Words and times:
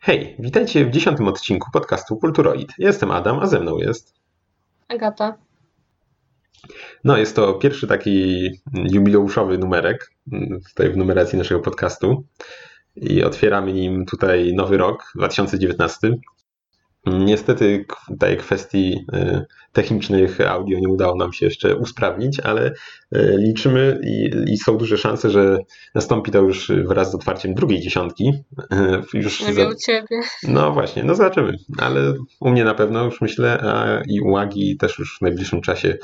Hej, 0.00 0.36
witajcie 0.38 0.86
w 0.86 0.90
dziesiątym 0.90 1.28
odcinku 1.28 1.70
podcastu 1.72 2.16
Kulturoid. 2.16 2.72
Jestem 2.78 3.10
Adam, 3.10 3.38
a 3.38 3.46
ze 3.46 3.60
mną 3.60 3.78
jest. 3.78 4.14
Agata. 4.88 5.38
No, 7.04 7.16
jest 7.16 7.36
to 7.36 7.54
pierwszy 7.54 7.86
taki 7.86 8.48
jubileuszowy 8.72 9.58
numerek 9.58 10.10
mm, 10.32 10.60
tutaj 10.68 10.90
w 10.90 10.96
numeracji 10.96 11.38
naszego 11.38 11.60
podcastu. 11.60 12.24
I 12.96 13.24
otwieramy 13.24 13.72
nim 13.72 14.06
tutaj 14.06 14.54
nowy 14.54 14.76
rok, 14.76 15.12
2019. 15.16 16.10
Niestety 17.06 17.84
tej 18.18 18.36
kwestii 18.36 19.06
y, 19.14 19.44
technicznych 19.72 20.40
audio 20.40 20.78
nie 20.78 20.88
udało 20.88 21.16
nam 21.16 21.32
się 21.32 21.46
jeszcze 21.46 21.76
usprawnić, 21.76 22.40
ale 22.40 22.70
y, 22.70 22.74
liczymy 23.38 24.00
i, 24.04 24.30
i 24.52 24.58
są 24.58 24.76
duże 24.76 24.98
szanse, 24.98 25.30
że 25.30 25.58
nastąpi 25.94 26.30
to 26.30 26.38
już 26.38 26.72
wraz 26.86 27.10
z 27.10 27.14
otwarciem 27.14 27.54
drugiej 27.54 27.80
dziesiątki. 27.80 28.32
Y, 29.14 29.18
już 29.18 29.46
nie 29.46 29.54
za... 29.54 29.68
u 29.68 29.74
ciebie. 29.74 30.20
No 30.42 30.72
właśnie, 30.72 31.04
no 31.04 31.14
zobaczymy, 31.14 31.56
ale 31.78 32.14
u 32.40 32.50
mnie 32.50 32.64
na 32.64 32.74
pewno 32.74 33.04
już 33.04 33.20
myślę, 33.20 33.60
a 33.60 34.02
i 34.08 34.20
u 34.20 34.36
Agi 34.36 34.76
też 34.76 34.98
już 34.98 35.18
w 35.18 35.22
najbliższym 35.22 35.60
czasie 35.60 35.98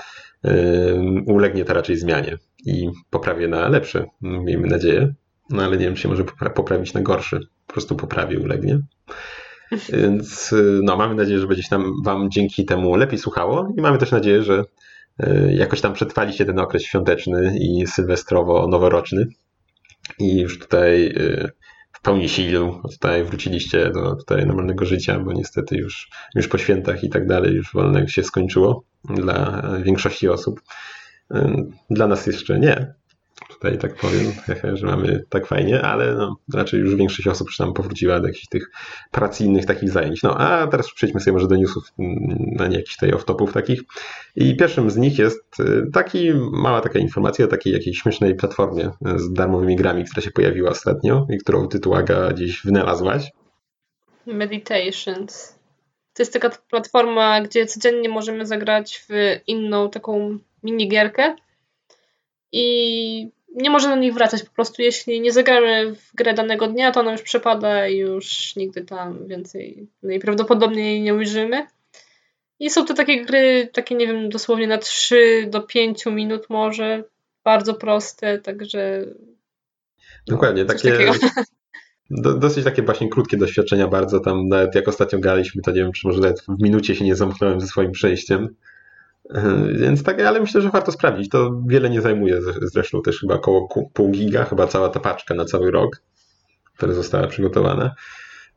ulegnie 1.26 1.64
to 1.64 1.74
raczej 1.74 1.96
zmianie 1.96 2.38
i 2.66 2.90
poprawię 3.10 3.48
na 3.48 3.68
lepsze, 3.68 4.06
miejmy 4.20 4.68
nadzieję. 4.68 5.14
No 5.50 5.62
ale 5.62 5.76
nie 5.76 5.84
wiem, 5.84 5.94
czy 5.94 6.02
się 6.02 6.08
może 6.08 6.24
poprawić 6.54 6.94
na 6.94 7.00
gorsze. 7.00 7.40
Po 7.66 7.72
prostu 7.72 7.96
poprawi, 7.96 8.36
ulegnie. 8.36 8.80
Więc 9.92 10.52
y, 10.52 10.80
no, 10.83 10.96
mamy 10.96 11.14
nadzieję, 11.14 11.38
że 11.38 11.46
będzie 11.46 11.62
się 11.62 11.78
nam 11.78 11.92
Wam 12.05 12.30
dzięki 12.30 12.64
temu 12.64 12.96
lepiej 12.96 13.19
słuchało 13.19 13.69
i 13.78 13.80
mamy 13.80 13.98
też 13.98 14.10
nadzieję, 14.10 14.42
że 14.42 14.64
y, 15.23 15.55
jakoś 15.55 15.80
tam 15.80 15.92
przetrwaliście 15.92 16.45
ten 16.45 16.59
okres 16.59 16.83
świąteczny 16.83 17.59
i 17.60 17.87
sylwestrowo-noworoczny 17.87 19.27
i 20.19 20.41
już 20.41 20.59
tutaj 20.59 21.06
y, 21.06 21.50
w 21.92 22.00
pełni 22.02 22.28
sił 22.28 22.80
tutaj 22.91 23.24
wróciliście 23.24 23.91
do 23.91 24.16
tutaj 24.16 24.47
normalnego 24.47 24.84
życia, 24.84 25.19
bo 25.19 25.33
niestety 25.33 25.77
już, 25.77 26.09
już 26.34 26.48
po 26.48 26.59
świętach 26.59 27.05
i 27.05 27.09
tak 27.09 27.27
dalej 27.27 27.55
już 27.55 27.72
wolne 27.72 28.09
się 28.09 28.22
skończyło 28.22 28.84
dla 29.05 29.62
większości 29.83 30.28
osób. 30.28 30.61
Dla 31.91 32.06
nas 32.06 32.27
jeszcze 32.27 32.61
nie, 32.61 32.94
tutaj 33.64 33.78
tak 33.78 33.94
powiem, 33.94 34.32
że 34.76 34.86
mamy 34.86 35.24
tak 35.28 35.46
fajnie, 35.46 35.82
ale 35.82 36.14
no, 36.14 36.36
raczej 36.54 36.80
już 36.80 36.96
większość 36.96 37.28
osób 37.28 37.48
już 37.48 37.74
powróciła 37.74 38.20
do 38.20 38.26
jakichś 38.26 38.48
tych 38.48 38.70
pracyjnych 39.10 39.66
takich 39.66 39.90
zajęć. 39.90 40.22
No 40.22 40.38
a 40.38 40.66
teraz 40.66 40.92
przejdźmy 40.92 41.20
sobie 41.20 41.32
może 41.32 41.48
do 41.48 41.56
newsów, 41.56 41.84
mm, 41.98 42.38
na 42.56 42.66
nie 42.66 42.76
jakichś 42.76 42.96
tutaj 42.96 43.10
off-topów 43.10 43.52
takich. 43.52 43.80
I 44.36 44.56
pierwszym 44.56 44.90
z 44.90 44.96
nich 44.96 45.18
jest 45.18 45.60
y, 45.60 45.90
taki, 45.92 46.32
mała 46.52 46.80
taka 46.80 46.98
informacja 46.98 47.44
o 47.44 47.48
takiej 47.48 47.72
jakiejś 47.72 47.98
śmiesznej 47.98 48.34
platformie 48.34 48.90
z 49.16 49.32
darmowymi 49.32 49.76
grami, 49.76 50.04
która 50.04 50.22
się 50.22 50.30
pojawiła 50.30 50.70
ostatnio 50.70 51.26
i 51.30 51.38
którą 51.38 51.68
tytułaga 51.68 52.32
gdzieś 52.32 52.62
wynalazłaś. 52.64 53.30
Meditations. 54.26 55.58
To 56.14 56.22
jest 56.22 56.32
taka 56.32 56.50
platforma, 56.50 57.40
gdzie 57.40 57.66
codziennie 57.66 58.08
możemy 58.08 58.46
zagrać 58.46 59.04
w 59.08 59.40
inną 59.46 59.90
taką 59.90 60.38
minigierkę 60.62 61.36
i 62.52 63.30
nie 63.55 63.70
może 63.70 63.88
do 63.88 63.97
nich 63.97 64.14
wracać. 64.14 64.42
Po 64.42 64.55
prostu 64.55 64.83
jeśli 64.83 65.20
nie 65.20 65.33
zagramy 65.33 65.94
w 65.94 66.14
grę 66.14 66.34
danego 66.34 66.66
dnia, 66.66 66.92
to 66.92 67.00
ona 67.00 67.12
już 67.12 67.22
przepada 67.22 67.88
i 67.88 67.97
już 67.97 68.56
nigdy 68.56 68.84
tam 68.84 69.27
więcej 69.27 69.88
najprawdopodobniej 70.02 71.02
nie 71.02 71.14
ujrzymy. 71.14 71.66
I 72.60 72.70
są 72.70 72.84
to 72.84 72.94
takie 72.94 73.25
gry, 73.25 73.69
takie 73.72 73.94
nie 73.94 74.06
wiem, 74.06 74.28
dosłownie 74.28 74.66
na 74.66 74.78
3 74.78 75.48
do 75.50 75.60
5 75.60 76.06
minut 76.06 76.47
może, 76.50 77.05
bardzo 77.44 77.75
proste, 77.75 78.38
także... 78.38 79.05
Dokładnie, 80.27 80.64
takie... 80.64 80.98
Do, 82.10 82.38
dosyć 82.38 82.64
takie 82.64 82.82
właśnie 82.82 83.08
krótkie 83.08 83.36
doświadczenia 83.36 83.88
bardzo, 83.88 84.20
tam 84.20 84.48
nawet 84.48 84.75
jak 84.75 84.88
ostatnio 84.88 85.19
graliśmy, 85.19 85.62
to 85.62 85.70
nie 85.70 85.82
wiem, 85.82 85.92
czy 85.92 86.06
może 86.06 86.20
nawet 86.20 86.41
w 86.41 86.62
minucie 86.62 86.94
się 86.94 87.05
nie 87.05 87.16
zamknąłem 87.16 87.60
ze 87.60 87.66
swoim 87.66 87.92
przejściem. 87.92 88.54
Więc 89.80 90.02
tak, 90.02 90.20
ale 90.20 90.40
myślę, 90.40 90.60
że 90.60 90.70
warto 90.70 90.92
sprawdzić. 90.92 91.28
To 91.28 91.62
wiele 91.66 91.90
nie 91.90 92.00
zajmuje 92.00 92.40
zresztą 92.62 93.02
też 93.02 93.20
chyba 93.20 93.34
około 93.34 93.88
pół 93.92 94.10
giga, 94.10 94.44
chyba 94.44 94.66
cała 94.66 94.88
ta 94.88 95.00
paczka 95.00 95.34
na 95.34 95.44
cały 95.44 95.70
rok, 95.70 96.02
która 96.76 96.92
została 96.92 97.26
przygotowana. 97.26 97.94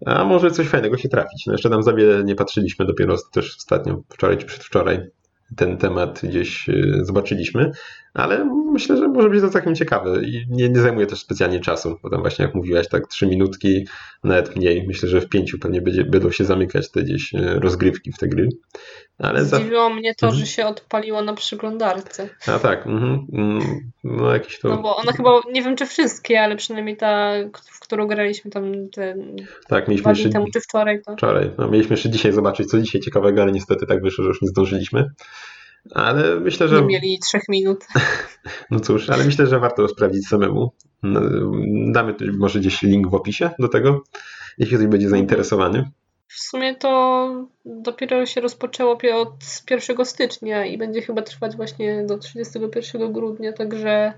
A 0.05 0.23
może 0.23 0.51
coś 0.51 0.67
fajnego 0.67 0.97
się 0.97 1.09
trafić. 1.09 1.45
No 1.45 1.53
jeszcze 1.53 1.69
tam 1.69 1.83
za 1.83 1.93
wiele 1.93 2.23
nie 2.23 2.35
patrzyliśmy, 2.35 2.85
dopiero 2.85 3.15
też 3.33 3.55
ostatnio, 3.57 4.01
wczoraj 4.09 4.37
czy 4.37 4.45
przedwczoraj 4.45 5.09
ten 5.55 5.77
temat 5.77 6.21
gdzieś 6.23 6.69
y, 6.69 6.99
zobaczyliśmy, 7.01 7.71
ale 8.13 8.45
myślę, 8.71 8.97
że 8.97 9.07
może 9.07 9.29
być 9.29 9.41
to 9.41 9.49
całkiem 9.49 9.75
ciekawe 9.75 10.23
i 10.23 10.45
nie, 10.49 10.69
nie 10.69 10.79
zajmuje 10.79 11.07
też 11.07 11.19
specjalnie 11.19 11.59
czasu, 11.59 11.99
bo 12.03 12.09
tam 12.09 12.21
właśnie 12.21 12.45
jak 12.45 12.55
mówiłaś, 12.55 12.87
tak 12.87 13.07
trzy 13.07 13.27
minutki, 13.27 13.87
nawet 14.23 14.55
mniej, 14.55 14.87
myślę, 14.87 15.09
że 15.09 15.21
w 15.21 15.29
pięciu 15.29 15.59
pewnie 15.59 15.81
będzie, 15.81 16.03
będą 16.03 16.31
się 16.31 16.45
zamykać 16.45 16.91
te 16.91 17.03
gdzieś 17.03 17.33
y, 17.33 17.59
rozgrywki 17.59 18.11
w 18.11 18.17
te 18.17 18.27
gry. 18.27 18.49
Ale 19.19 19.45
Zdziwiło 19.45 19.89
za... 19.89 19.95
mnie 19.95 20.15
to, 20.15 20.27
mhm. 20.27 20.39
że 20.45 20.51
się 20.51 20.65
odpaliło 20.65 21.21
na 21.21 21.33
przeglądarce. 21.33 22.29
A 22.47 22.59
tak, 22.59 22.87
mhm. 22.87 23.27
Mm, 23.33 23.91
no 24.03 24.33
jakieś 24.33 24.59
to... 24.59 24.69
No 24.69 24.77
bo 24.77 24.95
ona 24.95 25.11
chyba, 25.11 25.41
nie 25.51 25.61
wiem 25.61 25.75
czy 25.75 25.85
wszystkie, 25.85 26.41
ale 26.41 26.55
przynajmniej 26.55 26.97
ta, 26.97 27.31
w 27.71 27.79
którą 27.79 28.07
graliśmy 28.07 28.51
tam 28.51 28.89
ten 28.89 29.35
tak, 29.67 29.87
mieliśmy 29.87 30.11
jeszcze... 30.11 30.29
temu 30.29 30.45
czy 30.53 30.61
wczoraj. 30.61 31.01
To... 31.01 31.13
Wczoraj, 31.13 31.51
no, 31.57 31.67
mieliśmy 31.67 31.93
jeszcze 31.93 32.09
dzisiaj 32.09 32.31
zobaczyć, 32.31 32.69
co 32.69 32.81
dzisiaj 32.81 33.01
ciekawego, 33.01 33.41
ale 33.41 33.51
niestety 33.51 33.85
tak 33.85 34.01
wyszło, 34.01 34.23
że 34.23 34.27
już 34.27 34.41
nie 34.41 34.47
zdążyliśmy. 34.47 35.09
Ale 35.91 36.39
myślę, 36.39 36.67
że. 36.67 36.81
Nie 36.81 36.87
mieli 36.87 37.19
trzech 37.19 37.43
minut. 37.49 37.85
No 38.71 38.79
cóż, 38.79 39.09
ale 39.09 39.23
myślę, 39.23 39.47
że 39.47 39.59
warto 39.59 39.87
sprawdzić 39.87 40.27
samemu. 40.27 40.71
No, 41.03 41.21
damy 41.91 42.15
może 42.37 42.59
gdzieś 42.59 42.81
link 42.81 43.07
w 43.07 43.15
opisie 43.15 43.49
do 43.59 43.67
tego, 43.67 44.03
jeśli 44.57 44.77
ktoś 44.77 44.87
będzie 44.87 45.09
zainteresowany. 45.09 45.91
W 46.27 46.39
sumie 46.39 46.75
to 46.75 47.29
dopiero 47.65 48.25
się 48.25 48.41
rozpoczęło 48.41 48.97
od 49.15 49.31
1 49.71 50.05
stycznia 50.05 50.65
i 50.65 50.77
będzie 50.77 51.01
chyba 51.01 51.21
trwać 51.21 51.55
właśnie 51.55 52.05
do 52.05 52.17
31 52.17 53.13
grudnia, 53.13 53.53
także 53.53 54.13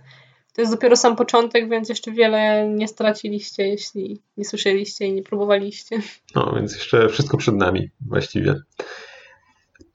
to 0.55 0.61
jest 0.61 0.73
dopiero 0.73 0.95
sam 0.95 1.15
początek, 1.15 1.69
więc 1.69 1.89
jeszcze 1.89 2.11
wiele 2.11 2.69
nie 2.69 2.87
straciliście, 2.87 3.67
jeśli 3.67 4.21
nie 4.37 4.45
słyszeliście 4.45 5.05
i 5.05 5.13
nie 5.13 5.23
próbowaliście. 5.23 6.01
No, 6.35 6.53
więc 6.55 6.73
jeszcze 6.73 7.09
wszystko 7.09 7.37
przed 7.37 7.55
nami 7.55 7.89
właściwie. 8.01 8.55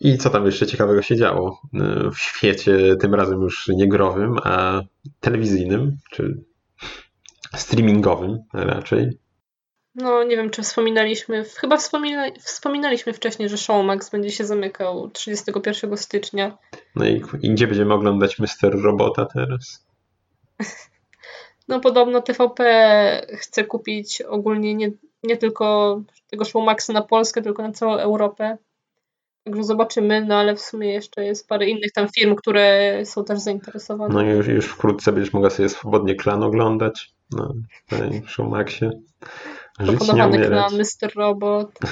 I 0.00 0.18
co 0.18 0.30
tam 0.30 0.46
jeszcze 0.46 0.66
ciekawego 0.66 1.02
się 1.02 1.16
działo 1.16 1.60
y, 1.74 2.10
w 2.10 2.18
świecie, 2.18 2.96
tym 2.96 3.14
razem 3.14 3.42
już 3.42 3.68
nie 3.68 3.88
growym, 3.88 4.36
a 4.44 4.82
telewizyjnym, 5.20 5.96
czy 6.10 6.44
streamingowym 7.56 8.38
raczej? 8.52 9.18
No, 9.94 10.24
nie 10.24 10.36
wiem, 10.36 10.50
czy 10.50 10.62
wspominaliśmy, 10.62 11.44
chyba 11.44 11.76
wspomina, 11.76 12.26
wspominaliśmy 12.40 13.12
wcześniej, 13.12 13.48
że 13.48 13.58
Showmax 13.58 14.10
będzie 14.10 14.30
się 14.30 14.44
zamykał 14.44 15.10
31 15.10 15.96
stycznia. 15.96 16.58
No 16.96 17.06
i, 17.06 17.22
i 17.42 17.50
gdzie 17.50 17.66
będziemy 17.66 17.94
oglądać 17.94 18.38
Mister 18.38 18.82
Robota 18.82 19.26
teraz? 19.26 19.86
No, 21.68 21.80
podobno 21.80 22.22
TVP 22.22 23.26
chce 23.38 23.64
kupić 23.64 24.22
ogólnie 24.22 24.74
nie, 24.74 24.90
nie 25.22 25.36
tylko 25.36 26.00
tego 26.30 26.44
Showmaxa 26.44 26.92
na 26.92 27.02
Polskę, 27.02 27.42
tylko 27.42 27.62
na 27.62 27.72
całą 27.72 27.96
Europę. 27.96 28.58
Także 29.44 29.64
zobaczymy, 29.64 30.24
no 30.24 30.36
ale 30.36 30.56
w 30.56 30.60
sumie 30.60 30.92
jeszcze 30.92 31.24
jest 31.24 31.48
parę 31.48 31.66
innych 31.66 31.92
tam 31.92 32.08
firm, 32.08 32.34
które 32.34 33.00
są 33.04 33.24
też 33.24 33.38
zainteresowane. 33.38 34.14
No 34.14 34.22
i 34.22 34.28
już, 34.28 34.46
już 34.46 34.66
wkrótce 34.66 35.12
będziesz 35.12 35.32
mogła 35.32 35.50
sobie 35.50 35.68
swobodnie 35.68 36.14
klan 36.14 36.42
oglądać 36.42 37.14
na 37.32 37.48
Showmaxie. 38.26 38.90
Żyć 39.80 39.96
Proponowany 39.96 40.46
klan, 40.46 40.72
Mr. 40.72 41.14
Robot. 41.16 41.68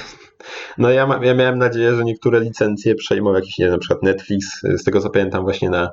No 0.77 0.89
ja, 0.89 1.07
ma, 1.07 1.25
ja 1.25 1.33
miałem 1.33 1.57
nadzieję, 1.57 1.95
że 1.95 2.03
niektóre 2.03 2.39
licencje 2.39 2.95
przejmą 2.95 3.33
jakiś, 3.33 3.57
nie 3.57 3.65
wiem, 3.65 3.73
na 3.73 3.79
przykład 3.79 4.03
Netflix. 4.03 4.61
Z 4.61 4.83
tego 4.83 5.01
co 5.01 5.09
pamiętam 5.09 5.43
właśnie 5.43 5.69
na 5.69 5.91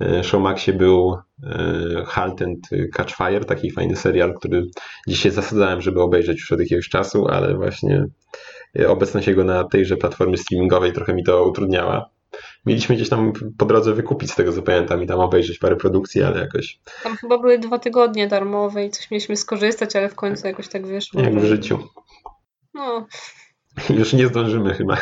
e, 0.00 0.24
Showmaxie 0.24 0.72
był 0.72 1.18
e, 1.42 2.04
Halt 2.06 2.42
and 2.42 2.68
Catch 2.92 3.16
Fire, 3.16 3.44
taki 3.44 3.70
fajny 3.70 3.96
serial, 3.96 4.34
który 4.34 4.66
dzisiaj 5.08 5.32
zasadzałem, 5.32 5.80
żeby 5.80 6.02
obejrzeć 6.02 6.38
już 6.40 6.52
od 6.52 6.60
jakiegoś 6.60 6.88
czasu, 6.88 7.28
ale 7.28 7.54
właśnie 7.54 8.06
obecność 8.88 9.26
jego 9.26 9.44
na 9.44 9.64
tejże 9.64 9.96
platformie 9.96 10.36
streamingowej 10.36 10.92
trochę 10.92 11.14
mi 11.14 11.24
to 11.24 11.44
utrudniała. 11.44 12.10
Mieliśmy 12.66 12.96
gdzieś 12.96 13.08
tam 13.08 13.32
po 13.58 13.66
drodze 13.66 13.94
wykupić 13.94 14.30
z 14.30 14.34
tego 14.34 14.52
co 14.52 14.62
pamiętam 14.62 15.02
i 15.02 15.06
tam 15.06 15.20
obejrzeć 15.20 15.58
parę 15.58 15.76
produkcji, 15.76 16.22
ale 16.22 16.40
jakoś... 16.40 16.80
Tam 17.02 17.16
chyba 17.16 17.38
były 17.38 17.58
dwa 17.58 17.78
tygodnie 17.78 18.28
darmowe 18.28 18.86
i 18.86 18.90
coś 18.90 19.10
mieliśmy 19.10 19.36
skorzystać, 19.36 19.96
ale 19.96 20.08
w 20.08 20.14
końcu 20.14 20.46
jakoś 20.46 20.68
tak 20.68 20.86
wyszło. 20.86 21.20
Jak 21.20 21.40
w 21.40 21.44
życiu. 21.44 21.78
No. 22.74 23.06
Już 23.98 24.12
nie 24.12 24.26
zdążymy 24.26 24.74
chyba, 24.74 24.96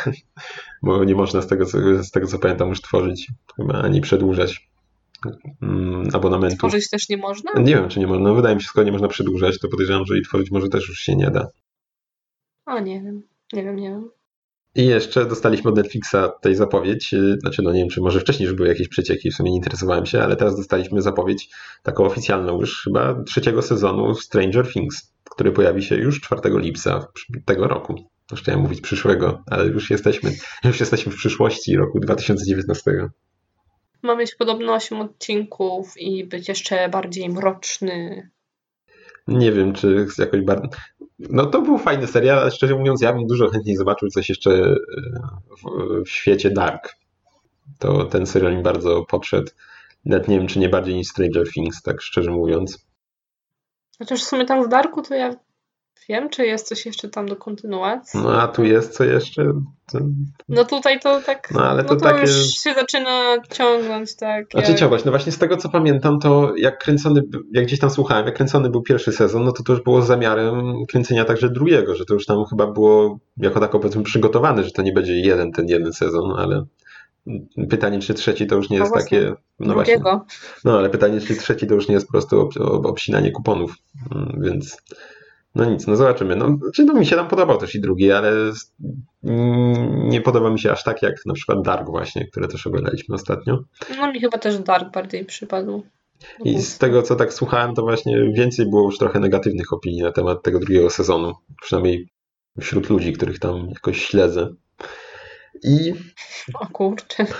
bo 0.83 1.03
nie 1.03 1.15
można 1.15 1.41
z 1.41 1.47
tego, 1.47 1.65
co, 1.65 1.77
z 2.03 2.11
tego 2.11 2.27
co 2.27 2.39
pamiętam 2.39 2.69
już 2.69 2.81
tworzyć 2.81 3.27
chyba 3.55 3.81
ani 3.81 4.01
przedłużać 4.01 4.69
mm, 5.61 6.09
abonamentu. 6.13 6.57
Tworzyć 6.57 6.89
też 6.89 7.09
nie 7.09 7.17
można? 7.17 7.51
Nie 7.61 7.75
wiem, 7.75 7.89
czy 7.89 7.99
nie 7.99 8.07
można. 8.07 8.29
No, 8.29 8.35
wydaje 8.35 8.55
mi 8.55 8.61
się, 8.61 8.63
że 8.63 8.69
skoro 8.69 8.85
nie 8.85 8.91
można 8.91 9.07
przedłużać, 9.07 9.59
to 9.59 9.67
podejrzewam, 9.67 10.05
że 10.05 10.17
i 10.17 10.21
tworzyć 10.21 10.51
może 10.51 10.69
też 10.69 10.89
już 10.89 10.99
się 10.99 11.15
nie 11.15 11.31
da. 11.31 11.47
O, 12.65 12.79
nie 12.79 13.01
wiem. 13.01 13.23
Nie 13.53 13.63
wiem, 13.63 13.75
nie 13.75 13.89
wiem. 13.89 14.09
I 14.75 14.85
jeszcze 14.85 15.25
dostaliśmy 15.25 15.69
od 15.69 15.77
Netflixa 15.77 16.15
tej 16.41 16.55
zapowiedź, 16.55 17.13
y, 17.13 17.37
znaczy 17.39 17.61
no 17.61 17.71
nie 17.71 17.79
wiem, 17.79 17.89
czy 17.89 18.01
może 18.01 18.19
wcześniej 18.19 18.47
już 18.47 18.55
były 18.55 18.69
jakieś 18.69 18.87
przecieki, 18.87 19.31
w 19.31 19.35
sumie 19.35 19.51
nie 19.51 19.57
interesowałem 19.57 20.05
się, 20.05 20.21
ale 20.21 20.35
teraz 20.35 20.55
dostaliśmy 20.55 21.01
zapowiedź 21.01 21.49
taką 21.83 22.05
oficjalną 22.05 22.59
już 22.59 22.83
chyba 22.83 23.23
trzeciego 23.23 23.61
sezonu 23.61 24.15
Stranger 24.15 24.73
Things, 24.73 25.13
który 25.31 25.51
pojawi 25.51 25.83
się 25.83 25.95
już 25.95 26.21
4 26.21 26.41
lipca 26.59 27.07
tego 27.45 27.67
roku. 27.67 27.95
To 28.27 28.35
chciałem 28.35 28.61
mówić 28.61 28.81
przyszłego, 28.81 29.43
ale 29.47 29.65
już 29.65 29.89
jesteśmy, 29.89 30.31
już 30.63 30.79
jesteśmy 30.79 31.11
w 31.11 31.15
przyszłości 31.15 31.77
roku 31.77 31.99
2019. 31.99 32.91
Ma 34.01 34.15
mieć 34.15 34.35
podobno 34.35 34.73
8 34.73 35.01
odcinków 35.01 35.93
i 35.97 36.25
być 36.25 36.47
jeszcze 36.47 36.89
bardziej 36.89 37.29
mroczny. 37.29 38.29
Nie 39.27 39.51
wiem, 39.51 39.73
czy 39.73 40.05
jakoś 40.17 40.41
bardzo. 40.41 40.67
No 41.29 41.45
to 41.45 41.61
był 41.61 41.77
fajny 41.77 42.07
serial, 42.07 42.39
ale 42.39 42.51
szczerze 42.51 42.75
mówiąc, 42.75 43.01
ja 43.01 43.13
bym 43.13 43.27
dużo 43.27 43.49
chętniej 43.49 43.75
zobaczył 43.75 44.09
coś 44.09 44.29
jeszcze 44.29 44.51
e, 44.51 44.75
w, 45.57 46.03
w 46.05 46.09
świecie 46.09 46.49
Dark. 46.49 46.95
To 47.79 48.05
ten 48.05 48.25
serial 48.25 48.57
mi 48.57 48.63
bardzo 48.63 49.05
podszedł. 49.05 49.51
Nawet 50.05 50.27
nie 50.27 50.37
wiem, 50.37 50.47
czy 50.47 50.59
nie 50.59 50.69
bardziej 50.69 50.95
niż 50.95 51.07
Stranger 51.07 51.51
Things, 51.51 51.81
tak 51.81 52.01
szczerze 52.01 52.31
mówiąc. 52.31 52.85
Chociaż 53.99 54.21
w 54.21 54.27
sumie 54.27 54.45
tam 54.45 54.65
w 54.65 54.69
Darku 54.69 55.01
to 55.01 55.15
ja 55.15 55.35
wiem, 56.09 56.29
czy 56.29 56.45
jest 56.45 56.67
coś 56.67 56.85
jeszcze 56.85 57.09
tam 57.09 57.25
do 57.25 57.35
kontynuacji. 57.35 58.19
No 58.19 58.41
a 58.41 58.47
tu 58.47 58.63
jest 58.63 58.93
co 58.93 59.03
jeszcze? 59.03 59.43
To... 59.91 59.99
No 60.49 60.65
tutaj 60.65 60.99
to 60.99 61.21
tak. 61.21 61.51
No 61.51 61.63
ale 61.63 61.83
to, 61.83 61.93
no 61.93 61.99
to 61.99 62.05
takie... 62.05 62.21
już 62.21 62.47
się 62.47 62.73
zaczyna 62.73 63.37
ciągnąć, 63.51 64.15
tak. 64.15 64.51
Znaczy 64.51 64.71
jak... 64.71 64.79
ciągnąć. 64.79 65.05
No 65.05 65.11
właśnie 65.11 65.31
z 65.31 65.37
tego 65.37 65.57
co 65.57 65.69
pamiętam, 65.69 66.19
to 66.19 66.53
jak 66.57 66.83
kręcony, 66.83 67.21
jak 67.53 67.65
gdzieś 67.65 67.79
tam 67.79 67.89
słuchałem, 67.89 68.25
jak 68.25 68.35
kręcony 68.35 68.69
był 68.69 68.81
pierwszy 68.81 69.11
sezon, 69.11 69.43
no 69.43 69.51
to 69.51 69.63
to 69.63 69.73
już 69.73 69.83
było 69.83 70.01
zamiarem 70.01 70.85
kręcenia 70.89 71.25
także 71.25 71.49
drugiego, 71.49 71.95
że 71.95 72.05
to 72.05 72.13
już 72.13 72.25
tam 72.25 72.45
chyba 72.45 72.67
było 72.67 73.19
jako 73.37 73.59
tako 73.59 73.79
powiedzmy 73.79 74.03
przygotowane, 74.03 74.63
że 74.63 74.71
to 74.71 74.81
nie 74.81 74.93
będzie 74.93 75.19
jeden 75.19 75.51
ten 75.51 75.67
jeden 75.67 75.93
sezon, 75.93 76.31
ale 76.37 76.65
pytanie, 77.69 77.99
czy 77.99 78.13
trzeci 78.13 78.47
to 78.47 78.55
już 78.55 78.69
nie 78.69 78.79
no 78.79 78.85
jest 78.85 78.95
takie. 78.95 79.33
No 79.59 79.73
drugiego. 79.73 80.03
właśnie. 80.03 80.39
No 80.65 80.77
ale 80.77 80.89
pytanie, 80.89 81.21
czy 81.21 81.35
trzeci 81.35 81.67
to 81.67 81.75
już 81.75 81.87
nie 81.87 81.93
jest 81.93 82.07
po 82.07 82.11
prostu 82.11 82.49
obsinanie 82.83 83.31
kuponów, 83.31 83.75
mm, 84.15 84.41
więc. 84.41 84.77
No 85.55 85.65
nic, 85.65 85.87
no 85.87 85.95
zobaczymy. 85.95 86.35
No, 86.35 86.57
znaczy, 86.57 86.85
no 86.85 86.93
mi 86.93 87.05
się 87.05 87.15
tam 87.15 87.27
podobał 87.27 87.57
też 87.57 87.75
i 87.75 87.81
drugi, 87.81 88.11
ale 88.11 88.31
nie 90.03 90.21
podoba 90.21 90.49
mi 90.49 90.59
się 90.59 90.71
aż 90.71 90.83
tak 90.83 91.01
jak 91.01 91.15
na 91.25 91.33
przykład 91.33 91.61
Dark 91.61 91.89
właśnie, 91.89 92.27
które 92.27 92.47
też 92.47 92.67
oglądaliśmy 92.67 93.15
ostatnio. 93.15 93.63
No 93.97 94.11
mi 94.11 94.19
chyba 94.19 94.37
też 94.37 94.59
Dark 94.59 94.93
bardziej 94.93 95.25
przypadł. 95.25 95.83
I 96.45 96.61
z 96.61 96.77
tego 96.77 97.01
co 97.01 97.15
tak 97.15 97.33
słuchałem, 97.33 97.75
to 97.75 97.81
właśnie 97.81 98.31
więcej 98.33 98.69
było 98.69 98.83
już 98.83 98.97
trochę 98.97 99.19
negatywnych 99.19 99.73
opinii 99.73 100.01
na 100.01 100.11
temat 100.11 100.43
tego 100.43 100.59
drugiego 100.59 100.89
sezonu. 100.89 101.33
Przynajmniej 101.61 102.09
wśród 102.59 102.89
ludzi, 102.89 103.13
których 103.13 103.39
tam 103.39 103.69
jakoś 103.69 104.05
śledzę. 104.05 104.53
I. 105.63 105.93
O 106.53 106.67
kurczę. 106.67 107.25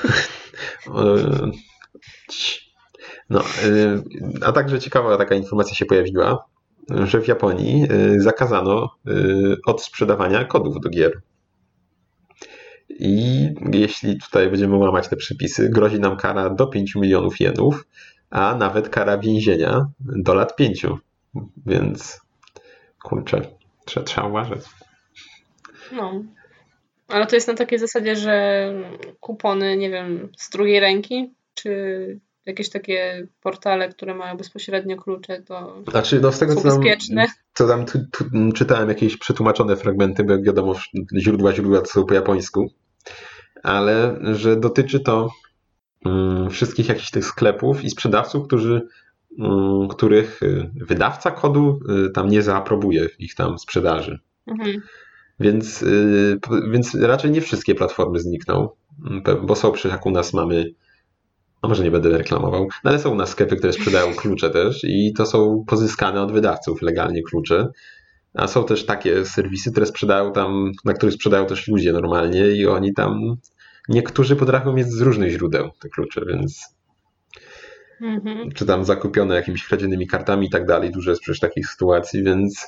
No, 3.29 3.43
y, 3.63 4.03
a 4.45 4.51
także 4.51 4.79
ciekawa 4.79 5.17
taka 5.17 5.35
informacja 5.35 5.75
się 5.75 5.85
pojawiła, 5.85 6.45
że 6.89 7.21
w 7.21 7.27
Japonii 7.27 7.87
y, 7.91 8.21
zakazano 8.21 8.95
y, 9.07 9.57
odsprzedawania 9.65 10.45
kodów 10.45 10.81
do 10.81 10.89
gier. 10.89 11.21
I 12.89 13.47
jeśli 13.73 14.17
tutaj 14.17 14.49
będziemy 14.49 14.77
łamać 14.77 15.07
te 15.07 15.15
przepisy, 15.15 15.69
grozi 15.69 15.99
nam 15.99 16.17
kara 16.17 16.49
do 16.49 16.67
5 16.67 16.95
milionów 16.95 17.39
jenów, 17.39 17.87
a 18.29 18.55
nawet 18.55 18.89
kara 18.89 19.17
więzienia 19.17 19.85
do 19.99 20.33
lat 20.33 20.55
5. 20.55 20.85
Więc 21.65 22.21
kurczę, 23.03 23.41
trzeba, 23.85 24.05
trzeba 24.05 24.27
uważać. 24.27 24.61
No. 25.91 26.23
Ale 27.07 27.27
to 27.27 27.35
jest 27.35 27.47
na 27.47 27.53
takiej 27.53 27.79
zasadzie, 27.79 28.15
że 28.15 28.73
kupony, 29.19 29.77
nie 29.77 29.89
wiem, 29.89 30.29
z 30.37 30.49
drugiej 30.49 30.79
ręki, 30.79 31.33
czy 31.53 32.19
jakieś 32.45 32.69
takie 32.69 33.27
portale, 33.41 33.89
które 33.89 34.15
mają 34.15 34.37
bezpośrednio 34.37 34.97
klucze, 34.97 35.41
to 35.41 35.83
znaczy, 35.91 36.19
no 36.21 36.31
z 36.31 36.39
tego, 36.39 36.53
są 36.53 36.61
co. 36.61 36.69
Tam, 36.69 37.27
co 37.53 37.67
tam 37.67 37.85
tu, 37.85 37.99
tu, 38.11 38.25
czytałem 38.55 38.89
jakieś 38.89 39.17
przetłumaczone 39.17 39.75
fragmenty, 39.75 40.23
bo 40.23 40.31
jak 40.31 40.43
wiadomo, 40.43 40.75
źródła 41.17 41.53
źródła 41.53 41.81
to 41.81 41.87
są 41.87 42.05
po 42.05 42.13
japońsku, 42.13 42.71
ale 43.63 44.19
że 44.21 44.55
dotyczy 44.55 44.99
to 44.99 45.29
um, 46.05 46.49
wszystkich 46.49 46.89
jakichś 46.89 47.11
tych 47.11 47.25
sklepów 47.25 47.83
i 47.83 47.89
sprzedawców, 47.89 48.47
którzy, 48.47 48.87
um, 49.37 49.87
których 49.87 50.43
y, 50.43 50.69
wydawca 50.75 51.31
kodu 51.31 51.79
y, 52.07 52.11
tam 52.11 52.29
nie 52.29 52.41
zaaprobuje 52.41 53.07
ich 53.19 53.35
tam 53.35 53.59
sprzedaży. 53.59 54.19
Mhm. 54.47 54.81
Więc, 55.39 55.83
y, 55.83 56.39
więc 56.71 56.95
raczej 56.95 57.31
nie 57.31 57.41
wszystkie 57.41 57.75
platformy 57.75 58.19
znikną, 58.19 58.69
bo 59.43 59.55
są 59.55 59.71
przecież 59.71 59.91
jak 59.91 60.05
u 60.05 60.11
nas 60.11 60.33
mamy 60.33 60.65
no 61.63 61.69
może 61.69 61.83
nie 61.83 61.91
będę 61.91 62.09
reklamował, 62.09 62.67
no 62.83 62.89
ale 62.89 62.99
są 62.99 63.09
u 63.11 63.15
nas 63.15 63.29
sklepy, 63.29 63.55
które 63.55 63.73
sprzedają 63.73 64.13
klucze 64.13 64.49
też 64.49 64.83
i 64.83 65.13
to 65.17 65.25
są 65.25 65.63
pozyskane 65.67 66.21
od 66.21 66.31
wydawców 66.31 66.81
legalnie 66.81 67.23
klucze. 67.23 67.67
A 68.33 68.47
są 68.47 68.65
też 68.65 68.85
takie 68.85 69.25
serwisy, 69.25 69.71
które 69.71 69.85
sprzedają 69.85 70.33
tam, 70.33 70.71
na 70.85 70.93
których 70.93 71.15
sprzedają 71.15 71.45
też 71.45 71.67
ludzie 71.67 71.93
normalnie 71.93 72.47
i 72.47 72.67
oni 72.67 72.93
tam, 72.93 73.35
niektórzy 73.89 74.35
potrafią 74.35 74.73
mieć 74.73 74.87
z 74.87 75.01
różnych 75.01 75.31
źródeł 75.31 75.69
te 75.79 75.89
klucze, 75.89 76.21
więc 76.27 76.75
mhm. 78.01 78.51
czy 78.51 78.65
tam 78.65 78.85
zakupione 78.85 79.35
jakimiś 79.35 79.67
kradzionymi 79.67 80.07
kartami 80.07 80.47
i 80.47 80.49
tak 80.49 80.65
dalej, 80.65 80.91
dużo 80.91 81.09
jest 81.09 81.21
przecież 81.21 81.39
takich 81.39 81.67
sytuacji, 81.67 82.23
więc 82.23 82.65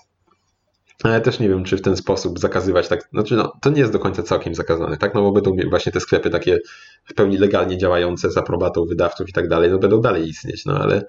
ale 1.04 1.22
też 1.22 1.40
nie 1.40 1.50
wiem, 1.50 1.63
czy 1.63 1.78
w 1.78 1.81
ten 1.81 1.98
sposób 1.98 2.40
zakazywać 2.40 2.88
tak. 2.88 3.10
Znaczy, 3.13 3.36
no, 3.36 3.54
to 3.62 3.69
nie 3.69 3.80
jest 3.80 3.94
do 3.94 4.00
końca 4.00 4.24
całkiem 4.24 4.56
zakazane, 4.56 4.98
tak? 4.98 5.13
No 5.13 5.22
bo 5.22 5.31
będą 5.31 5.69
właśnie 5.69 5.92
te 5.92 6.00
sklepy 6.00 6.30
takie 6.30 6.60
w 7.06 7.13
pełni 7.13 7.38
legalnie 7.38 7.78
działające 7.78 8.31
z 8.31 8.38
aprobatą 8.38 8.86
wydawców 8.86 9.30
i 9.30 9.34
tak 9.34 9.48
dalej, 9.48 9.72
no 9.72 9.80
będą 9.80 10.01
dalej 10.01 10.30
istnieć, 10.30 10.66
no 10.66 10.80
ale 10.80 11.06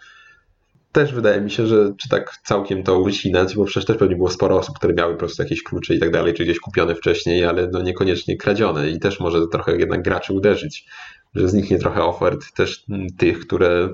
też 0.95 1.13
wydaje 1.13 1.41
mi 1.41 1.51
się, 1.51 1.67
że 1.67 1.93
czy 1.97 2.09
tak 2.09 2.39
całkiem 2.45 2.83
to 2.83 3.01
ucinać, 3.01 3.55
bo 3.57 3.65
przecież 3.65 3.85
też 3.85 3.97
pewnie 3.97 4.17
było 4.17 4.31
sporo 4.31 4.59
osób, 4.59 4.79
które 4.79 4.95
miały 4.95 5.13
po 5.13 5.19
prostu 5.19 5.43
jakieś 5.43 5.63
klucze 5.63 5.95
i 5.95 5.99
tak 5.99 6.11
dalej, 6.11 6.35
czy 6.35 6.45
gdzieś 6.45 6.61
kupione 6.61 6.95
wcześniej, 6.95 7.45
ale 7.45 7.69
no 7.73 7.83
niekoniecznie 7.83 8.37
kradzione 8.37 8.91
i 8.91 9.01
też 9.01 9.21
może 9.21 9.47
trochę 9.53 9.77
jednak 9.77 10.03
graczy 10.03 10.33
uderzyć, 10.33 10.87
że 11.35 11.49
zniknie 11.49 11.79
trochę 11.79 12.03
ofert 12.03 12.53
też 12.57 12.85
tych, 13.19 13.41
które 13.41 13.89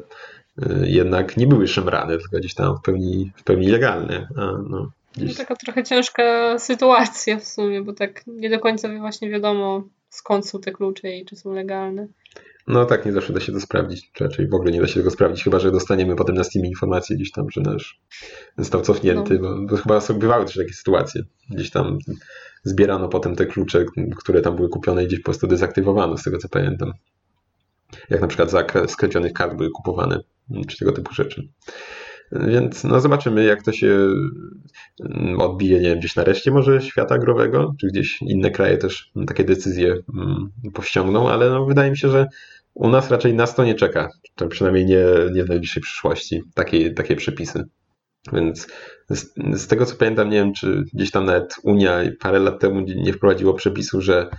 y, 0.62 0.88
jednak 0.88 1.36
nie 1.36 1.46
były 1.46 1.68
szemrane, 1.68 2.18
tylko 2.18 2.36
gdzieś 2.36 2.54
tam 2.54 2.76
w 2.76 2.82
pełni, 2.82 3.32
w 3.36 3.44
pełni 3.44 3.68
legalne. 3.68 4.28
A, 4.36 4.52
no. 4.68 4.90
Gdzieś... 5.16 5.36
Taka 5.36 5.56
trochę 5.56 5.84
ciężka 5.84 6.58
sytuacja 6.58 7.38
w 7.38 7.44
sumie, 7.44 7.82
bo 7.82 7.92
tak 7.92 8.26
nie 8.26 8.50
do 8.50 8.60
końca 8.60 8.88
właśnie 8.98 9.30
wiadomo 9.30 9.84
skąd 10.08 10.48
są 10.48 10.60
te 10.60 10.72
klucze 10.72 11.16
i 11.16 11.24
czy 11.24 11.36
są 11.36 11.52
legalne. 11.52 12.06
No 12.66 12.84
tak, 12.84 13.06
nie 13.06 13.12
zawsze 13.12 13.32
da 13.32 13.40
się 13.40 13.52
to 13.52 13.60
sprawdzić. 13.60 14.10
Raczej 14.20 14.48
w 14.48 14.54
ogóle 14.54 14.72
nie 14.72 14.80
da 14.80 14.86
się 14.86 14.94
tego 14.94 15.10
sprawdzić, 15.10 15.44
chyba 15.44 15.58
że 15.58 15.72
dostaniemy 15.72 16.16
potem 16.16 16.34
na 16.34 16.44
Steamie 16.44 16.68
informację 16.68 17.16
gdzieś 17.16 17.32
tam, 17.32 17.50
że 17.50 17.60
nasz 17.60 18.00
został 18.58 18.80
cofnięty, 18.80 19.38
no. 19.38 19.40
bo, 19.40 19.66
bo, 19.66 19.76
chyba 19.76 20.00
sobie 20.00 20.18
bywały 20.18 20.44
też 20.44 20.56
takie 20.56 20.72
sytuacje. 20.72 21.22
Gdzieś 21.50 21.70
tam 21.70 21.98
zbierano 22.64 23.08
potem 23.08 23.36
te 23.36 23.46
klucze, 23.46 23.84
które 24.16 24.40
tam 24.40 24.56
były 24.56 24.68
kupione 24.68 25.04
i 25.04 25.06
gdzieś 25.06 25.20
po 25.20 25.24
prostu 25.24 25.46
dezaktywowano, 25.46 26.16
z 26.16 26.22
tego 26.22 26.38
co 26.38 26.48
pamiętam. 26.48 26.92
Jak 28.10 28.20
na 28.20 28.26
przykład 28.26 28.50
za 28.50 28.64
skradzionych 28.88 29.32
kart 29.32 29.54
były 29.54 29.70
kupowane, 29.70 30.20
czy 30.68 30.78
tego 30.78 30.92
typu 30.92 31.14
rzeczy. 31.14 31.48
Więc 32.32 32.84
no 32.84 33.00
zobaczymy, 33.00 33.44
jak 33.44 33.62
to 33.62 33.72
się 33.72 34.08
mm, 35.00 35.40
odbije, 35.40 35.80
nie 35.80 35.88
wiem, 35.88 35.98
gdzieś 35.98 36.16
nareszcie 36.16 36.50
może 36.50 36.82
świata 36.82 37.18
growego, 37.18 37.74
czy 37.80 37.86
gdzieś 37.86 38.22
inne 38.22 38.50
kraje 38.50 38.78
też 38.78 39.10
takie 39.26 39.44
decyzje 39.44 39.96
mm, 40.14 40.50
powściągną, 40.74 41.28
ale 41.28 41.50
no 41.50 41.66
wydaje 41.66 41.90
mi 41.90 41.98
się, 41.98 42.08
że 42.08 42.26
u 42.74 42.88
nas 42.88 43.10
raczej 43.10 43.34
nas 43.34 43.54
to 43.54 43.64
nie 43.64 43.74
czeka, 43.74 44.08
przynajmniej 44.50 44.86
nie, 44.86 45.04
nie 45.32 45.44
w 45.44 45.48
najbliższej 45.48 45.82
przyszłości, 45.82 46.42
takie, 46.54 46.90
takie 46.90 47.16
przepisy. 47.16 47.64
Więc 48.32 48.66
z, 49.10 49.34
z, 49.54 49.66
tego 49.66 49.86
co 49.86 49.96
pamiętam, 49.96 50.30
nie 50.30 50.36
wiem, 50.36 50.52
czy 50.52 50.84
gdzieś 50.94 51.10
tam 51.10 51.24
nawet 51.24 51.54
Unia 51.62 52.00
parę 52.20 52.38
lat 52.38 52.60
temu 52.60 52.80
nie 52.80 53.12
wprowadziło 53.12 53.54
przepisu, 53.54 54.00
że 54.00 54.30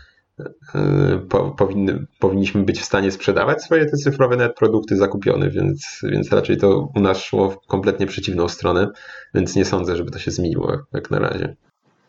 po, 1.30 1.52
powinny, 1.52 2.06
powinniśmy 2.20 2.64
być 2.64 2.80
w 2.80 2.86
stanie 2.86 3.12
sprzedawać 3.12 3.64
swoje 3.64 3.86
te 3.86 3.98
cyfrowe 3.98 4.38
net 4.38 4.56
produkty 4.56 4.96
zakupione, 4.98 5.50
więc, 5.50 6.00
więc 6.04 6.32
raczej 6.32 6.58
to 6.58 6.92
u 6.96 7.00
nas 7.00 7.24
szło 7.24 7.50
w 7.50 7.68
kompletnie 7.68 8.08
przeciwną 8.08 8.48
stronę, 8.48 8.88
więc 9.34 9.56
nie 9.56 9.66
sądzę, 9.66 9.96
żeby 9.96 10.12
to 10.12 10.20
się 10.20 10.32
zmieniło 10.32 10.78
jak 10.94 11.12
na 11.12 11.20
razie. 11.20 11.56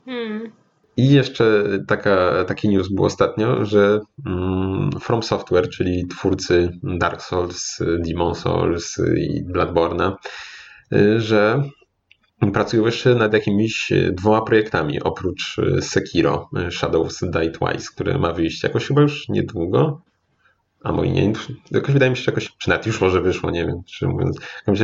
Hmm. 0.04 0.52
I 0.96 1.10
jeszcze 1.10 1.64
taka, 1.88 2.44
taki 2.44 2.68
news 2.68 2.88
był 2.88 3.04
ostatnio, 3.04 3.64
że 3.64 4.00
mm, 4.26 4.90
From 5.00 5.22
Software, 5.22 5.68
czyli 5.68 6.06
twórcy 6.06 6.70
Dark 6.82 7.22
Souls, 7.22 7.78
Demon 7.98 8.34
Souls 8.34 8.98
i 9.16 9.44
Bloodborne'a, 9.44 10.12
y, 10.92 11.20
że 11.20 11.62
pracują 12.50 12.86
jeszcze 12.86 13.14
nad 13.14 13.32
jakimiś 13.32 13.92
e, 13.92 14.12
dwoma 14.12 14.42
projektami, 14.42 15.02
oprócz 15.02 15.58
e, 15.58 15.82
Sekiro, 15.82 16.50
e, 16.56 16.70
Shadows 16.70 17.20
Die 17.20 17.50
Twice, 17.50 17.88
które 17.94 18.18
ma 18.18 18.32
wyjść 18.32 18.62
jakoś 18.62 18.86
chyba 18.86 19.00
już 19.00 19.28
niedługo. 19.28 20.00
A 20.82 20.92
moi 20.92 21.10
nie, 21.10 21.32
jakoś 21.70 21.92
wydaje 21.92 22.10
mi 22.10 22.16
się, 22.16 22.22
że 22.22 22.32
jakoś, 22.32 22.56
czy 22.58 22.68
nawet 22.68 22.86
już 22.86 23.00
może 23.00 23.20
wyszło, 23.20 23.50
nie 23.50 23.66
wiem, 23.66 23.82
czy 23.86 24.06
mówiąc. 24.06 24.36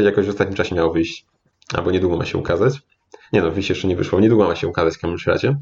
Jakoś 0.05 0.27
w 0.27 0.29
ostatnim 0.29 0.57
czasie 0.57 0.75
miało 0.75 0.93
wyjść, 0.93 1.27
albo 1.75 1.91
niedługo 1.91 2.17
ma 2.17 2.25
się 2.25 2.39
ukazać. 2.39 2.75
Nie 3.33 3.43
no, 3.43 3.51
wyjść 3.51 3.69
jeszcze 3.69 3.89
nie 3.89 3.97
wyszło, 3.97 4.21
niedługo 4.21 4.45
ma 4.49 4.55
się 4.55 4.69
ukazać 4.69 4.95
w 4.95 5.01
każdym 5.01 5.19
razie. 5.27 5.57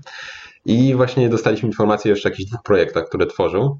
I 0.67 0.95
właśnie 0.95 1.29
dostaliśmy 1.29 1.69
informację 1.69 2.11
jeszcze 2.11 2.29
o 2.29 2.31
jakichś 2.31 2.51
dwóch 2.51 2.63
projektach, 2.63 3.09
które 3.09 3.27
tworzą. 3.27 3.79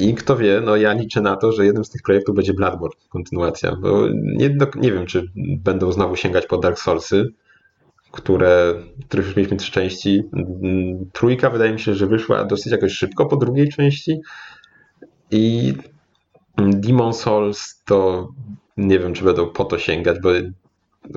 I 0.00 0.14
kto 0.14 0.36
wie, 0.36 0.60
no 0.64 0.76
ja 0.76 0.92
liczę 0.92 1.20
na 1.20 1.36
to, 1.36 1.52
że 1.52 1.66
jednym 1.66 1.84
z 1.84 1.90
tych 1.90 2.02
projektów 2.02 2.36
będzie 2.36 2.54
Bloodborne, 2.54 3.00
kontynuacja, 3.08 3.76
bo 3.76 4.08
nie, 4.14 4.56
nie 4.76 4.92
wiem, 4.92 5.06
czy 5.06 5.30
będą 5.36 5.92
znowu 5.92 6.16
sięgać 6.16 6.46
po 6.46 6.58
Dark 6.58 6.78
Soulsy, 6.78 7.32
które, 8.10 8.74
których 9.08 9.26
już 9.26 9.36
mieliśmy 9.36 9.56
trzy 9.56 9.72
części. 9.72 10.22
Mm, 10.32 11.10
trójka 11.12 11.50
wydaje 11.50 11.72
mi 11.72 11.80
się, 11.80 11.94
że 11.94 12.06
wyszła 12.06 12.44
dosyć 12.44 12.72
jakoś 12.72 12.92
szybko 12.92 13.26
po 13.26 13.36
drugiej 13.36 13.68
części. 13.68 14.20
I 15.30 15.74
Demon 16.56 17.14
Souls 17.14 17.82
to 17.84 18.28
nie 18.76 18.98
wiem, 18.98 19.14
czy 19.14 19.24
będą 19.24 19.46
po 19.46 19.64
to 19.64 19.78
sięgać, 19.78 20.16
bo 20.22 20.28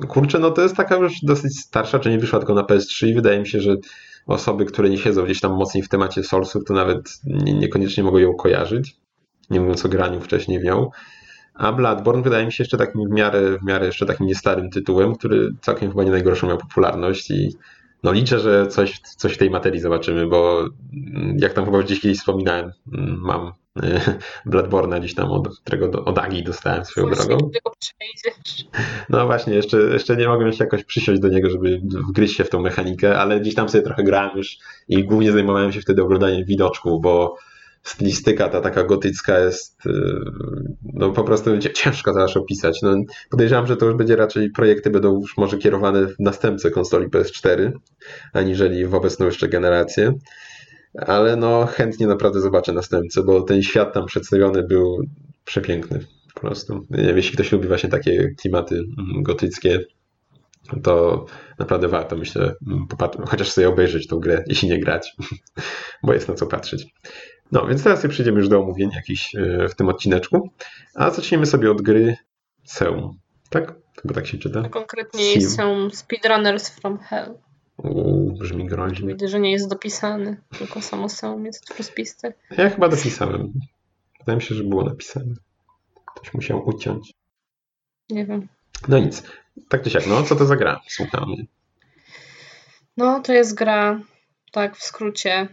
kurczę, 0.08 0.38
no 0.38 0.50
to 0.50 0.62
jest 0.62 0.76
taka 0.76 0.96
już 0.96 1.20
dosyć 1.22 1.60
starsza, 1.60 1.98
czy 1.98 2.10
nie 2.10 2.18
wyszła 2.18 2.38
tylko 2.38 2.54
na 2.54 2.62
PS3 2.62 3.06
i 3.06 3.14
wydaje 3.14 3.40
mi 3.40 3.46
się, 3.46 3.60
że 3.60 3.76
osoby, 4.26 4.64
które 4.64 4.90
nie 4.90 4.98
siedzą 4.98 5.24
gdzieś 5.24 5.40
tam 5.40 5.52
mocniej 5.56 5.82
w 5.82 5.88
temacie 5.88 6.22
Soulsów, 6.22 6.64
to 6.64 6.74
nawet 6.74 7.20
nie, 7.24 7.54
niekoniecznie 7.54 8.04
mogą 8.04 8.18
ją 8.18 8.34
kojarzyć, 8.34 8.96
nie 9.50 9.60
mówiąc 9.60 9.86
o 9.86 9.88
graniu 9.88 10.20
wcześniej 10.20 10.60
w 10.60 10.64
nią. 10.64 10.90
A 11.54 11.72
Bloodborne 11.72 12.22
wydaje 12.22 12.46
mi 12.46 12.52
się 12.52 12.64
jeszcze 12.64 12.78
takim 12.78 13.08
w 13.08 13.10
miarę, 13.10 13.58
w 13.58 13.64
miarę 13.64 13.86
jeszcze 13.86 14.06
takim 14.06 14.26
niestarym 14.26 14.70
tytułem, 14.70 15.14
który 15.14 15.50
całkiem 15.60 15.90
chyba 15.90 16.04
nie 16.04 16.10
najgorszą 16.10 16.46
miał 16.46 16.58
popularność 16.58 17.30
i 17.30 17.56
no 18.04 18.12
liczę, 18.12 18.40
że 18.40 18.66
coś, 18.66 19.00
coś 19.00 19.34
w 19.34 19.38
tej 19.38 19.50
materii 19.50 19.80
zobaczymy, 19.80 20.26
bo 20.26 20.64
jak 21.38 21.52
tam 21.52 21.64
chyba 21.64 21.82
gdzieś 21.82 22.00
kiedyś 22.00 22.18
wspominałem, 22.18 22.72
mam 23.18 23.52
Bloodborne 24.46 25.00
gdzieś 25.00 25.14
tam, 25.14 25.30
od 25.30 25.58
którego 25.60 26.04
od 26.04 26.18
Agi 26.18 26.42
dostałem 26.42 26.84
swoją 26.84 27.06
Właśnie, 27.06 27.26
drogą. 27.26 27.50
No 29.08 29.26
właśnie, 29.26 29.54
jeszcze, 29.54 29.78
jeszcze 29.78 30.16
nie 30.16 30.28
mogłem 30.28 30.52
się 30.52 30.64
jakoś 30.64 30.84
przysiąść 30.84 31.20
do 31.20 31.28
niego, 31.28 31.50
żeby 31.50 31.80
wgryźć 32.08 32.36
się 32.36 32.44
w 32.44 32.50
tą 32.50 32.60
mechanikę, 32.60 33.18
ale 33.18 33.40
gdzieś 33.40 33.54
tam 33.54 33.68
sobie 33.68 33.84
trochę 33.84 34.04
grałem 34.04 34.36
już 34.36 34.58
i 34.88 35.04
głównie 35.04 35.32
zajmowałem 35.32 35.72
się 35.72 35.80
wtedy 35.80 36.02
oglądaniem 36.02 36.44
widoczku, 36.44 37.00
bo 37.00 37.36
stylistyka 37.84 38.48
ta 38.48 38.60
taka 38.60 38.84
gotycka 38.84 39.38
jest 39.38 39.86
y, 39.86 39.90
no 40.82 41.10
po 41.10 41.24
prostu 41.24 41.58
ciężko 41.58 42.14
to 42.14 42.24
aż 42.24 42.36
opisać. 42.36 42.82
No, 42.82 42.94
podejrzewam, 43.30 43.66
że 43.66 43.76
to 43.76 43.86
już 43.86 43.94
będzie 43.94 44.16
raczej 44.16 44.50
projekty 44.50 44.90
będą 44.90 45.20
już 45.20 45.36
może 45.36 45.58
kierowane 45.58 46.06
w 46.06 46.14
następcę 46.18 46.70
konsoli 46.70 47.08
PS4, 47.08 47.72
aniżeli 48.32 48.86
w 48.86 48.94
obecną 48.94 49.26
jeszcze 49.26 49.48
generację. 49.48 50.12
Ale 50.94 51.36
no 51.36 51.66
chętnie 51.66 52.06
naprawdę 52.06 52.40
zobaczę 52.40 52.72
następcę, 52.72 53.22
bo 53.22 53.42
ten 53.42 53.62
świat 53.62 53.94
tam 53.94 54.06
przedstawiony 54.06 54.62
był 54.62 55.04
przepiękny 55.44 56.06
po 56.34 56.40
prostu. 56.40 56.86
Jeśli 56.90 57.34
ktoś 57.34 57.52
lubi 57.52 57.68
właśnie 57.68 57.88
takie 57.88 58.34
klimaty 58.40 58.74
mm, 58.74 59.22
gotyckie, 59.22 59.80
to 60.82 61.26
naprawdę 61.58 61.88
warto, 61.88 62.16
myślę, 62.16 62.54
mm, 62.66 62.86
chociaż 63.26 63.50
sobie 63.50 63.68
obejrzeć 63.68 64.06
tą 64.06 64.18
grę, 64.18 64.44
jeśli 64.46 64.68
nie 64.68 64.80
grać, 64.80 65.16
bo 66.02 66.14
jest 66.14 66.28
na 66.28 66.34
co 66.34 66.46
patrzeć. 66.46 66.86
No, 67.52 67.66
więc 67.66 67.82
teraz 67.82 68.06
przejdziemy 68.06 68.38
już 68.38 68.48
do 68.48 68.60
omówień 68.60 68.90
jakichś 68.90 69.34
e, 69.34 69.68
w 69.68 69.74
tym 69.74 69.88
odcineczku, 69.88 70.50
a 70.94 71.10
zaczniemy 71.10 71.46
sobie 71.46 71.70
od 71.70 71.82
gry 71.82 72.16
Seum, 72.64 73.18
tak? 73.50 73.74
Chyba 74.02 74.14
tak 74.14 74.26
się 74.26 74.38
czyta. 74.38 74.68
Konkretnie 74.68 75.40
są 75.40 75.90
Speedrunners 75.90 76.68
from 76.68 76.98
Hell. 76.98 77.34
Uuu, 77.76 78.32
brzmi 78.38 78.66
groźnie. 78.66 79.08
Widzę, 79.08 79.28
że 79.28 79.40
nie 79.40 79.52
jest 79.52 79.68
dopisany, 79.68 80.36
tylko 80.58 80.82
samo 80.82 81.08
Seum 81.08 81.46
jest 81.46 81.78
rozpisty. 81.78 82.32
Ja 82.58 82.70
chyba 82.70 82.88
dopisałem. 82.88 83.52
Wydaje 84.18 84.36
mi 84.36 84.42
się, 84.42 84.54
że 84.54 84.64
było 84.64 84.84
napisane. 84.84 85.34
Ktoś 86.14 86.34
musiał 86.34 86.68
uciąć. 86.68 87.12
Nie 88.10 88.26
wiem. 88.26 88.48
No 88.88 88.98
nic. 88.98 89.22
Tak 89.68 89.82
czy 89.82 89.90
siak, 89.90 90.06
no 90.06 90.22
co 90.22 90.36
to 90.36 90.46
za 90.46 90.56
gra? 90.56 90.80
Słuchamy. 90.88 91.36
No, 92.96 93.20
to 93.20 93.32
jest 93.32 93.54
gra, 93.54 94.00
tak 94.52 94.76
w 94.76 94.82
skrócie, 94.82 95.48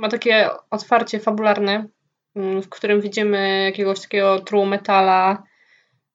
ma 0.00 0.08
takie 0.08 0.50
otwarcie 0.70 1.20
fabularne, 1.20 1.86
mm, 2.36 2.62
w 2.62 2.68
którym 2.68 3.00
widzimy 3.00 3.64
jakiegoś 3.64 4.00
takiego 4.00 4.38
true 4.38 4.66
metala 4.66 5.42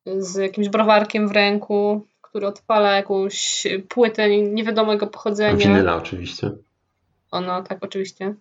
z 0.06 0.36
jakimś 0.36 0.70
browarkiem 0.70 1.28
w 1.28 1.32
ręku, 1.32 2.08
który 2.22 2.48
odpala 2.48 2.96
jakąś 2.96 3.68
płytę 3.90 4.38
niewiadomego 4.38 5.08
pochodzenia. 5.08 5.56
Winyla 5.56 5.96
oczywiście. 5.96 6.52
Ono, 7.32 7.64
tak, 7.64 7.78
oczywiście. 7.84 8.36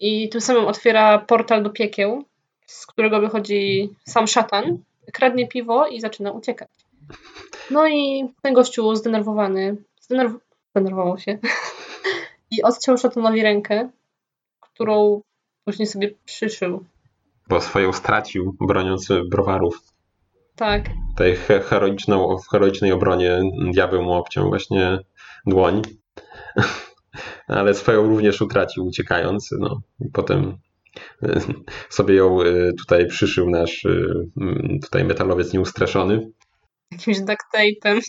I 0.00 0.28
tym 0.28 0.40
samym 0.40 0.64
otwiera 0.64 1.18
portal 1.18 1.62
do 1.62 1.70
piekieł, 1.70 2.24
z 2.66 2.86
którego 2.86 3.20
wychodzi 3.20 3.90
sam 4.04 4.26
szatan, 4.26 4.78
kradnie 5.12 5.48
piwo 5.48 5.86
i 5.86 6.00
zaczyna 6.00 6.32
uciekać. 6.32 6.68
No 7.70 7.88
i 7.88 8.28
ten 8.42 8.54
gościu 8.54 8.94
zdenerwowany, 8.94 9.76
zdenerw 10.00 10.32
zdenerwował 10.70 11.18
się 11.18 11.38
i 12.50 12.62
odciął 12.62 12.98
szatanowi 12.98 13.42
rękę, 13.42 13.90
którą 14.76 15.20
później 15.64 15.86
sobie 15.86 16.10
przyszył. 16.24 16.84
Bo 17.48 17.60
swoją 17.60 17.92
stracił, 17.92 18.56
broniąc 18.60 19.08
browarów. 19.30 19.78
Tak. 20.56 20.90
Tej 21.16 21.36
heroiczną, 21.36 22.36
w 22.38 22.48
heroicznej 22.50 22.92
obronie 22.92 23.40
diabeł 23.72 24.02
mu 24.02 24.12
obciął 24.12 24.48
właśnie 24.48 24.98
dłoń. 25.46 25.82
Ale 27.48 27.74
swoją 27.74 28.08
również 28.08 28.40
utracił 28.40 28.86
uciekając. 28.86 29.50
No. 29.58 29.80
I 30.00 30.08
potem 30.12 30.58
e, 31.22 31.40
sobie 31.88 32.14
ją 32.14 32.42
e, 32.42 32.72
tutaj 32.78 33.06
przyszył 33.06 33.50
nasz 33.50 33.84
e, 33.84 33.90
tutaj 34.82 35.04
metalowiec 35.04 35.52
nieustraszony. 35.52 36.30
Jakimś 36.90 37.18
duct 37.18 37.46
tape'em. 37.54 38.00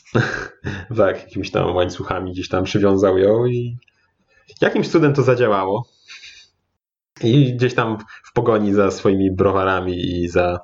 tak, 0.98 1.24
jakimiś 1.24 1.52
tam 1.52 1.76
łańcuchami 1.76 2.32
gdzieś 2.32 2.50
tam 2.50 2.64
przywiązał 2.64 3.18
ją 3.18 3.46
i 3.46 3.78
jakimś 4.62 4.90
cudem 4.90 5.14
to 5.14 5.24
zadziałało. 5.24 5.97
I 7.24 7.54
gdzieś 7.54 7.76
tam 7.76 7.98
w 8.24 8.34
pogoni 8.34 8.74
za 8.74 8.92
swoimi 8.92 9.32
browarami 9.32 10.22
i 10.22 10.28
za 10.30 10.60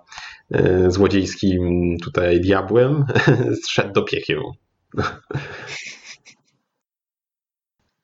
e, 0.52 0.92
złodziejskim 0.92 1.96
tutaj 2.04 2.42
diabłem 2.42 3.06
zszedł 3.64 3.94
do 3.94 4.04
piekieł. 4.04 4.54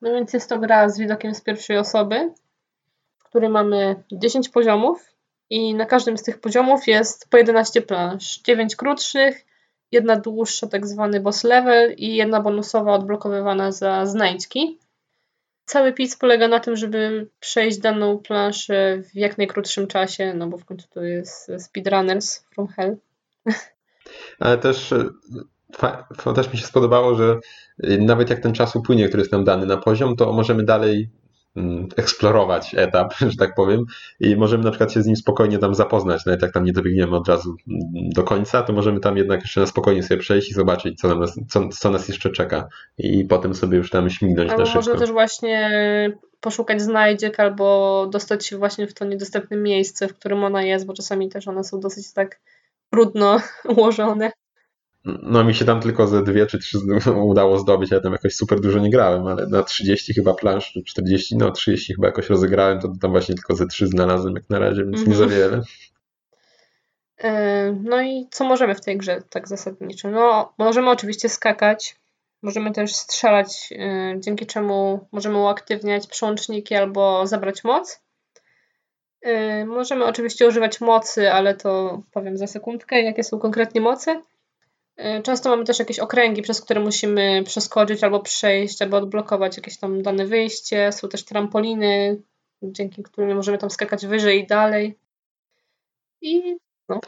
No 0.01 0.13
więc 0.13 0.34
jest 0.34 0.50
to 0.50 0.60
gra 0.60 0.89
z 0.89 1.00
widokiem 1.00 1.36
z 1.36 1.41
pierwszej 1.41 1.77
osoby, 1.77 2.34
w 3.20 3.24
której 3.24 3.50
mamy 3.50 4.03
10 4.12 4.50
poziomów 4.50 5.15
i 5.50 5.74
na 5.74 5.86
każdym 5.86 6.18
z 6.18 6.24
tych 6.24 6.41
poziomów 6.41 6.88
jest 6.88 7.29
po 7.29 7.38
11 7.38 7.82
planż. 7.82 8.39
9 8.39 8.75
krótszych, 8.75 9.46
jedna 9.91 10.15
dłuższa, 10.15 10.68
tak 10.68 10.88
zwany 10.88 11.20
boss 11.20 11.44
level 11.44 11.94
i 11.98 12.15
jedna 12.15 12.41
bonusowa 12.41 12.94
odblokowywana 12.94 13.72
za 13.72 14.06
znajdźki. 14.06 14.79
Cały 15.69 15.93
PiS 15.93 16.17
polega 16.17 16.47
na 16.47 16.59
tym, 16.59 16.75
żeby 16.75 17.27
przejść 17.39 17.77
daną 17.77 18.17
planszę 18.17 19.01
w 19.03 19.15
jak 19.15 19.38
najkrótszym 19.38 19.88
czasie, 19.88 20.33
no 20.33 20.47
bo 20.47 20.57
w 20.57 20.65
końcu 20.65 20.88
to 20.93 21.03
jest 21.03 21.51
Speedrunners 21.59 22.45
from 22.53 22.67
Hell. 22.67 22.97
Ale 24.39 24.57
też, 24.57 24.91
e, 24.91 26.33
też 26.35 26.53
mi 26.53 26.59
się 26.59 26.67
spodobało, 26.67 27.15
że 27.15 27.39
nawet 27.99 28.29
jak 28.29 28.39
ten 28.39 28.53
czas 28.53 28.75
upłynie, 28.75 29.07
który 29.07 29.21
jest 29.21 29.31
nam 29.31 29.43
dany 29.43 29.65
na 29.65 29.77
poziom, 29.77 30.15
to 30.15 30.33
możemy 30.33 30.63
dalej 30.63 31.09
eksplorować 31.98 32.75
etap, 32.77 33.13
że 33.32 33.38
tak 33.38 33.56
powiem, 33.56 33.86
i 34.20 34.36
możemy 34.36 34.63
na 34.63 34.70
przykład 34.70 34.94
się 34.94 35.01
z 35.01 35.06
nim 35.06 35.15
spokojnie 35.15 35.58
tam 35.58 35.75
zapoznać, 35.75 36.25
nawet 36.25 36.41
jak 36.41 36.53
tam 36.53 36.63
nie 36.63 36.74
dobiegniemy 36.74 37.15
od 37.15 37.27
razu 37.27 37.56
mm, 37.68 37.82
do 38.10 38.24
końca, 38.24 38.62
to 38.62 38.74
możemy 38.74 39.00
tam 39.00 39.18
jednak 39.18 39.41
jeszcze 39.41 39.62
na 39.62 39.68
spokojnie 39.68 40.03
sobie 40.03 40.20
przejść 40.20 40.51
i 40.51 40.53
zobaczyć, 40.53 41.00
co, 41.00 41.15
nas, 41.15 41.39
co, 41.50 41.70
co 41.70 41.89
nas 41.89 42.08
jeszcze 42.08 42.29
czeka 42.29 42.68
i 42.98 43.25
potem 43.25 43.56
sobie 43.56 43.77
już 43.77 43.89
tam 43.89 44.10
śmignąć 44.10 44.50
albo 44.50 44.60
na 44.60 44.65
szybko. 44.65 44.79
Można 44.79 45.00
też 45.00 45.12
właśnie 45.12 45.70
poszukać 46.41 46.82
znajdziek 46.82 47.39
albo 47.39 48.08
dostać 48.12 48.46
się 48.46 48.58
właśnie 48.58 48.88
w 48.88 48.94
to 48.94 49.06
niedostępne 49.06 49.58
miejsce, 49.58 50.08
w 50.08 50.13
którym 50.13 50.44
ona 50.44 50.63
jest, 50.63 50.86
bo 50.86 50.94
czasami 50.94 51.29
też 51.29 51.48
one 51.48 51.63
są 51.63 51.79
dosyć 51.79 52.13
tak 52.13 52.39
brudno 52.91 53.41
ułożone. 53.77 54.32
No 55.06 55.44
mi 55.44 55.56
się 55.56 55.65
tam 55.65 55.82
tylko 55.82 56.08
ze 56.08 56.24
dwie 56.24 56.46
czy 56.46 56.60
trzy 56.60 56.77
udało 57.32 57.60
zdobyć, 57.60 57.91
ja 57.91 58.00
tam 58.00 58.12
jakoś 58.12 58.36
super 58.36 58.60
dużo 58.60 58.79
nie 58.79 58.89
grałem, 58.89 59.27
ale 59.27 59.48
na 59.48 59.63
30 59.63 60.13
chyba 60.13 60.34
plansz, 60.34 60.79
40, 60.86 61.38
no 61.38 61.51
30 61.51 61.94
chyba 61.94 62.08
jakoś 62.08 62.29
rozegrałem, 62.29 62.79
to 62.79 62.94
tam 63.01 63.12
właśnie 63.12 63.36
tylko 63.36 63.56
ze 63.56 63.68
trzy 63.68 63.88
znalazłem 63.88 64.36
jak 64.36 64.50
na 64.50 64.60
razie, 64.60 64.86
więc 64.86 65.08
nie 65.08 65.15
za 65.15 65.24
mhm. 65.24 65.41
wiele. 65.41 65.62
E, 67.18 67.72
no 67.84 68.01
i 68.01 68.27
co 68.32 68.46
możemy 68.46 68.75
w 68.75 68.82
tej 68.82 68.98
grze 68.98 69.22
tak 69.29 69.48
zasadniczo? 69.48 70.10
No 70.10 70.53
możemy 70.58 70.89
oczywiście 70.89 71.29
skakać, 71.29 71.96
możemy 72.41 72.72
też 72.72 72.96
strzelać, 72.96 73.70
e, 73.72 74.15
dzięki 74.20 74.46
czemu 74.46 75.08
możemy 75.12 75.38
uaktywniać 75.38 76.08
przełączniki 76.08 76.75
albo 76.75 77.27
zabrać 77.27 77.63
moc. 77.63 78.01
E, 79.22 79.65
możemy 79.65 80.06
oczywiście 80.06 80.48
używać 80.48 80.82
mocy, 80.82 81.32
ale 81.32 81.56
to 81.56 82.01
powiem 82.12 82.38
za 82.38 82.48
sekundkę, 82.48 83.01
jakie 83.01 83.24
są 83.24 83.39
konkretnie 83.39 83.82
mocy. 83.82 84.22
E, 85.00 85.22
często 85.22 85.50
mamy 85.50 85.63
też 85.63 85.79
jakieś 85.79 86.00
okręgi, 86.00 86.41
przez 86.41 86.62
które 86.62 86.79
musimy 86.82 87.44
przeskoczyć 87.44 88.03
albo 88.03 88.20
przejść, 88.20 88.82
aby 88.82 88.96
odblokować 88.96 89.58
jakieś 89.58 89.77
tam 89.77 90.01
dane 90.01 90.25
wyjście. 90.25 90.91
Są 90.91 91.10
też 91.10 91.25
trampoliny, 91.25 92.22
dzięki 92.63 93.03
którym 93.03 93.36
możemy 93.38 93.58
tam 93.58 93.70
skakać 93.70 94.06
wyżej 94.06 94.44
i 94.44 94.48
dalej. 94.48 95.00
I 96.22 96.58
no. 96.89 97.00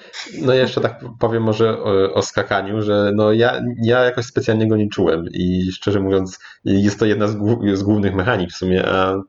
No 0.41 0.53
jeszcze 0.53 0.81
tak 0.81 0.99
powiem 1.19 1.43
może 1.43 1.79
o, 1.79 2.13
o, 2.13 2.21
skakaniu, 2.21 2.81
że 2.81 3.11
no 3.15 3.33
ja, 3.33 3.61
ja 3.83 3.99
jakoś 3.99 4.25
specjalnie 4.25 4.67
go 4.67 4.75
nie 4.75 4.89
czułem 4.89 5.25
i 5.31 5.71
szczerze 5.71 5.99
mówiąc 5.99 6.39
jest 6.63 6.99
to 6.99 7.05
jedna 7.05 7.27
z, 7.27 7.37
z 7.73 7.83
głównych 7.83 8.15
mechanik 8.15 8.51
w 8.51 8.57
sumie, 8.57 8.85
a 8.85 9.21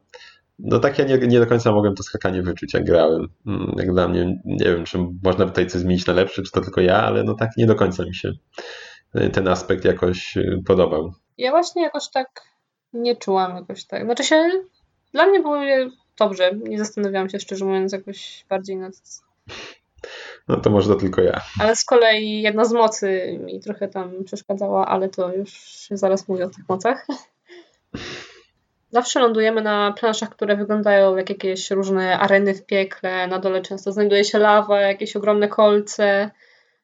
no 0.59 0.79
tak 0.79 0.99
ja 0.99 1.05
nie, 1.05 1.19
nie 1.19 1.39
do 1.41 1.47
końca 1.47 1.73
mogłem 1.73 1.95
to 1.95 2.03
skakanie 2.03 2.43
wyczuć, 2.43 2.75
jak 2.75 2.85
grałem. 2.85 3.29
Mm, 3.47 3.75
jak 3.79 3.93
dla 3.93 4.09
mnie, 4.09 4.41
nie 4.45 4.65
wiem, 4.65 4.85
czy 4.85 4.99
można 5.25 5.47
tutaj 5.47 5.67
coś 5.67 5.81
zmienić 5.81 6.07
na 6.07 6.13
lepsze, 6.13 6.43
czy 6.43 6.53
to 6.53 6.61
tylko 6.61 6.81
ja, 6.81 7.03
ale 7.03 7.25
no 7.25 7.35
tak 7.35 7.51
nie 7.57 7.67
do 7.67 7.75
końca 7.75 8.05
mi 8.05 8.15
się 8.15 8.33
e, 9.15 9.31
ten 9.31 9.49
aspekt 9.49 9.85
jakoś 9.85 10.37
e, 10.37 10.43
podobał. 10.67 11.13
Ja 11.39 11.51
właśnie 11.51 11.83
jakoś 11.83 12.11
tak 12.11 12.29
nie 12.93 13.17
czułam 13.17 13.57
jakoś 13.57 13.85
tak. 13.85 14.05
Znaczy 14.05 14.25
się, 14.25 14.51
dla 15.13 15.27
mnie 15.27 15.41
było 15.41 15.57
dobrze. 16.19 16.51
Nie 16.69 16.79
zastanawiałam 16.79 17.31
się 17.31 17.41
szczerze 17.41 17.65
mówiąc 17.65 17.93
jakoś 17.93 18.45
bardziej 18.49 18.77
nad 18.77 18.95
no 20.49 20.57
to 20.57 20.71
może 20.71 20.89
to 20.89 20.95
tylko 20.95 21.23
ja. 21.23 21.41
Ale 21.61 21.77
z 21.77 21.85
kolei 21.85 22.43
jedna 22.43 22.65
z 22.65 22.73
mocy 22.73 23.39
mi 23.45 23.61
trochę 23.61 23.89
tam 23.89 24.25
przeszkadzała, 24.25 24.87
ale 24.87 25.09
to 25.09 25.35
już 25.35 25.53
zaraz 25.91 26.29
mówię 26.29 26.45
o 26.45 26.51
tych 26.51 26.69
mocach. 26.69 27.07
Zawsze 28.93 29.21
lądujemy 29.21 29.63
na 29.63 29.93
planszach, 29.93 30.31
które 30.31 30.57
wyglądają 30.57 31.17
jak 31.17 31.31
jakieś 31.31 31.71
różne 31.71 32.19
areny 32.19 32.55
w 32.55 32.67
piekle. 32.67 33.27
Na 33.27 33.39
dole 33.39 33.63
często 33.63 33.93
znajduje 33.93 34.25
się 34.25 34.39
lawa, 34.39 34.81
jakieś 34.81 35.17
ogromne 35.17 35.49
kolce, 35.49 36.31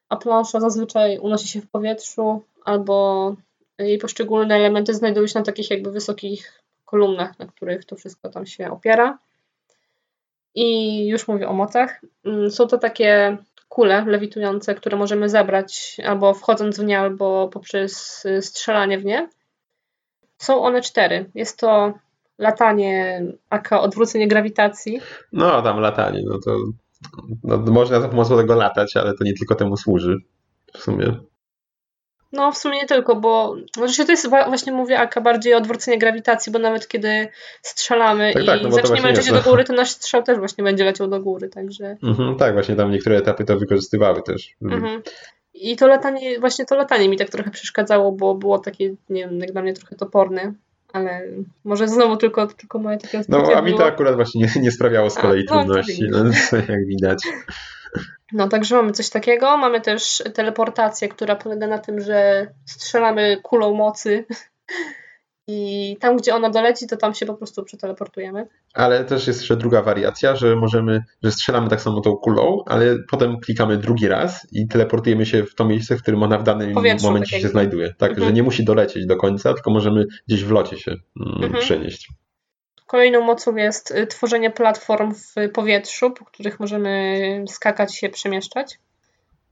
a 0.09 0.17
plansza 0.17 0.59
zazwyczaj 0.59 1.19
unosi 1.19 1.47
się 1.47 1.61
w 1.61 1.69
powietrzu 1.69 2.43
albo 2.65 3.35
jej 3.79 3.97
poszczególne 3.97 4.55
elementy 4.55 4.93
znajdują 4.93 5.27
się 5.27 5.39
na 5.39 5.45
takich 5.45 5.69
jakby 5.71 5.91
wysokich 5.91 6.63
kolumnach, 6.85 7.39
na 7.39 7.45
których 7.45 7.85
to 7.85 7.95
wszystko 7.95 8.29
tam 8.29 8.45
się 8.45 8.71
opiera. 8.71 9.17
I 10.55 11.07
już 11.07 11.27
mówię 11.27 11.47
o 11.47 11.53
mocach. 11.53 12.01
Mm, 12.25 12.51
są 12.51 12.67
to 12.67 12.77
takie 12.77 13.37
kule 13.67 14.05
lewitujące, 14.05 14.75
które 14.75 14.97
możemy 14.97 15.29
zebrać 15.29 15.97
albo 16.05 16.33
wchodząc 16.33 16.79
w 16.79 16.83
nie, 16.83 16.99
albo 16.99 17.47
poprzez 17.47 18.25
y, 18.25 18.41
strzelanie 18.41 18.97
w 18.97 19.05
nie. 19.05 19.29
Są 20.39 20.61
one 20.61 20.81
cztery. 20.81 21.29
Jest 21.35 21.59
to 21.59 21.93
latanie, 22.37 23.23
aka 23.49 23.81
odwrócenie 23.81 24.27
grawitacji. 24.27 24.99
No, 25.33 25.61
tam 25.61 25.79
latanie, 25.79 26.21
no 26.25 26.39
to 26.45 26.57
no, 27.43 27.57
można 27.57 28.01
za 28.01 28.09
pomocą 28.09 28.37
tego 28.37 28.55
latać, 28.55 28.97
ale 28.97 29.13
to 29.13 29.23
nie 29.23 29.33
tylko 29.33 29.55
temu 29.55 29.77
służy 29.77 30.17
w 30.73 30.77
sumie. 30.77 31.15
No, 32.31 32.51
w 32.51 32.57
sumie 32.57 32.77
nie 32.77 32.85
tylko, 32.85 33.15
bo 33.15 33.55
znaczy 33.75 34.05
to 34.05 34.11
jest 34.11 34.29
właśnie 34.29 34.73
mówię 34.73 34.99
Aka 34.99 35.21
bardziej 35.21 35.53
odwrócenie 35.53 35.97
grawitacji, 35.97 36.51
bo 36.51 36.59
nawet 36.59 36.87
kiedy 36.87 37.27
strzelamy 37.61 38.33
tak, 38.33 38.43
i 38.43 38.45
tak, 38.45 38.59
no 38.63 38.71
zaczniemy 38.71 39.11
lecieć 39.11 39.31
do 39.31 39.41
góry, 39.41 39.63
to 39.63 39.73
nasz 39.73 39.89
strzał 39.89 40.23
też 40.23 40.37
właśnie 40.37 40.63
będzie 40.63 40.85
leciał 40.85 41.07
do 41.07 41.19
góry, 41.19 41.49
także. 41.49 41.97
Mhm, 42.03 42.35
tak, 42.35 42.53
właśnie 42.53 42.75
tam 42.75 42.91
niektóre 42.91 43.17
etapy 43.17 43.45
to 43.45 43.57
wykorzystywały 43.57 44.21
też. 44.21 44.55
Mhm. 44.61 45.01
I 45.59 45.75
to 45.75 45.87
latanie, 45.87 46.39
właśnie 46.39 46.65
to 46.65 46.75
latanie 46.75 47.09
mi 47.09 47.17
tak 47.17 47.29
trochę 47.29 47.51
przeszkadzało, 47.51 48.11
bo 48.11 48.35
było 48.35 48.59
takie, 48.59 48.89
nie 49.09 49.27
wiem, 49.27 49.39
jak 49.39 49.51
dla 49.51 49.61
mnie 49.61 49.73
trochę 49.73 49.95
toporne, 49.95 50.53
ale 50.93 51.21
może 51.63 51.87
znowu 51.87 52.17
tylko, 52.17 52.47
tylko 52.47 52.79
moje 52.79 52.97
takie 52.97 53.21
No, 53.29 53.43
a 53.55 53.61
mi 53.61 53.77
to 53.77 53.85
akurat 53.85 54.15
właśnie 54.15 54.41
nie, 54.41 54.61
nie 54.61 54.71
sprawiało 54.71 55.09
z 55.09 55.15
kolei 55.15 55.45
a, 55.49 55.55
no, 55.55 55.59
trudności, 55.59 56.03
no, 56.11 56.23
jak 56.69 56.85
widać. 56.85 57.23
No, 58.33 58.47
także 58.47 58.75
mamy 58.75 58.91
coś 58.91 59.09
takiego. 59.09 59.57
Mamy 59.57 59.81
też 59.81 60.23
teleportację, 60.33 61.09
która 61.09 61.35
polega 61.35 61.67
na 61.67 61.77
tym, 61.77 62.01
że 62.01 62.47
strzelamy 62.65 63.37
kulą 63.43 63.73
mocy 63.73 64.25
i 65.51 65.97
tam, 65.99 66.17
gdzie 66.17 66.35
ona 66.35 66.49
doleci, 66.49 66.87
to 66.87 66.97
tam 66.97 67.13
się 67.13 67.25
po 67.25 67.33
prostu 67.33 67.63
przeteleportujemy. 67.63 68.47
Ale 68.73 69.05
też 69.05 69.27
jest 69.27 69.39
jeszcze 69.39 69.55
druga 69.55 69.81
wariacja, 69.81 70.35
że 70.35 70.55
możemy, 70.55 71.03
że 71.23 71.31
strzelamy 71.31 71.69
tak 71.69 71.81
samo 71.81 72.01
tą 72.01 72.15
kulą, 72.15 72.63
ale 72.65 72.95
potem 73.11 73.39
klikamy 73.39 73.77
drugi 73.77 74.07
raz 74.07 74.47
i 74.51 74.67
teleportujemy 74.67 75.25
się 75.25 75.43
w 75.43 75.55
to 75.55 75.65
miejsce, 75.65 75.97
w 75.97 76.01
którym 76.01 76.23
ona 76.23 76.37
w 76.37 76.43
danym 76.43 76.73
Powietrzu, 76.73 77.07
momencie 77.07 77.35
tak 77.35 77.41
się 77.41 77.47
znajduje. 77.47 77.93
Tak, 77.97 78.09
mhm. 78.09 78.27
że 78.27 78.33
nie 78.33 78.43
musi 78.43 78.65
dolecieć 78.65 79.05
do 79.05 79.17
końca, 79.17 79.53
tylko 79.53 79.71
możemy 79.71 80.05
gdzieś 80.27 80.43
w 80.43 80.51
locie 80.51 80.77
się 80.77 80.91
mm, 80.91 81.43
mhm. 81.43 81.63
przenieść. 81.63 82.09
Kolejną 82.87 83.21
mocą 83.21 83.55
jest 83.55 83.91
y, 83.91 84.07
tworzenie 84.07 84.51
platform 84.51 85.13
w 85.13 85.51
powietrzu, 85.53 86.11
po 86.11 86.25
których 86.25 86.59
możemy 86.59 87.45
skakać 87.47 87.95
się, 87.95 88.09
przemieszczać. 88.09 88.79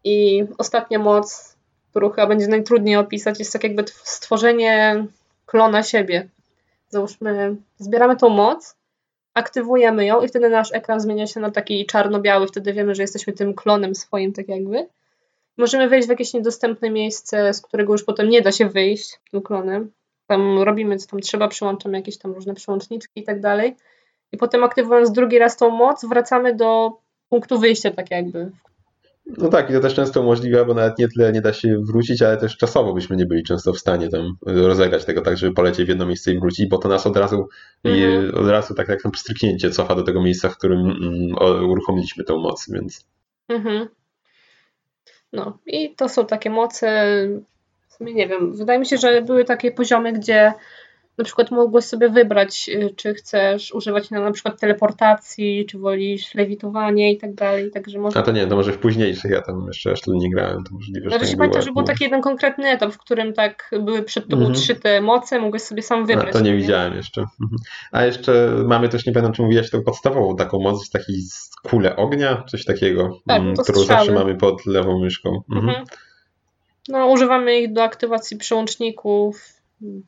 I 0.04 0.44
ostatnia 0.58 1.00
moc, 1.00 1.56
którą 1.89 2.10
chyba 2.10 2.27
będzie 2.27 2.48
najtrudniej 2.48 2.96
opisać, 2.96 3.39
jest 3.39 3.54
tak 3.54 3.63
jakby 3.63 3.84
stworzenie 4.04 5.06
klona 5.48 5.84
siebie. 5.84 6.30
Załóżmy, 6.89 7.56
zbieramy 7.77 8.16
tą 8.16 8.30
moc, 8.30 8.75
aktywujemy 9.34 10.06
ją 10.06 10.22
i 10.22 10.28
wtedy 10.28 10.50
nasz 10.50 10.74
ekran 10.74 11.00
zmienia 11.00 11.28
się 11.28 11.39
na 11.39 11.52
taki 11.52 11.86
czarno-biały, 11.86 12.48
wtedy 12.48 12.74
wiemy, 12.74 12.95
że 12.95 13.02
jesteśmy 13.02 13.34
tym 13.34 13.54
klonem 13.54 13.95
swoim, 13.95 14.34
tak 14.34 14.48
jakby. 14.48 14.88
Możemy 15.58 15.89
wejść 15.89 16.08
w 16.08 16.10
jakieś 16.10 16.34
niedostępne 16.34 16.89
miejsce, 16.89 17.54
z 17.54 17.62
którego 17.62 17.93
już 17.93 18.04
potem 18.04 18.30
nie 18.30 18.41
da 18.41 18.52
się 18.52 18.69
wyjść 18.69 19.19
tym 19.32 19.41
klonem 19.41 19.91
tam 20.28 20.62
robimy, 20.62 20.98
co 20.98 21.08
tam 21.08 21.19
trzeba, 21.19 21.48
przyłączamy 21.48 21.98
jakieś 21.98 22.17
tam 22.17 22.34
różne 22.34 22.54
przyłączniczki 22.54 23.22
i 23.22 23.24
tak 23.24 23.41
dalej. 23.41 23.76
I 24.32 24.38
potem 24.38 24.63
aktywując 24.63 25.12
drugi 25.12 25.39
raz 25.39 25.58
tą 25.58 25.69
moc, 25.69 26.06
wracamy 26.06 26.56
do 26.56 26.98
punktu 27.30 27.60
wyjścia, 27.60 27.91
tak 27.91 28.12
jakby. 28.12 28.52
No 29.38 29.50
tak, 29.50 29.70
i 29.70 29.74
to 29.74 29.80
też 29.80 29.94
często 29.94 30.22
umożliwia, 30.22 30.66
bo 30.66 30.74
nawet 30.74 31.00
nie 31.00 31.08
tyle 31.08 31.32
nie 31.32 31.42
da 31.42 31.54
się 31.54 31.78
wrócić, 31.80 32.22
ale 32.22 32.38
też 32.38 32.58
czasowo 32.58 32.94
byśmy 32.94 33.16
nie 33.16 33.26
byli 33.26 33.44
często 33.44 33.74
w 33.74 33.80
stanie 33.80 34.10
tam 34.10 34.38
rozegrać 34.46 35.06
tego 35.06 35.22
tak, 35.22 35.38
żeby 35.38 35.54
polecieć 35.54 35.86
w 35.86 35.90
jedno 35.90 36.06
miejsce 36.06 36.34
i 36.34 36.40
wrócić, 36.40 36.70
bo 36.70 36.78
to 36.78 36.90
nas 36.90 37.08
od 37.08 37.18
razu, 37.18 37.48
mm. 37.84 38.36
od 38.36 38.48
razu 38.48 38.74
tak 38.74 38.88
jak 38.88 39.02
tam 39.02 39.12
pstryknięcie 39.12 39.72
cofa 39.72 39.96
do 39.96 40.04
tego 40.04 40.22
miejsca, 40.22 40.50
w 40.50 40.58
którym 40.58 40.80
mm, 40.80 41.70
uruchomiliśmy 41.70 42.24
tę 42.24 42.34
moc, 42.34 42.70
więc. 42.72 43.06
Mhm. 43.48 43.88
No 45.34 45.58
i 45.66 45.96
to 45.96 46.10
są 46.10 46.26
takie 46.26 46.50
moce, 46.50 47.08
sumie 47.98 48.13
nie 48.13 48.28
wiem. 48.28 48.54
Wydaje 48.54 48.80
mi 48.80 48.86
się, 48.86 48.98
że 48.98 49.22
były 49.22 49.46
takie 49.46 49.72
poziomy, 49.72 50.13
gdzie 50.13 50.54
na 51.17 51.23
przykład 51.23 51.51
mogłeś 51.51 51.86
sobie 51.86 52.10
wybrać, 52.10 52.69
y, 52.69 52.93
czy 52.95 53.13
chcesz 53.13 53.71
używać 53.71 54.10
na, 54.10 54.19
na 54.19 54.32
przykład 54.32 54.60
teleportacji, 54.60 55.65
czy 55.65 55.77
wolisz 55.80 56.36
lewitowanie 56.36 57.12
i 57.12 57.17
tak 57.17 57.34
dalej. 57.34 57.71
Także 57.71 57.99
może... 57.99 58.19
A 58.19 58.21
to 58.21 58.32
nie, 58.32 58.47
to 58.47 58.56
może 58.56 58.71
w 58.71 58.77
późniejszych, 58.77 59.32
ja 59.32 59.41
tam 59.41 59.63
jeszcze 59.67 59.91
aż 59.91 60.08
nie 60.08 60.32
grałem, 60.32 60.63
to 60.63 60.75
możliwe, 60.75 61.10
że 61.10 61.19
tak 61.19 61.38
pamiętam, 61.38 61.62
że 61.62 61.71
był 61.71 61.84
taki 61.84 62.03
jeden 62.03 62.21
konkretny 62.21 62.69
etap, 62.69 62.93
w 62.93 62.97
którym 62.97 63.34
tak 63.34 63.71
były 63.82 64.03
przed 64.03 64.27
tobą 64.27 64.45
mhm. 64.45 64.56
trzy 64.56 64.75
te 64.75 65.01
moce, 65.01 65.39
mogłeś 65.39 65.62
sobie 65.62 65.82
sam 65.82 66.06
wybrać. 66.06 66.30
A, 66.30 66.32
to 66.32 66.39
nie, 66.39 66.51
nie 66.51 66.58
widziałem 66.58 66.95
jeszcze. 66.95 67.21
Mhm. 67.21 67.60
A 67.91 68.06
jeszcze 68.06 68.51
mamy 68.65 68.89
też, 68.89 69.06
nie 69.06 69.13
pamiętam 69.13 69.34
czy 69.34 69.41
mówiłaś, 69.41 69.69
tą 69.69 69.84
podstawową 69.84 70.36
taką 70.36 70.60
moc, 70.60 70.89
taki 70.89 71.13
kulę 71.63 71.95
ognia, 71.95 72.43
coś 72.47 72.65
takiego, 72.65 73.19
tak, 73.27 73.41
mm, 73.41 73.56
którą 73.56 73.80
zawsze 73.80 74.12
mamy 74.12 74.36
pod 74.36 74.65
lewą 74.65 74.99
myszką. 74.99 75.41
Mhm. 75.49 75.69
mhm. 75.69 75.86
No, 76.89 77.08
używamy 77.08 77.60
ich 77.60 77.73
do 77.73 77.84
aktywacji 77.84 78.38
przełączników, 78.38 79.57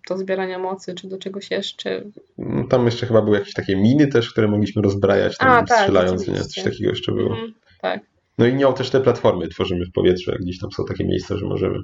do 0.10 0.18
zbierania 0.18 0.60
mocy, 0.60 0.94
czy 0.96 1.08
do 1.08 1.18
czegoś 1.18 1.52
jeszcze. 1.52 2.04
No, 2.38 2.68
tam 2.68 2.86
jeszcze 2.86 3.06
chyba 3.06 3.22
były 3.22 3.38
jakieś 3.38 3.54
takie 3.54 3.76
miny 3.76 4.08
też, 4.08 4.32
które 4.32 4.48
mogliśmy 4.48 4.82
rozbrajać, 4.82 5.38
tam 5.38 5.50
A, 5.50 5.64
tak, 5.64 5.80
strzelając, 5.80 6.28
nie? 6.28 6.36
Coś 6.36 6.64
takiego 6.64 6.90
jeszcze 6.90 7.12
było. 7.12 7.30
Mhm, 7.30 7.54
tak. 7.82 8.02
No 8.38 8.46
i 8.46 8.54
miał 8.54 8.74
też 8.74 8.90
te 8.90 9.02
platformy, 9.02 9.48
tworzymy 9.48 9.86
w 9.86 9.92
powietrzu, 9.92 10.32
jak 10.32 10.42
gdzieś 10.42 10.60
tam 10.60 10.72
są 10.72 10.86
takie 10.86 11.06
miejsca, 11.06 11.38
że 11.38 11.46
możemy. 11.46 11.80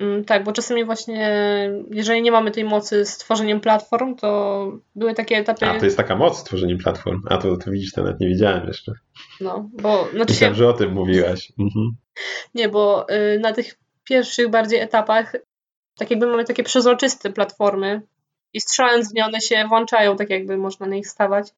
Mm, 0.00 0.24
tak, 0.24 0.44
bo 0.44 0.52
czasami 0.52 0.84
właśnie, 0.84 1.30
jeżeli 1.90 2.22
nie 2.22 2.32
mamy 2.32 2.50
tej 2.50 2.64
mocy 2.64 3.04
z 3.04 3.18
tworzeniem 3.18 3.60
platform, 3.60 4.14
to 4.14 4.72
były 4.94 5.14
takie 5.14 5.36
etapy. 5.36 5.66
A, 5.66 5.78
to 5.78 5.84
jest 5.84 5.96
taka 5.96 6.16
moc 6.16 6.38
z 6.38 6.44
tworzeniem 6.44 6.78
platform. 6.78 7.22
A 7.26 7.38
to, 7.38 7.56
to 7.56 7.70
widzisz, 7.70 7.92
to 7.92 8.02
nawet 8.02 8.20
nie 8.20 8.28
widziałem 8.28 8.66
jeszcze. 8.66 8.92
No, 9.40 9.70
bo. 9.82 10.08
Znaczy 10.14 10.32
Myślałem, 10.32 10.54
się... 10.54 10.58
że 10.58 10.68
o 10.68 10.72
tym 10.72 10.92
mówiłaś. 10.92 11.52
Mhm. 11.58 11.96
Nie, 12.54 12.68
bo 12.68 13.06
y, 13.10 13.38
na 13.38 13.52
tych 13.52 13.78
pierwszych 14.04 14.48
bardziej 14.48 14.80
etapach 14.80 15.36
tak 16.00 16.10
jakby 16.10 16.26
mamy 16.26 16.44
takie 16.44 16.62
przezroczyste 16.62 17.30
platformy 17.30 18.02
i 18.52 18.60
strzelając 18.60 19.10
w 19.10 19.14
nie 19.14 19.24
one 19.24 19.40
się 19.40 19.64
włączają, 19.68 20.16
tak 20.16 20.30
jakby 20.30 20.56
można 20.56 20.86
na 20.86 20.94
nich 20.94 21.08
stawać. 21.08 21.48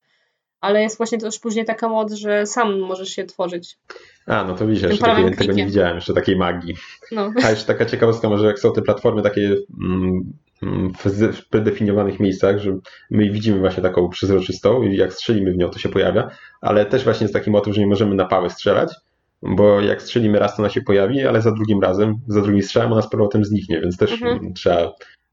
Ale 0.60 0.82
jest 0.82 0.96
właśnie 0.96 1.18
też 1.18 1.38
później 1.38 1.64
taka 1.64 1.88
moc, 1.88 2.12
że 2.12 2.46
sam 2.46 2.78
możesz 2.80 3.08
się 3.08 3.24
tworzyć. 3.24 3.78
A, 4.26 4.44
no 4.44 4.54
to 4.54 4.66
widzisz, 4.66 4.82
jeszcze 4.82 5.04
takiej, 5.04 5.36
tego 5.36 5.52
nie 5.52 5.66
widziałem, 5.66 5.94
jeszcze 5.94 6.14
takiej 6.14 6.36
magii. 6.36 6.74
No. 7.12 7.32
A 7.44 7.50
jeszcze 7.50 7.66
taka 7.66 7.84
ciekawostka, 7.86 8.28
może 8.28 8.46
jak 8.46 8.58
są 8.58 8.72
te 8.72 8.82
platformy 8.82 9.22
takie 9.22 9.56
mm, 9.82 10.32
mm 10.62 10.92
w 11.32 11.48
predefiniowanych 11.48 12.20
miejscach, 12.20 12.58
że 12.58 12.78
my 13.10 13.30
widzimy 13.30 13.58
właśnie 13.58 13.82
taką 13.82 14.08
przezroczystą 14.08 14.82
i 14.82 14.96
jak 14.96 15.12
strzelimy 15.12 15.52
w 15.52 15.56
nią, 15.56 15.70
to 15.70 15.78
się 15.78 15.88
pojawia, 15.88 16.30
ale 16.60 16.86
też 16.86 17.04
właśnie 17.04 17.24
jest 17.24 17.34
taki 17.34 17.50
motyw, 17.50 17.74
że 17.74 17.80
nie 17.80 17.86
możemy 17.86 18.14
na 18.14 18.24
pałę 18.24 18.50
strzelać, 18.50 18.94
bo 19.42 19.80
jak 19.80 20.02
strzelimy 20.02 20.38
raz, 20.38 20.56
to 20.56 20.62
ona 20.62 20.70
się 20.70 20.82
pojawi, 20.82 21.26
ale 21.26 21.42
za 21.42 21.52
drugim 21.52 21.80
razem, 21.80 22.14
za 22.28 22.40
drugim 22.40 22.62
strzałem 22.62 22.92
ona 22.92 23.02
z 23.02 23.10
powrotem 23.10 23.44
zniknie, 23.44 23.80
więc 23.80 23.96
też 23.96 24.12
mhm. 24.12 24.54
trzeba 24.54 24.92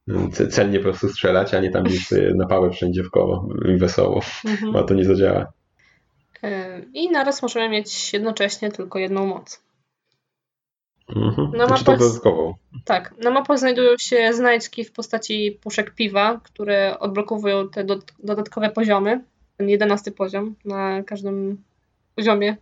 mm, 0.09 0.31
celnie 0.31 0.79
po 0.79 0.83
prostu 0.83 1.09
strzelać, 1.09 1.53
a 1.53 1.59
nie 1.59 1.71
tam 1.71 1.83
gdzieś 1.83 2.09
na 2.35 2.45
pałę 2.45 2.71
wszędzie 2.71 3.03
w 3.03 3.09
koło 3.09 3.47
i 3.73 3.77
wesoło, 3.77 4.21
mhm. 4.45 4.73
bo 4.73 4.83
to 4.83 4.93
nie 4.93 5.05
zadziała. 5.05 5.51
E, 6.43 6.81
I 6.93 7.11
naraz 7.11 7.41
możemy 7.41 7.69
mieć 7.69 8.13
jednocześnie 8.13 8.71
tylko 8.71 8.99
jedną 8.99 9.25
moc. 9.25 9.63
Mhm. 11.15 11.51
Na 11.51 11.63
mapach, 11.63 11.83
to 11.83 11.97
dodatkową. 11.97 12.53
Tak, 12.85 13.13
na 13.23 13.31
mapach 13.31 13.59
znajdują 13.59 13.95
się 13.99 14.33
znajdźki 14.33 14.83
w 14.83 14.91
postaci 14.91 15.59
puszek 15.63 15.95
piwa, 15.95 16.39
które 16.43 16.99
odblokowują 16.99 17.69
te 17.69 17.83
do, 17.83 17.99
dodatkowe 18.23 18.69
poziomy. 18.69 19.23
Ten 19.57 19.69
jedenasty 19.69 20.11
poziom 20.11 20.55
na 20.65 21.03
każdym 21.03 21.63
poziomie 22.15 22.57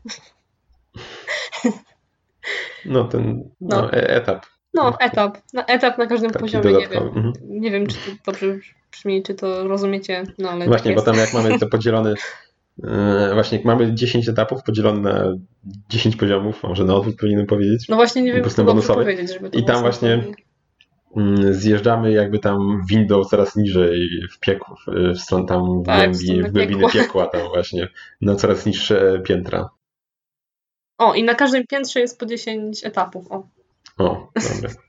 no 2.85 3.03
ten 3.03 3.49
no, 3.61 3.81
no. 3.81 3.93
E, 3.93 4.09
etap. 4.09 4.45
No, 4.73 4.99
etap. 4.99 5.37
Na, 5.53 5.65
etap 5.65 5.97
na 5.97 6.07
każdym 6.07 6.31
Taki 6.31 6.43
poziomie. 6.43 6.71
Nie 6.77 6.87
wiem, 6.87 7.03
mhm. 7.03 7.33
nie 7.43 7.71
wiem, 7.71 7.87
czy 7.87 7.95
to 7.95 8.31
dobrze 8.31 8.47
brzmi, 8.91 9.23
czy 9.23 9.35
to 9.35 9.67
rozumiecie. 9.67 10.23
No, 10.39 10.49
ale 10.49 10.65
Właśnie, 10.65 10.95
tak 10.95 11.05
bo 11.05 11.11
tam 11.11 11.15
jak 11.15 11.33
mamy 11.33 11.59
to 11.59 11.67
podzielone, 11.77 12.13
e, 12.83 13.29
właśnie 13.33 13.57
jak 13.57 13.65
mamy 13.65 13.93
10 13.93 14.29
etapów 14.29 14.63
podzielone 14.63 15.01
na 15.01 15.33
10 15.89 16.15
poziomów, 16.15 16.63
może 16.63 16.83
na 16.83 16.95
odwrót 16.95 17.15
powinienem 17.15 17.45
powiedzieć. 17.45 17.87
No 17.89 17.95
właśnie, 17.95 18.21
nie 18.21 18.33
wiem, 18.33 18.43
co 18.81 18.93
powiedzieć, 18.95 19.33
żeby 19.33 19.47
I 19.47 19.65
tam 19.65 19.81
właśnie 19.81 20.23
mm, 21.17 21.53
zjeżdżamy 21.53 22.11
jakby 22.11 22.39
tam 22.39 22.81
windą 22.89 23.23
coraz 23.23 23.55
niżej 23.55 24.09
w 24.31 24.39
piekło, 24.39 24.75
w, 24.75 25.13
w 25.13 25.19
stronę 25.19 25.45
tam 25.45 25.83
w, 25.83 25.85
Tak, 25.85 25.95
w 25.95 25.99
głębi, 25.99 26.17
stronę 26.17 26.49
w 26.49 26.51
głębiny 26.51 26.81
piekła. 26.81 27.01
piekła 27.01 27.27
tam 27.27 27.41
właśnie, 27.47 27.87
na 28.21 28.35
coraz 28.35 28.65
niższe 28.65 29.21
piętra. 29.23 29.69
O, 30.97 31.13
i 31.13 31.23
na 31.23 31.35
każdym 31.35 31.67
piętrze 31.67 31.99
jest 31.99 32.19
po 32.19 32.25
10 32.25 32.85
etapów. 32.85 33.31
O. 33.31 33.43
O, 33.97 34.31
dobra. 34.53 34.69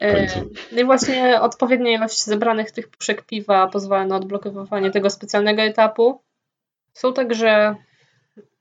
E. 0.00 0.26
No 0.72 0.80
i 0.80 0.84
właśnie 0.84 1.40
odpowiednia 1.40 1.90
ilość 1.90 2.24
zebranych 2.24 2.70
tych 2.70 2.88
puszek 2.88 3.22
piwa 3.22 3.66
pozwala 3.66 4.06
na 4.06 4.16
odblokowywanie 4.16 4.90
tego 4.90 5.10
specjalnego 5.10 5.62
etapu. 5.62 6.20
Są 6.92 7.12
także 7.12 7.76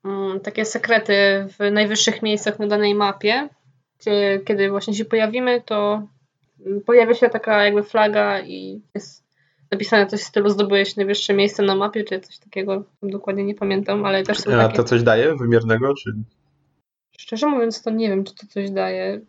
mm, 0.06 0.40
takie 0.40 0.66
sekrety 0.66 1.48
w 1.60 1.72
najwyższych 1.72 2.22
miejscach 2.22 2.60
na 2.60 2.68
danej 2.68 2.96
mapie, 2.96 3.50
gdzie 4.00 4.40
kiedy 4.46 4.70
właśnie 4.70 4.94
się 4.94 5.06
pojawimy, 5.06 5.62
to 5.62 6.08
mm, 6.66 6.82
pojawia 6.82 7.14
się 7.14 7.30
taka 7.30 7.64
jakby 7.64 7.84
flaga 7.84 8.42
i 8.42 8.82
jest 8.94 9.24
napisane 9.72 10.08
coś 10.08 10.20
w 10.20 10.24
stylu 10.24 10.50
zdobyłeś 10.50 10.96
najwyższe 10.96 11.34
miejsce 11.34 11.64
na 11.64 11.76
mapie, 11.76 12.04
czy 12.04 12.20
coś 12.20 12.38
takiego, 12.38 12.84
dokładnie 13.04 13.44
nie 13.44 13.56
pamiętam, 13.56 14.06
ale 14.06 14.24
też 14.24 14.38
są 14.38 14.54
A 14.54 14.58
takie... 14.58 14.76
to 14.76 14.84
coś 14.84 15.04
daje 15.04 15.36
wymiernego, 15.36 15.94
czy 15.94 16.14
Szczerze 17.20 17.48
mówiąc, 17.48 17.82
to 17.82 17.90
nie 17.90 18.10
wiem, 18.10 18.24
czy 18.24 18.36
to 18.36 18.48
coś 18.48 18.72
daje 18.72 19.22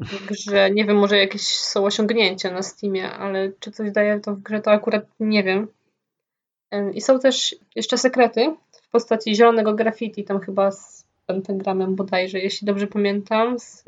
w 0.00 0.26
grze. 0.26 0.70
Nie 0.70 0.84
wiem, 0.84 0.96
może 0.96 1.18
jakieś 1.18 1.42
są 1.42 1.84
osiągnięcia 1.84 2.50
na 2.50 2.62
Steamie, 2.62 3.10
ale 3.10 3.52
czy 3.60 3.70
coś 3.70 3.90
daje 3.90 4.20
to 4.20 4.34
w 4.34 4.42
grze, 4.42 4.60
to 4.60 4.70
akurat 4.70 5.04
nie 5.20 5.42
wiem. 5.42 5.68
Em, 6.70 6.94
I 6.94 7.00
są 7.00 7.20
też 7.20 7.56
jeszcze 7.74 7.98
sekrety 7.98 8.54
w 8.72 8.88
postaci 8.90 9.34
zielonego 9.34 9.74
graffiti, 9.74 10.24
tam 10.24 10.40
chyba 10.40 10.70
z 10.70 11.04
pentagramem 11.26 11.96
bodajże, 11.96 12.38
jeśli 12.38 12.66
dobrze 12.66 12.86
pamiętam, 12.86 13.58
z 13.58 13.84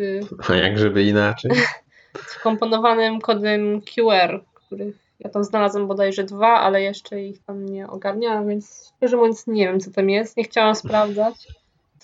a 0.49 0.55
jak 0.55 0.79
żeby 0.79 1.03
inaczej? 1.03 1.51
wkomponowanym 2.15 3.21
kodem 3.21 3.81
QR, 3.81 4.45
których 4.55 5.05
ja 5.21 5.31
tam 5.31 5.45
znalazłam 5.45 5.87
bodajże 5.87 6.25
dwa, 6.25 6.61
ale 6.61 6.83
jeszcze 6.83 7.23
ich 7.23 7.43
tam 7.45 7.67
nie 7.67 7.89
ogarniałam, 7.89 8.49
więc 8.49 8.93
szczerze 8.97 9.17
mówiąc 9.17 9.47
nie 9.47 9.67
wiem, 9.67 9.81
co 9.81 9.91
tam 9.91 10.11
jest. 10.11 10.37
Nie 10.37 10.45
chciałam 10.45 10.75
sprawdzać, 10.75 11.49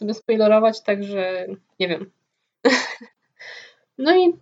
sobie 0.00 0.14
spoilerować, 0.14 0.82
także 0.82 1.46
nie 1.80 1.88
wiem. 1.88 2.10
no 3.98 4.16
i 4.16 4.32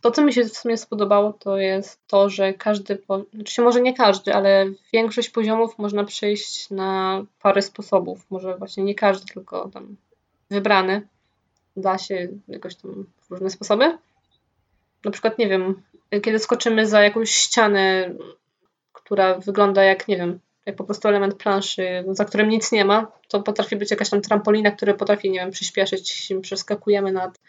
to, 0.00 0.10
co 0.10 0.22
mi 0.22 0.32
się 0.32 0.44
w 0.44 0.56
sumie 0.56 0.76
spodobało, 0.76 1.32
to 1.32 1.58
jest 1.58 2.06
to, 2.06 2.30
że 2.30 2.54
każdy, 2.54 2.96
po... 2.96 3.24
znaczy 3.34 3.62
może 3.62 3.80
nie 3.80 3.94
każdy, 3.94 4.34
ale 4.34 4.66
większość 4.92 5.30
poziomów 5.30 5.78
można 5.78 6.04
przejść 6.04 6.70
na 6.70 7.22
parę 7.42 7.62
sposobów. 7.62 8.26
Może 8.30 8.56
właśnie 8.56 8.84
nie 8.84 8.94
każdy, 8.94 9.32
tylko 9.32 9.68
tam 9.68 9.96
wybrany. 10.50 11.08
Da 11.76 11.98
się 11.98 12.28
jakoś 12.48 12.76
tam 12.76 13.06
w 13.20 13.30
różne 13.30 13.50
sposoby. 13.50 13.98
Na 15.04 15.10
przykład, 15.10 15.38
nie 15.38 15.48
wiem, 15.48 15.82
kiedy 16.22 16.38
skoczymy 16.38 16.86
za 16.86 17.02
jakąś 17.02 17.30
ścianę, 17.30 18.14
która 18.92 19.38
wygląda 19.38 19.82
jak, 19.82 20.08
nie 20.08 20.16
wiem, 20.16 20.40
jak 20.66 20.76
po 20.76 20.84
prostu 20.84 21.08
element 21.08 21.34
planszy, 21.34 22.04
za 22.10 22.24
którym 22.24 22.48
nic 22.48 22.72
nie 22.72 22.84
ma, 22.84 23.12
to 23.28 23.42
potrafi 23.42 23.76
być 23.76 23.90
jakaś 23.90 24.10
tam 24.10 24.20
trampolina, 24.20 24.70
która 24.70 24.94
potrafi, 24.94 25.30
nie 25.30 25.40
wiem, 25.40 25.50
przyspieszyć, 25.50 26.32
przeskakujemy 26.42 27.12
nad 27.12 27.40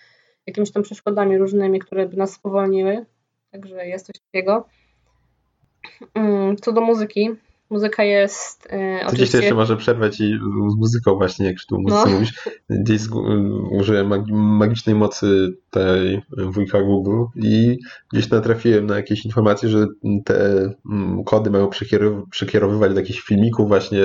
jakimiś 0.48 0.72
tam 0.72 0.84
przeszkodami 0.84 1.38
różnymi, 1.38 1.80
które 1.80 2.08
by 2.08 2.18
nas 2.18 2.34
spowolniły. 2.34 3.06
Także 3.52 3.88
jest 3.88 4.06
coś 4.06 4.16
takiego. 4.20 4.68
Mm, 6.14 6.58
Co 6.58 6.72
do 6.72 6.82
muzyki, 6.82 7.30
muzyka 7.70 8.04
jest 8.04 8.68
e, 8.70 8.70
To 8.70 8.78
gdzieś 8.78 9.02
to 9.02 9.08
oczywiście... 9.08 9.38
jeszcze 9.38 9.56
może 9.56 9.78
przerwać 9.78 10.20
i 10.20 10.40
z 10.72 10.76
muzyką 10.76 11.16
właśnie, 11.16 11.46
jak 11.46 11.56
tu 11.70 11.80
muzyce 11.82 12.04
No. 12.10 12.14
mówisz. 12.14 12.34
Gdzieś 12.70 13.02
użyłem 13.72 14.10
magi- 14.10 14.32
magicznej 14.34 14.96
mocy 14.96 15.58
tej 15.72 16.22
wujka 16.38 16.82
Google 16.82 17.24
i 17.36 17.78
gdzieś 18.14 18.30
natrafiłem 18.30 18.86
na 18.86 18.96
jakieś 18.96 19.26
informacje, 19.26 19.70
że 19.70 19.88
te 20.26 20.70
mm, 20.92 21.24
kody 21.24 21.50
mają 21.50 21.68
przekierow- 21.68 22.24
przekierowywać 22.32 22.94
do 22.94 23.00
jakichś 23.00 23.20
filmików 23.22 23.68
właśnie 23.68 24.04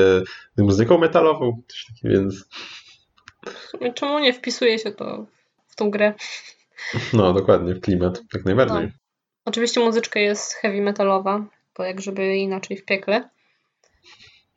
z 0.57 0.62
muzyką 0.62 0.98
metalową, 0.98 1.62
coś 1.68 1.87
takiego, 1.87 2.14
więc 2.22 2.48
Czemu 3.94 4.18
nie 4.18 4.33
wpisuje 4.33 4.79
się 4.79 4.90
to 4.92 5.27
w 5.66 5.77
tą 5.77 5.90
grę? 5.90 6.14
no 7.12 7.33
dokładnie, 7.33 7.75
w 7.75 7.81
klimat, 7.81 8.22
jak 8.35 8.44
najbardziej. 8.44 8.83
No. 8.87 8.92
Oczywiście 9.44 9.81
muzyczka 9.81 10.20
jest 10.20 10.55
heavy 10.55 10.83
metalowa, 10.83 11.44
bo 11.79 11.85
jak 11.85 12.01
żeby 12.01 12.37
inaczej 12.37 12.77
w 12.77 12.85
piekle. 12.85 13.29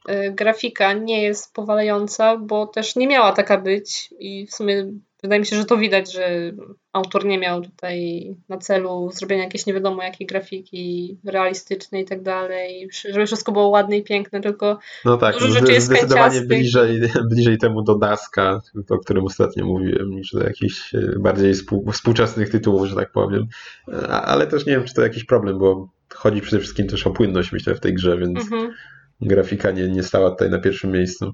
Y, 0.10 0.32
Grafika 0.32 0.94
nie 0.94 1.24
jest 1.24 1.54
powalająca, 1.54 2.38
bo 2.38 2.68
też 2.68 2.96
nie 2.96 3.08
miała 3.08 3.32
taka 3.32 3.58
być 3.58 4.14
i 4.20 4.48
w 4.48 4.54
sumie 4.54 4.92
wydaje 5.26 5.40
mi 5.40 5.46
się, 5.46 5.56
że 5.56 5.66
to 5.66 5.78
widać, 5.78 6.14
że 6.14 6.52
autor 6.94 7.26
nie 7.26 7.40
miał 7.40 7.62
tutaj 7.62 8.26
na 8.50 8.58
celu 8.58 9.10
zrobienia 9.14 9.44
jakiejś 9.44 9.66
nie 9.66 9.74
wiadomo 9.74 10.04
jakiej 10.04 10.28
grafiki 10.28 11.18
realistycznej 11.26 12.04
i 12.04 12.06
tak 12.06 12.22
dalej, 12.22 12.90
żeby 13.10 13.26
wszystko 13.26 13.52
było 13.52 13.68
ładne 13.68 13.98
i 13.98 14.04
piękne, 14.04 14.42
tylko 14.42 14.80
No 15.06 15.18
tak, 15.18 15.40
Dużo 15.40 15.60
rzeczy 15.60 15.72
jest 15.72 15.88
zdecydowanie 15.88 16.42
bliżej, 16.42 17.02
bliżej 17.32 17.58
temu 17.58 17.82
do 17.82 17.96
Daska, 17.96 18.62
o 18.90 18.98
którym 18.98 19.26
ostatnio 19.26 19.66
mówiłem, 19.66 20.10
niż 20.10 20.32
do 20.32 20.44
jakichś 20.44 20.96
e, 20.96 21.20
bardziej 21.20 21.54
współ, 21.54 21.92
współczesnych 21.92 22.50
tytułów, 22.50 22.88
że 22.88 22.96
tak 22.96 23.12
powiem. 23.12 23.48
A, 24.10 24.22
ale 24.22 24.48
też 24.48 24.66
nie 24.66 24.74
wiem, 24.74 24.84
czy 24.84 24.94
to 24.94 25.02
jakiś 25.02 25.24
problem, 25.24 25.60
bo 25.60 25.90
chodzi 26.14 26.42
przede 26.42 26.60
wszystkim 26.60 26.88
też 26.88 27.08
o 27.08 27.12
płynność, 27.12 27.52
myślę, 27.52 27.76
w 27.76 27.80
tej 27.80 27.94
grze, 27.94 28.18
więc 28.18 28.40
mhm. 28.40 28.74
Grafika 29.22 29.72
nie, 29.72 29.88
nie 29.90 30.04
stała 30.04 30.32
tutaj 30.32 30.50
na 30.50 30.60
pierwszym 30.60 30.92
miejscu. 30.92 31.34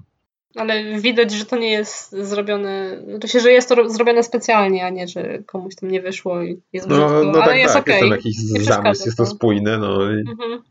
ale 0.56 1.00
widać, 1.00 1.32
że 1.32 1.44
to 1.44 1.56
nie 1.56 1.70
jest 1.70 2.12
zrobione, 2.12 3.02
to 3.20 3.26
się, 3.28 3.40
że 3.40 3.52
jest 3.52 3.68
to 3.68 3.74
ro- 3.74 3.90
zrobione 3.90 4.22
specjalnie, 4.22 4.84
a 4.86 4.90
nie, 4.90 5.08
że 5.08 5.38
komuś 5.46 5.74
tam 5.74 5.90
nie 5.90 6.02
wyszło 6.02 6.42
i 6.42 6.60
jest 6.72 6.88
No, 6.88 6.96
brzydko, 6.96 7.22
no 7.24 7.42
ale 7.42 7.46
tak, 7.52 7.58
jest 7.58 7.74
tak, 7.74 7.86
jest 7.86 8.00
tam 8.00 8.10
jakiś 8.10 8.36
zamysł, 8.64 9.04
jest 9.04 9.16
to 9.18 9.24
to. 9.24 9.30
spójne, 9.30 9.78
no 9.78 10.10
i, 10.12 10.14
Mhm. 10.30 10.62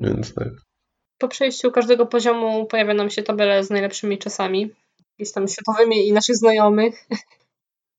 więc 0.00 0.34
tak. 0.34 0.48
Po 1.18 1.28
przejściu 1.28 1.70
każdego 1.72 2.06
poziomu 2.06 2.66
pojawia 2.66 2.94
nam 2.94 3.10
się 3.10 3.22
tabela 3.22 3.62
z 3.62 3.70
najlepszymi 3.70 4.18
czasami, 4.18 4.70
jakimiś 5.10 5.32
tam 5.32 5.48
światowymi 5.48 6.08
i 6.08 6.12
naszych 6.12 6.36
znajomych. 6.36 7.06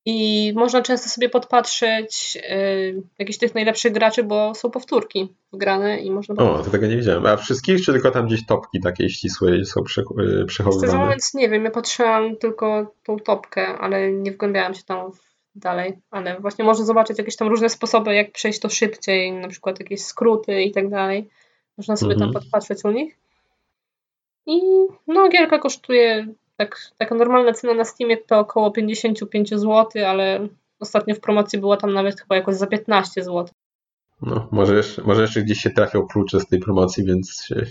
I 0.06 0.52
można 0.56 0.82
często 0.82 1.10
sobie 1.10 1.30
podpatrzeć 1.30 2.36
yy, 2.36 3.04
jakichś 3.20 3.38
tych 3.39 3.56
najlepszych 3.56 3.94
graczy, 3.94 4.24
bo 4.24 4.56
są 4.56 4.72
powtórki 4.72 5.34
wgrane 5.54 6.00
i 6.00 6.12
można 6.12 6.36
O, 6.36 6.63
to 6.63 6.70
tego 6.72 6.88
nie 6.88 6.98
widziałem. 6.98 7.26
A 7.26 7.38
wszystkich, 7.38 7.82
czy 7.86 7.92
tylko 7.92 8.12
tam 8.12 8.28
gdzieś 8.28 8.46
topki 8.46 8.80
takiej 8.82 9.10
ścisłej 9.10 9.66
są 9.66 9.84
prze, 9.84 10.02
e, 10.02 10.06
Szczerze 10.06 10.46
przechowywane? 10.46 11.04
mówiąc 11.04 11.34
nie 11.34 11.50
wiem, 11.50 11.63
ja 11.66 11.72
patrzyłam 11.72 12.38
tylko 12.38 12.94
tą 13.04 13.20
topkę, 13.20 13.68
ale 13.68 14.12
nie 14.12 14.32
wgłębiałam 14.32 14.74
się 14.74 14.84
tam 14.84 15.12
dalej, 15.56 15.94
ale 16.12 16.39
właśnie 16.39 16.66
można 16.66 16.86
zobaczyć 16.86 17.18
jakieś 17.18 17.36
tam 17.36 17.48
różne 17.48 17.70
sposoby, 17.70 18.16
jak 18.16 18.32
przejść 18.32 18.60
to 18.60 18.70
szybciej, 18.70 19.32
na 19.32 19.48
przykład 19.48 19.80
jakieś 19.80 20.02
skróty 20.02 20.62
i 20.62 20.72
tak 20.72 20.89
dalej. 20.89 21.30
Można 21.78 21.96
sobie 21.98 22.13
Mhm. 22.13 22.32
tam 22.34 22.42
podpatrzeć 22.42 22.80
u 22.86 22.92
nich. 22.92 23.18
I 24.46 24.62
no, 25.08 25.30
gierka 25.30 25.60
kosztuje, 25.60 26.28
tak, 26.65 26.91
taka 26.97 27.15
normalna 27.15 27.54
cena 27.54 27.73
na 27.73 27.86
Steamie 27.86 28.17
to 28.17 28.39
około 28.39 28.71
55 28.71 29.49
zł, 29.49 29.86
ale 30.08 30.47
ostatnio 30.80 31.15
w 31.15 31.19
promocji 31.19 31.60
była 31.60 31.78
tam 31.78 31.93
nawet 31.93 32.21
chyba 32.21 32.36
jakoś 32.36 32.56
za 32.56 32.67
15 32.67 33.23
zł. 33.23 33.47
No, 34.21 34.47
może 34.52 34.76
jeszcze, 34.76 35.02
może 35.02 35.21
jeszcze 35.21 35.41
gdzieś 35.41 35.62
się 35.62 35.69
trafią 35.69 36.08
klucze 36.08 36.39
z 36.39 36.47
tej 36.47 36.60
promocji, 36.60 37.06
więc 37.06 37.43
się, 37.45 37.65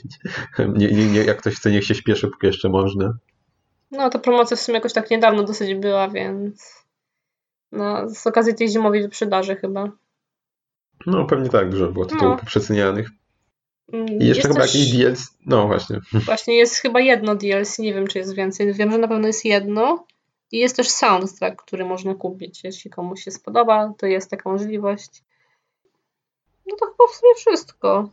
nie, 0.78 0.88
nie, 0.88 1.06
nie, 1.06 1.24
jak 1.24 1.38
ktoś 1.38 1.54
chce, 1.54 1.70
niech 1.70 1.84
się 1.84 1.94
śpieszy, 1.94 2.28
póki 2.28 2.46
jeszcze 2.46 2.68
można. 2.68 3.18
No, 3.90 4.10
ta 4.10 4.18
promocja 4.18 4.56
w 4.56 4.60
sumie 4.60 4.76
jakoś 4.76 4.92
tak 4.92 5.10
niedawno 5.10 5.42
dosyć 5.42 5.74
była, 5.74 6.08
więc 6.08 6.84
no, 7.72 8.08
z 8.08 8.26
okazji 8.26 8.54
tej 8.54 8.68
zimowej 8.68 9.02
wyprzedaży 9.02 9.56
chyba. 9.56 9.90
No, 11.06 11.24
pewnie 11.24 11.48
tak, 11.48 11.70
dużo 11.70 11.92
było 11.92 12.04
tytułów 12.04 12.32
No. 12.32 12.38
poprzecenianych. 12.38 13.10
Mm, 13.92 14.06
I 14.08 14.26
jeszcze 14.26 14.26
jest 14.26 14.42
chyba 14.42 14.60
też- 14.60 14.74
jakiś 14.74 14.92
DLC. 14.92 15.38
No 15.46 15.66
właśnie. 15.66 16.00
Właśnie 16.26 16.56
jest 16.56 16.76
chyba 16.76 17.00
jedno 17.00 17.36
DLC, 17.36 17.78
nie 17.78 17.94
wiem 17.94 18.06
czy 18.06 18.18
jest 18.18 18.34
więcej. 18.34 18.74
Wiem, 18.74 18.90
że 18.90 18.98
na 18.98 19.08
pewno 19.08 19.26
jest 19.26 19.44
jedno. 19.44 20.06
I 20.52 20.58
jest 20.58 20.76
też 20.76 20.90
soundtrack, 20.90 21.62
który 21.62 21.84
można 21.84 22.14
kupić. 22.14 22.64
Jeśli 22.64 22.90
komuś 22.90 23.24
się 23.24 23.30
spodoba, 23.30 23.94
to 23.98 24.06
jest 24.06 24.30
taka 24.30 24.50
możliwość. 24.50 25.22
No 26.66 26.76
to 26.76 26.86
chyba 26.86 27.08
w 27.12 27.16
sumie 27.16 27.34
wszystko. 27.36 28.08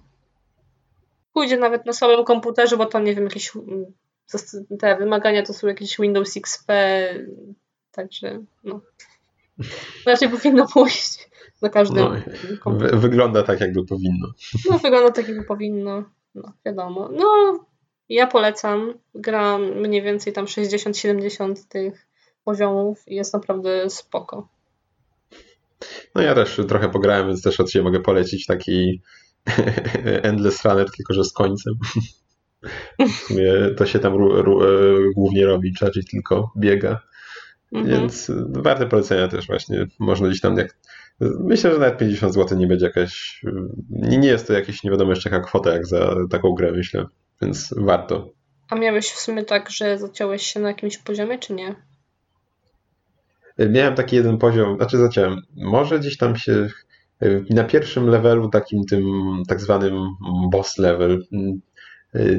Pójdzie 1.34 1.58
nawet 1.58 1.86
na 1.86 1.94
słabym 1.94 2.26
komputerze, 2.26 2.78
bo 2.78 2.86
to 2.86 3.00
nie 3.00 3.16
wiem, 3.16 3.24
jakieś 3.24 3.56
mm, 3.56 3.86
te 4.80 4.98
wymagania 4.98 5.44
to 5.44 5.54
są 5.54 5.68
jakieś 5.68 5.98
Windows 5.98 6.38
XP, 6.38 6.74
także 7.92 8.44
no. 8.64 8.82
Raczej 10.06 10.30
powinno 10.30 10.68
pójść 10.68 11.29
na 11.62 11.70
każdym 11.70 12.24
No. 12.66 12.72
Wy, 12.72 12.98
wygląda 12.98 13.44
tak, 13.44 13.62
jakby 13.62 13.86
powinno. 13.86 14.28
No, 14.70 14.78
wygląda 14.78 15.12
tak, 15.12 15.28
jakby 15.28 15.44
powinno. 15.44 16.04
No, 16.36 16.54
wiadomo. 16.66 17.10
No, 17.12 17.60
ja 18.10 18.28
polecam. 18.28 18.94
Gram 19.16 19.62
mniej 19.62 20.02
więcej 20.02 20.34
tam 20.34 20.46
60-70 20.46 21.56
tych 21.70 22.08
poziomów 22.44 23.08
i 23.08 23.16
jest 23.16 23.34
naprawdę 23.34 23.90
spoko. 23.90 24.48
No 26.16 26.22
ja 26.22 26.36
też 26.36 26.62
trochę 26.68 26.90
pograłem, 26.90 27.28
więc 27.28 27.42
też 27.42 27.60
od 27.60 27.72
siebie 27.72 27.84
mogę 27.84 28.00
polecić 28.00 28.46
taki 28.46 29.02
Endless 30.24 30.66
Runner, 30.66 30.92
tylko 30.98 31.14
że 31.14 31.24
z 31.24 31.34
końcem. 31.34 31.74
To 33.78 33.86
się 33.86 34.00
tam 34.00 34.14
e, 34.14 34.44
głównie 35.16 35.46
robi, 35.46 35.74
raczej 35.82 36.04
tylko 36.06 36.52
biega. 36.58 37.02
Mhm. 37.72 38.00
Więc 38.00 38.32
warte 38.50 38.88
polecenia 38.88 39.28
też 39.28 39.48
właśnie. 39.48 39.88
Można 40.00 40.28
gdzieś 40.28 40.42
tam, 40.42 40.58
jak 40.58 40.78
Myślę, 41.22 41.72
że 41.72 41.80
nawet 41.80 41.98
50 41.98 42.34
zł 42.34 42.58
nie 42.58 42.68
będzie 42.68 42.86
jakaś. 42.86 43.42
Nie, 43.90 44.28
jest 44.28 44.48
to 44.48 44.54
jakieś 44.54 44.84
nie 44.84 44.92
wiadomo 44.92 45.12
jeszcze 45.12 45.30
jaka 45.30 45.44
kwota 45.44 45.74
jak 45.74 45.86
za 45.86 46.16
taką 46.30 46.54
grę, 46.54 46.72
myślę. 46.72 47.06
Więc 47.42 47.74
warto. 47.78 48.30
A 48.70 48.76
miałeś 48.76 49.12
w 49.12 49.20
sumie 49.20 49.44
tak, 49.44 49.70
że 49.70 49.98
zaciąłeś 49.98 50.42
się 50.42 50.60
na 50.60 50.68
jakimś 50.68 50.98
poziomie, 50.98 51.40
czy 51.40 51.54
nie? 51.54 51.76
Miałem 53.70 53.96
taki 53.96 54.16
jeden 54.16 54.38
poziom, 54.38 54.76
znaczy 54.76 54.98
zacząłem. 54.98 55.42
Może 55.56 56.00
gdzieś 56.00 56.18
tam 56.18 56.36
się 56.36 56.68
na 57.50 57.64
pierwszym 57.64 58.08
levelu, 58.08 58.50
takim 58.50 58.86
tym 58.86 59.04
tak 59.48 59.62
zwanym 59.62 59.94
boss 60.52 60.78
level, 60.78 61.24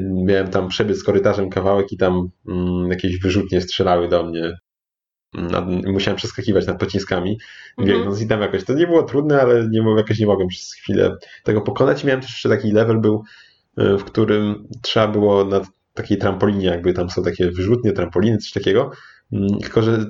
miałem 0.01 0.47
tam 0.47 0.67
przebiec 0.67 1.03
korytarzem 1.03 1.49
kawałek 1.49 1.91
i 1.91 1.97
tam 1.97 2.29
mm, 2.47 2.89
jakieś 2.89 3.19
wyrzutnie 3.19 3.61
strzelały 3.61 4.09
do 4.09 4.23
mnie. 4.23 4.57
Musiałem 5.85 6.17
przeskakiwać 6.17 6.67
nad 6.67 6.79
pociskami, 6.79 7.37
mhm. 7.77 7.97
biegnąc 7.97 8.21
i 8.21 8.27
tam 8.27 8.41
jakoś. 8.41 8.63
To 8.63 8.73
nie 8.73 8.87
było 8.87 9.03
trudne, 9.03 9.41
ale 9.41 9.69
nie, 9.69 9.83
jakoś 9.97 10.19
nie 10.19 10.25
mogłem 10.25 10.47
przez 10.47 10.73
chwilę 10.73 11.15
tego 11.43 11.61
pokonać. 11.61 12.03
Miałem 12.03 12.21
też 12.21 12.29
jeszcze 12.29 12.49
taki 12.49 12.71
level 12.71 12.99
był, 12.99 13.23
e, 13.77 13.97
w 13.97 14.03
którym 14.03 14.67
trzeba 14.81 15.07
było 15.07 15.45
na 15.45 15.61
takiej 15.93 16.17
trampolinie, 16.17 16.65
jakby 16.65 16.93
tam 16.93 17.09
są 17.09 17.23
takie 17.23 17.51
wyrzutnie, 17.51 17.91
trampoliny, 17.91 18.37
coś 18.37 18.51
takiego, 18.51 18.91
Mm, 19.33 19.59
tylko, 19.59 19.81
że 19.81 20.05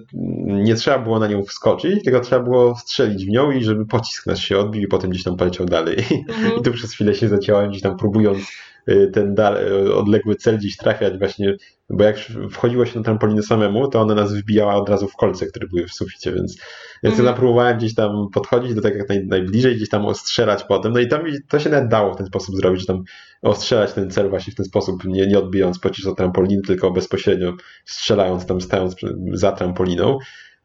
nie 0.45 0.75
trzeba 0.75 0.99
było 0.99 1.19
na 1.19 1.27
nią 1.27 1.43
wskoczyć, 1.43 2.03
tylko 2.03 2.19
trzeba 2.19 2.43
było 2.43 2.75
strzelić 2.75 3.25
w 3.25 3.29
nią 3.29 3.51
i 3.51 3.63
żeby 3.63 3.85
pocisk 3.85 4.27
nas 4.27 4.39
się 4.39 4.57
odbił 4.57 4.81
i 4.81 4.87
potem 4.87 5.09
gdzieś 5.09 5.23
tam 5.23 5.37
poleciał 5.37 5.65
dalej. 5.65 5.97
Mhm. 6.29 6.59
I 6.59 6.61
tu 6.61 6.71
przez 6.71 6.93
chwilę 6.93 7.15
się 7.15 7.27
zaciąłem 7.27 7.69
gdzieś 7.69 7.81
tam 7.81 7.97
próbując 7.97 8.39
y, 8.39 8.43
ten 9.13 9.35
y, 9.39 9.95
odległy 9.95 10.35
cel 10.35 10.57
gdzieś 10.57 10.77
trafiać 10.77 11.17
właśnie, 11.17 11.55
bo 11.89 12.03
jak 12.03 12.17
wchodziło 12.51 12.85
się 12.85 12.99
na 12.99 13.05
trampolinę 13.05 13.43
samemu, 13.43 13.87
to 13.87 14.01
ona 14.01 14.15
nas 14.15 14.33
wbijała 14.33 14.75
od 14.75 14.89
razu 14.89 15.07
w 15.07 15.15
kolce, 15.15 15.45
które 15.45 15.67
były 15.67 15.87
w 15.87 15.93
suficie, 15.93 16.31
więc 16.31 16.57
więc 17.03 17.19
mhm. 17.19 17.27
ja 17.35 17.39
próbowałem 17.39 17.77
gdzieś 17.77 17.95
tam 17.95 18.29
podchodzić 18.33 18.73
do 18.73 18.81
tego 18.81 18.97
jak 18.97 19.09
naj, 19.09 19.27
najbliżej, 19.27 19.75
gdzieś 19.75 19.89
tam 19.89 20.05
ostrzelać 20.05 20.63
potem. 20.63 20.93
No 20.93 20.99
i 20.99 21.07
tam 21.07 21.21
to 21.49 21.59
się 21.59 21.69
nawet 21.69 21.89
dało 21.89 22.13
w 22.13 22.17
ten 22.17 22.25
sposób 22.25 22.55
zrobić, 22.55 22.81
że 22.81 22.87
tam 22.87 23.03
ostrzelać 23.41 23.93
ten 23.93 24.11
cel 24.11 24.29
właśnie 24.29 24.53
w 24.53 24.55
ten 24.55 24.65
sposób, 24.65 25.05
nie, 25.05 25.27
nie 25.27 25.39
odbijając 25.39 25.79
pocisk 25.79 26.07
od 26.07 26.17
trampoliny, 26.17 26.61
tylko 26.61 26.91
bezpośrednio 26.91 27.53
strzelając 27.85 28.45
tam, 28.45 28.61
stając 28.61 28.95
za 29.33 29.51
trampoliną. 29.51 30.17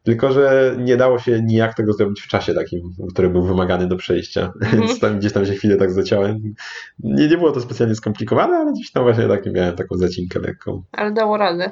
Tylko, 0.07 0.31
że 0.31 0.75
nie 0.79 0.97
dało 0.97 1.19
się 1.19 1.41
nijak 1.41 1.75
tego 1.75 1.93
zrobić 1.93 2.21
w 2.21 2.27
czasie 2.27 2.53
takim, 2.53 2.93
który 3.13 3.29
był 3.29 3.43
wymagany 3.43 3.87
do 3.87 3.95
przejścia. 3.95 4.51
Mhm. 4.61 4.81
Więc 4.81 4.99
tam, 4.99 5.19
gdzieś 5.19 5.33
tam 5.33 5.45
się 5.45 5.53
chwilę 5.53 5.77
tak 5.77 5.91
zaciąłem. 5.91 6.53
Nie, 6.99 7.27
nie 7.27 7.37
było 7.37 7.51
to 7.51 7.61
specjalnie 7.61 7.95
skomplikowane, 7.95 8.57
ale 8.57 8.73
gdzieś 8.73 8.91
tam 8.91 9.03
właśnie 9.03 9.27
tak 9.27 9.45
miałem 9.45 9.75
taką 9.75 9.97
zacinkę 9.97 10.39
lekką. 10.39 10.83
Ale 10.91 11.11
dało 11.11 11.37
radę. 11.37 11.71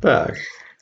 Tak. 0.00 0.36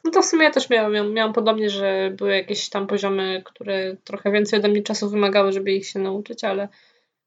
No 0.04 0.10
to 0.10 0.22
w 0.22 0.24
sumie 0.24 0.44
ja 0.44 0.50
też 0.50 0.70
miałam, 0.70 1.12
miałam 1.12 1.32
podobnie, 1.32 1.70
że 1.70 2.12
były 2.16 2.36
jakieś 2.36 2.68
tam 2.68 2.86
poziomy, 2.86 3.42
które 3.44 3.96
trochę 4.04 4.32
więcej 4.32 4.58
ode 4.58 4.68
mnie 4.68 4.82
czasu 4.82 5.10
wymagały, 5.10 5.52
żeby 5.52 5.72
ich 5.72 5.86
się 5.86 5.98
nauczyć, 5.98 6.44
ale 6.44 6.68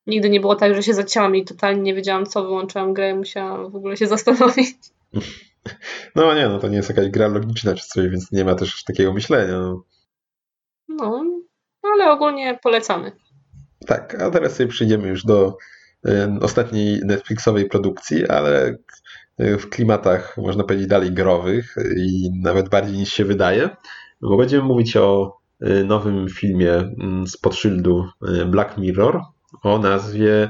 nigdy 0.08 0.30
nie 0.30 0.40
było 0.40 0.56
tak, 0.56 0.76
że 0.76 0.84
się 0.84 0.94
zacięłam 0.94 1.36
i 1.36 1.46
totalnie 1.46 1.82
nie 1.82 1.94
wiedziałam 1.94 2.26
co, 2.26 2.44
wyłączyłam 2.44 2.94
grę 2.94 3.12
i 3.12 3.16
musiałam 3.16 3.72
w 3.72 3.76
ogóle 3.76 3.98
się 3.98 4.08
zastanowić. 4.08 4.76
No 6.16 6.34
nie, 6.34 6.50
no 6.50 6.60
to 6.60 6.68
nie 6.68 6.78
jest 6.78 6.90
jakaś 6.90 7.10
gra 7.10 7.28
logiczna 7.28 7.76
czy 7.76 7.88
coś, 7.88 8.08
więc 8.10 8.32
nie 8.32 8.46
ma 8.46 8.56
też 8.56 8.84
takiego 8.84 9.14
myślenia. 9.14 9.58
No, 10.88 11.24
no 11.84 11.90
ale 11.94 12.12
ogólnie 12.12 12.60
polecamy. 12.64 13.12
Tak, 13.88 14.22
a 14.22 14.32
teraz 14.32 14.56
sobie 14.56 14.70
przyjdziemy 14.70 15.08
już 15.08 15.24
do 15.24 15.58
y, 16.08 16.12
ostatniej 16.42 17.02
Netflixowej 17.06 17.70
produkcji, 17.70 18.28
ale 18.28 18.78
w 19.40 19.70
klimatach, 19.70 20.38
można 20.38 20.64
powiedzieć, 20.64 20.88
dalej 20.88 21.12
growych 21.12 21.76
i 21.98 22.30
nawet 22.42 22.70
bardziej 22.70 22.98
niż 22.98 23.14
się 23.14 23.26
wydaje, 23.26 23.70
bo 24.22 24.38
będziemy 24.38 24.64
mówić 24.64 24.98
o 24.98 25.38
y, 25.62 25.84
nowym 25.84 26.30
filmie 26.30 26.74
mm, 26.74 27.28
z 27.28 27.38
podszyldu 27.38 28.10
Black 28.46 28.78
Mirror 28.78 29.22
o 29.64 29.80
nazwie 29.80 30.50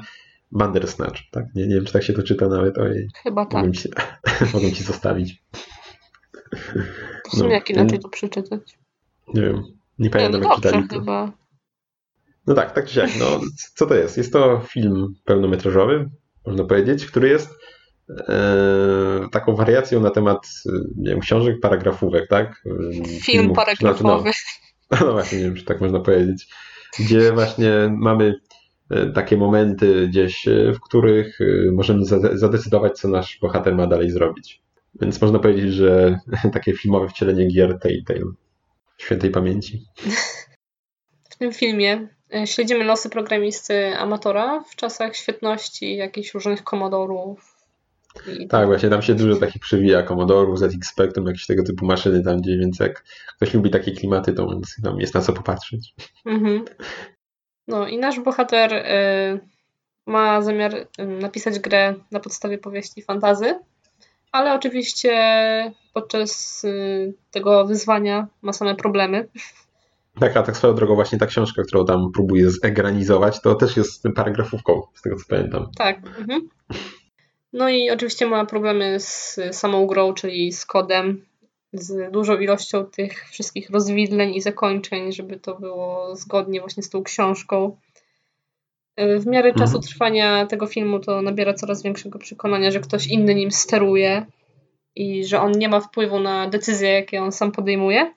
Bandersnatch. 0.52 1.22
Tak? 1.32 1.46
Nie, 1.56 1.68
nie 1.68 1.76
wiem, 1.76 1.86
czy 1.86 1.94
tak 1.94 2.04
się 2.04 2.14
to 2.14 2.24
czyta 2.24 2.48
nawet. 2.48 2.78
Ojej. 2.78 3.08
Chyba 3.24 3.46
tak. 3.46 3.66
Mogę 3.66 3.72
ci, 3.72 3.90
mogę 4.54 4.72
ci 4.72 4.84
zostawić. 4.84 5.44
W 7.26 7.32
sumie 7.32 7.50
no, 7.50 7.54
jak 7.54 7.70
inaczej 7.70 8.00
to 8.00 8.10
przeczytać? 8.10 8.78
Nie 9.34 9.42
wiem. 9.42 9.64
Nie 10.00 10.10
pamiętam, 10.10 10.42
no, 10.42 10.50
jak 10.50 10.56
czytali 10.56 10.88
to. 10.88 11.00
Chyba. 11.00 11.32
No 12.48 12.54
tak, 12.54 12.74
tak 12.74 12.86
czy 12.86 12.94
siak. 12.94 13.10
No, 13.20 13.40
co 13.76 13.86
to 13.86 13.96
jest? 13.96 14.18
Jest 14.18 14.34
to 14.34 14.62
film 14.70 15.16
pełnometrażowy, 15.26 16.10
można 16.46 16.64
powiedzieć, 16.64 17.06
który 17.06 17.30
jest 17.30 17.50
E, 18.10 19.28
taką 19.32 19.56
wariacją 19.56 20.00
na 20.00 20.10
temat 20.10 20.48
nie 20.98 21.12
wiem, 21.12 21.20
książek, 21.20 21.60
paragrafówek, 21.62 22.28
tak? 22.30 22.64
Film 22.64 23.22
Filmów, 23.22 23.56
paragrafowy. 23.56 24.32
No, 24.92 24.98
no, 25.06 25.12
właśnie, 25.12 25.38
nie 25.38 25.44
wiem, 25.44 25.56
czy 25.56 25.66
tak 25.66 25.82
można 25.82 26.00
powiedzieć. 26.00 26.48
Gdzie 27.00 27.32
właśnie 27.34 27.72
mamy 27.92 28.26
e, 28.26 28.34
takie 29.14 29.38
momenty 29.38 30.08
gdzieś, 30.08 30.48
e, 30.48 30.74
w 30.74 30.80
których 30.80 31.40
możemy 31.72 32.06
zadecydować, 32.34 33.00
co 33.00 33.08
nasz 33.08 33.40
bohater 33.42 33.76
ma 33.76 33.88
dalej 33.88 34.12
zrobić. 34.12 34.62
Więc 35.02 35.22
można 35.22 35.40
powiedzieć, 35.40 35.74
że 35.74 36.20
takie 36.54 36.74
filmowe 36.74 37.08
wcielenie 37.08 37.48
gier 37.48 37.80
Telltale. 37.80 38.32
Świętej 38.98 39.32
pamięci. 39.32 39.86
W 41.30 41.38
tym 41.38 41.54
filmie 41.54 42.08
śledzimy 42.46 42.84
losy 42.84 43.10
programisty 43.10 43.98
amatora 43.98 44.64
w 44.64 44.76
czasach 44.76 45.16
świetności 45.16 45.96
jakichś 45.96 46.34
różnych 46.34 46.64
komodorów, 46.64 47.58
i 48.40 48.48
tak, 48.48 48.68
właśnie 48.68 48.90
tam 48.90 49.02
się 49.02 49.16
dużo 49.16 49.40
takich 49.40 49.62
przywija, 49.62 50.04
Commodore, 50.04 50.58
ZX 50.58 50.90
Spectrum, 50.90 51.28
jakieś 51.28 51.46
tego 51.46 51.64
typu 51.64 51.86
maszyny 51.86 52.24
tam 52.24 52.42
gdzie, 52.42 52.58
więc 52.58 52.80
jak 52.80 53.04
ktoś 53.36 53.54
lubi 53.54 53.70
takie 53.70 53.92
klimaty, 53.92 54.34
to 54.34 54.60
tam 54.84 55.00
jest 55.00 55.14
na 55.14 55.22
co 55.22 55.34
popatrzeć. 55.34 55.96
Mhm. 56.26 56.66
No 57.68 57.88
i 57.88 57.98
nasz 57.98 58.20
bohater 58.20 58.74
y, 58.74 59.40
ma 60.06 60.42
zamiar 60.42 60.76
y, 60.76 60.88
napisać 61.06 61.60
grę 61.60 61.96
na 62.12 62.20
podstawie 62.20 62.58
powieści 62.58 63.02
fantazy, 63.02 63.60
ale 64.32 64.54
oczywiście 64.54 65.14
podczas 65.94 66.64
y, 66.64 67.14
tego 67.32 67.66
wyzwania 67.66 68.28
ma 68.42 68.54
same 68.54 68.76
problemy. 68.76 69.28
Tak, 70.20 70.38
a 70.38 70.44
tak 70.44 70.58
swoją 70.58 70.76
drogą 70.76 70.96
właśnie 70.96 71.18
ta 71.18 71.26
książka, 71.26 71.64
którą 71.64 71.86
tam 71.86 72.12
próbuje 72.12 72.52
zegranizować, 72.52 73.42
to 73.42 73.56
też 73.56 73.78
jest 73.78 74.04
paragrafówką, 74.16 74.82
z 74.94 75.02
tego 75.02 75.16
co 75.16 75.24
pamiętam. 75.30 75.72
Tak. 75.78 75.98
Mhm. 75.98 76.50
No 77.54 77.70
i 77.70 77.90
oczywiście 77.90 78.28
ma 78.28 78.46
problemy 78.46 79.00
z 79.00 79.40
samą 79.52 79.86
grą, 79.86 80.14
czyli 80.14 80.54
z 80.54 80.66
kodem, 80.66 81.26
z 81.74 82.12
dużą 82.12 82.40
ilością 82.40 82.86
tych 82.86 83.30
wszystkich 83.30 83.70
rozwidleń 83.70 84.36
i 84.36 84.42
zakończeń, 84.42 85.12
żeby 85.12 85.40
to 85.40 85.56
było 85.56 86.16
zgodnie 86.16 86.60
właśnie 86.60 86.84
z 86.84 86.90
tą 86.90 87.04
książką. 87.04 87.78
W 88.98 89.26
miarę 89.26 89.50
mhm. 89.50 89.56
czasu 89.56 89.80
trwania 89.80 90.46
tego 90.46 90.68
filmu 90.68 91.00
to 91.00 91.22
nabiera 91.22 91.54
coraz 91.54 91.84
większego 91.84 92.20
przekonania, 92.20 92.72
że 92.72 92.80
ktoś 92.80 93.08
inny 93.08 93.36
nim 93.36 93.52
steruje 93.52 94.26
i 94.96 95.26
że 95.26 95.42
on 95.42 95.52
nie 95.52 95.70
ma 95.70 95.80
wpływu 95.80 96.20
na 96.20 96.48
decyzje, 96.48 96.90
jakie 96.90 97.22
on 97.22 97.32
sam 97.32 97.52
podejmuje. 97.52 98.14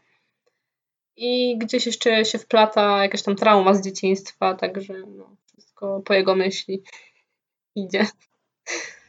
I 1.17 1.59
gdzieś 1.59 1.87
jeszcze 1.87 2.25
się 2.25 2.39
wplata 2.39 3.03
jakaś 3.03 3.23
tam 3.23 3.37
trauma 3.37 3.75
z 3.75 3.85
dzieciństwa, 3.85 4.55
także 4.55 4.95
no, 5.17 5.37
wszystko 5.47 6.03
po 6.05 6.15
jego 6.15 6.35
myśli 6.35 6.83
idzie. 7.75 8.07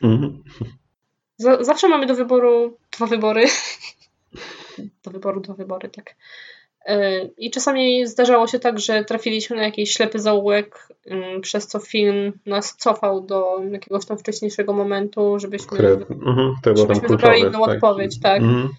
Mhm. 0.04 0.44
zawsze 1.60 1.90
mamy 1.90 2.06
do 2.06 2.16
wyboru 2.16 2.78
dwa 2.92 3.06
wybory. 3.06 3.46
do 5.04 5.12
wyboru 5.12 5.42
dwa 5.42 5.54
wybory, 5.54 5.90
tak. 5.90 6.16
E, 6.86 7.26
I 7.26 7.52
czasami 7.52 8.08
zdarzało 8.08 8.48
się 8.48 8.60
tak, 8.60 8.80
że 8.80 9.04
trafiliśmy 9.04 9.56
na 9.56 9.64
jakiś 9.64 9.94
ślepy 9.94 10.20
zaułek, 10.20 10.88
mm, 11.06 11.42
przez 11.42 11.68
co 11.68 11.80
film 11.80 12.34
nas 12.46 12.76
cofał 12.78 13.22
do 13.22 13.62
jakiegoś 13.72 14.06
tam 14.06 14.18
wcześniejszego 14.18 14.74
momentu, 14.74 15.40
żebyśmy, 15.40 15.78
uh 15.94 16.78
żebyśmy 16.78 17.08
wybrali 17.08 17.42
inną 17.42 17.66
tak. 17.66 17.76
odpowiedź, 17.76 18.20
tak. 18.20 18.42
Uh 18.42 18.72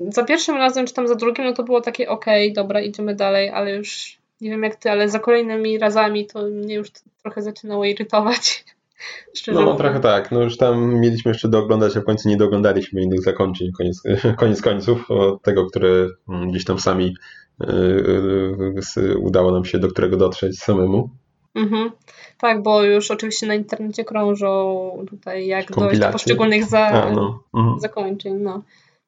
Za 0.00 0.24
pierwszym 0.24 0.56
razem, 0.56 0.86
czy 0.86 0.94
tam 0.94 1.08
za 1.08 1.14
drugim, 1.14 1.44
no 1.44 1.52
to 1.52 1.62
było 1.62 1.80
takie 1.80 2.08
okej, 2.08 2.50
okay, 2.50 2.62
dobra, 2.62 2.80
idziemy 2.80 3.14
dalej, 3.14 3.50
ale 3.50 3.74
już 3.74 4.18
nie 4.40 4.50
wiem 4.50 4.62
jak 4.62 4.76
ty, 4.76 4.90
ale 4.90 5.08
za 5.08 5.18
kolejnymi 5.18 5.78
razami 5.78 6.26
to 6.26 6.42
mnie 6.42 6.74
już 6.74 6.88
trochę 7.22 7.42
zaczynało 7.42 7.84
irytować. 7.84 8.64
Szczerze 9.36 9.60
no, 9.60 9.74
trochę 9.74 10.00
tak. 10.00 10.32
No 10.32 10.42
już 10.42 10.56
tam 10.56 10.94
mieliśmy 10.94 11.30
jeszcze 11.30 11.48
dooglądać, 11.48 11.96
a 11.96 12.00
w 12.00 12.04
końcu 12.04 12.28
nie 12.28 12.36
doglądaliśmy 12.36 13.02
innych 13.02 13.22
zakończeń, 13.22 13.72
koniec, 13.72 14.02
koniec 14.40 14.62
końców, 14.62 15.10
od 15.10 15.42
tego, 15.42 15.66
który 15.66 16.10
mm, 16.28 16.50
gdzieś 16.50 16.64
tam 16.64 16.78
sami 16.78 17.16
yy, 17.60 19.18
udało 19.18 19.52
nam 19.52 19.64
się 19.64 19.78
do 19.78 19.88
którego 19.88 20.16
dotrzeć 20.16 20.58
samemu. 20.58 21.10
Mhm. 21.54 21.90
Tak, 22.38 22.62
bo 22.62 22.82
już 22.82 23.10
oczywiście 23.10 23.46
na 23.46 23.54
internecie 23.54 24.04
krążą 24.04 25.04
tutaj 25.10 25.46
jak 25.46 25.72
dojść 25.72 26.00
do 26.00 26.10
poszczególnych 26.10 26.64
za, 26.64 26.86
a, 26.86 27.10
no. 27.10 27.42
mhm. 27.54 27.80
zakończeń. 27.80 28.34
No. 28.34 28.62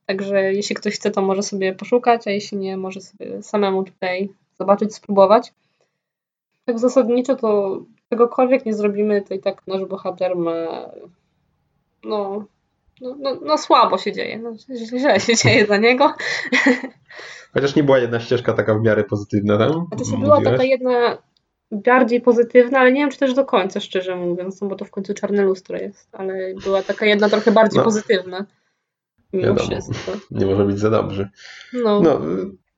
Także 0.06 0.52
jeśli 0.52 0.76
ktoś 0.76 0.94
chce, 0.94 1.10
to 1.10 1.22
może 1.22 1.42
sobie 1.42 1.74
poszukać, 1.74 2.28
a 2.28 2.30
jeśli 2.30 2.58
nie, 2.58 2.76
może 2.76 3.00
sobie 3.00 3.42
samemu 3.42 3.84
tutaj 3.84 4.28
zobaczyć, 4.58 4.94
spróbować. 4.94 5.52
Tak 6.64 6.78
zasadniczo 6.78 7.36
to 7.36 7.80
czegokolwiek 8.10 8.66
nie 8.66 8.74
zrobimy, 8.74 9.22
to 9.22 9.34
i 9.34 9.40
tak 9.40 9.66
nasz 9.66 9.84
bohater 9.84 10.36
ma 10.36 10.90
no, 12.04 12.44
no, 13.00 13.16
no, 13.20 13.38
no 13.44 13.58
słabo 13.58 13.98
się 13.98 14.12
dzieje. 14.12 14.38
No, 14.38 14.52
źle 14.98 15.20
się 15.20 15.36
dzieje 15.44 15.66
dla 15.66 15.76
niego. 15.76 16.14
Chociaż 17.54 17.76
nie 17.76 17.82
była 17.82 17.98
jedna 17.98 18.20
ścieżka 18.20 18.52
taka 18.52 18.74
w 18.74 18.82
miarę 18.82 19.04
pozytywna 19.04 19.58
tam. 19.58 19.86
Znaczy 19.88 20.10
się 20.10 20.18
była 20.20 20.40
taka 20.42 20.64
jedna 20.64 21.18
bardziej 21.70 22.20
pozytywna, 22.20 22.78
ale 22.78 22.92
nie 22.92 23.00
wiem, 23.00 23.10
czy 23.10 23.18
też 23.18 23.34
do 23.34 23.44
końca, 23.44 23.80
szczerze 23.80 24.16
mówiąc, 24.16 24.60
no 24.60 24.68
bo 24.68 24.76
to 24.76 24.84
w 24.84 24.90
końcu 24.90 25.14
czarne 25.14 25.42
lustro 25.42 25.78
jest, 25.78 26.08
ale 26.12 26.54
była 26.64 26.82
taka 26.82 27.06
jedna 27.06 27.28
trochę 27.28 27.52
bardziej 27.52 27.78
No. 27.78 27.84
pozytywna. 27.84 28.46
Mimo 29.32 29.46
Wiadomo. 29.46 29.70
wszystko. 29.70 30.12
Nie 30.38 30.46
może 30.46 30.64
być 30.64 30.78
za 30.78 30.90
dobrze. 30.90 31.28
No, 31.72 32.00
No, 32.00 32.20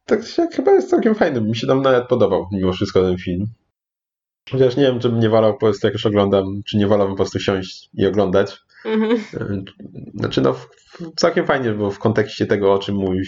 tak 0.04 0.38
jak 0.38 0.54
chyba 0.54 0.72
jest 0.72 0.90
całkiem 0.90 1.14
fajny. 1.14 1.40
Mi 1.40 1.56
się 1.56 1.66
tam 1.66 1.82
nawet 1.82 2.08
podobał 2.08 2.46
mimo 2.52 2.72
wszystko 2.72 3.02
ten 3.02 3.18
film. 3.18 3.46
Chociaż 4.50 4.76
nie 4.76 4.82
wiem, 4.82 5.00
czy 5.00 5.08
bym 5.08 5.20
nie 5.20 5.28
wolał 5.28 5.52
po 5.52 5.58
prostu 5.58 5.86
jak 5.86 5.94
już 5.94 6.06
oglądam, 6.06 6.62
czy 6.66 6.76
nie 6.76 6.86
wolałbym 6.86 7.16
po 7.16 7.22
prostu 7.22 7.40
siąść 7.40 7.90
i 7.94 8.06
oglądać. 8.06 8.58
mhm. 8.84 9.12
E, 9.34 9.62
Znaczy 10.14 10.40
no, 10.40 10.54
całkiem 11.16 11.46
fajnie, 11.46 11.70
bo 11.70 11.90
w 11.90 11.98
kontekście 11.98 12.46
tego, 12.46 12.72
o 12.72 12.78
czym 12.78 12.96
mówi 12.96 13.20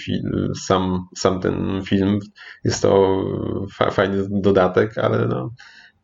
sam, 0.66 1.08
sam 1.16 1.40
ten 1.40 1.82
film, 1.84 2.18
jest 2.64 2.82
to 2.82 3.22
fa- 3.74 3.90
fajny 3.90 4.26
dodatek, 4.30 4.98
ale 4.98 5.26
no, 5.28 5.50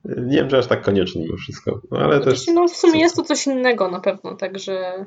nie 0.05 0.37
wiem, 0.37 0.49
czy 0.49 0.59
aż 0.59 0.67
tak 0.67 0.83
koniecznie 0.83 1.23
mimo 1.23 1.37
wszystko. 1.37 1.81
No, 1.91 1.99
ale 1.99 2.21
też... 2.21 2.47
No 2.55 2.69
w 2.69 2.77
sumie 2.77 3.01
jest 3.01 3.17
to 3.17 3.23
coś 3.23 3.47
innego 3.47 3.91
na 3.91 4.01
pewno, 4.01 4.35
także 4.37 5.07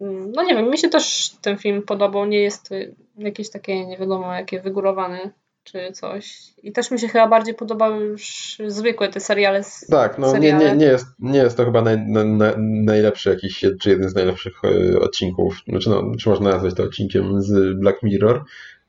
mm, 0.00 0.32
no 0.32 0.42
nie 0.42 0.54
wiem, 0.54 0.70
mi 0.70 0.78
się 0.78 0.88
też 0.88 1.30
ten 1.42 1.58
film 1.58 1.82
podobał, 1.82 2.26
nie 2.26 2.40
jest 2.40 2.72
y, 2.72 2.94
jakieś 3.18 3.50
takie 3.50 3.86
nie 3.86 3.98
wiadomo 3.98 4.34
jakie 4.34 4.60
wygórowane 4.60 5.30
czy 5.64 5.92
coś. 5.92 6.38
I 6.62 6.72
też 6.72 6.90
mi 6.90 6.98
się 7.00 7.08
chyba 7.08 7.26
bardziej 7.28 7.54
podobały 7.54 8.04
już 8.04 8.56
zwykłe 8.66 9.08
te 9.08 9.20
seriale. 9.20 9.64
z- 9.64 9.86
Tak, 9.90 10.18
no 10.18 10.26
nie, 10.26 10.32
seriale. 10.32 10.64
nie, 10.70 10.76
nie, 10.76 10.86
jest, 10.86 11.06
nie 11.18 11.38
jest 11.38 11.56
to 11.56 11.64
chyba 11.64 11.82
naj, 11.82 11.98
na, 11.98 12.24
na, 12.24 12.52
najlepszy 12.58 13.30
jakiś, 13.30 13.64
czy 13.80 13.90
jeden 13.90 14.08
z 14.08 14.14
najlepszych 14.14 14.54
e, 14.64 14.98
odcinków, 15.00 15.56
znaczy 15.68 15.90
no, 15.90 16.02
czy 16.20 16.28
można 16.28 16.50
nazwać 16.50 16.74
to 16.74 16.82
odcinkiem 16.82 17.42
z 17.42 17.78
Black 17.80 18.02
Mirror, 18.02 18.44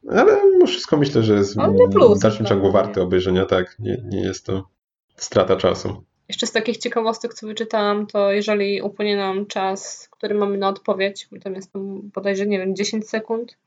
ale 0.10 0.38
wszystko 0.68 0.98
myślę, 0.98 1.24
że 1.24 1.34
jest 1.34 1.56
nie 1.58 1.88
plus, 1.92 2.20
w 2.20 2.22
dalszym 2.22 2.46
ciągu 2.46 2.66
nie. 2.68 2.72
warty 2.74 3.02
obejrzenia, 3.02 3.46
tak, 3.46 3.76
nie, 3.80 4.04
nie 4.10 4.22
jest 4.22 4.46
to 4.46 4.68
strata 5.16 5.56
czasu. 5.56 6.04
Jeszcze 6.28 6.48
z 6.48 6.52
takich 6.52 6.78
ciekawostek, 6.78 7.34
co 7.34 7.48
wyczytałam, 7.48 8.08
to 8.08 8.32
jeżeli 8.32 8.82
upłynie 8.82 9.18
nam 9.18 9.46
czas, 9.46 10.08
który 10.12 10.36
mamy 10.36 10.58
na 10.58 10.70
odpowiedź, 10.70 11.28
bo 11.32 11.40
tam 11.40 11.56
jest 11.56 11.74
tam 11.74 12.02
bodajże, 12.14 12.46
nie 12.48 12.58
wiem, 12.60 12.76
10 12.76 13.10
sekund, 13.10 13.58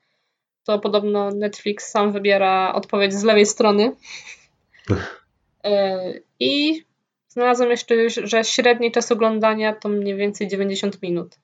to 0.64 0.78
podobno 0.78 1.30
Netflix 1.30 1.90
sam 1.90 2.12
wybiera 2.12 2.72
odpowiedź 2.74 3.14
z 3.14 3.22
lewej 3.24 3.46
strony. 3.46 3.92
E, 5.64 5.98
I 6.40 6.82
znalazłam 7.28 7.70
jeszcze, 7.70 7.94
że 8.10 8.44
średni 8.44 8.92
czas 8.92 9.12
oglądania 9.12 9.72
to 9.74 9.88
mniej 9.88 10.16
więcej 10.16 10.48
90 10.48 11.02
minut. 11.02 11.38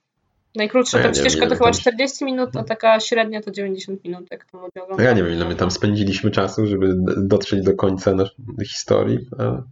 Najkrótsza 0.54 0.98
ja 0.98 1.04
wiem, 1.04 1.14
ścieżka 1.14 1.38
ile 1.38 1.48
to 1.48 1.54
chyba 1.54 1.70
tam- 1.70 1.80
40 1.80 2.24
minut, 2.24 2.56
a 2.56 2.64
taka 2.64 3.00
średnia 3.00 3.40
to 3.42 3.50
90 3.50 4.04
minut, 4.04 4.26
jak 4.30 4.44
to 4.44 4.58
ludzie 4.58 4.82
oglądają. 4.82 5.08
ja 5.08 5.14
nie 5.14 5.22
wiem, 5.22 5.32
ile 5.32 5.44
my 5.44 5.54
tam 5.54 5.70
spędziliśmy 5.70 6.30
czasu, 6.30 6.66
żeby 6.66 6.94
dotrzeć 7.16 7.64
do 7.64 7.74
końca 7.74 8.14
naszej 8.14 8.36
historii, 8.66 9.18
a 9.38 9.62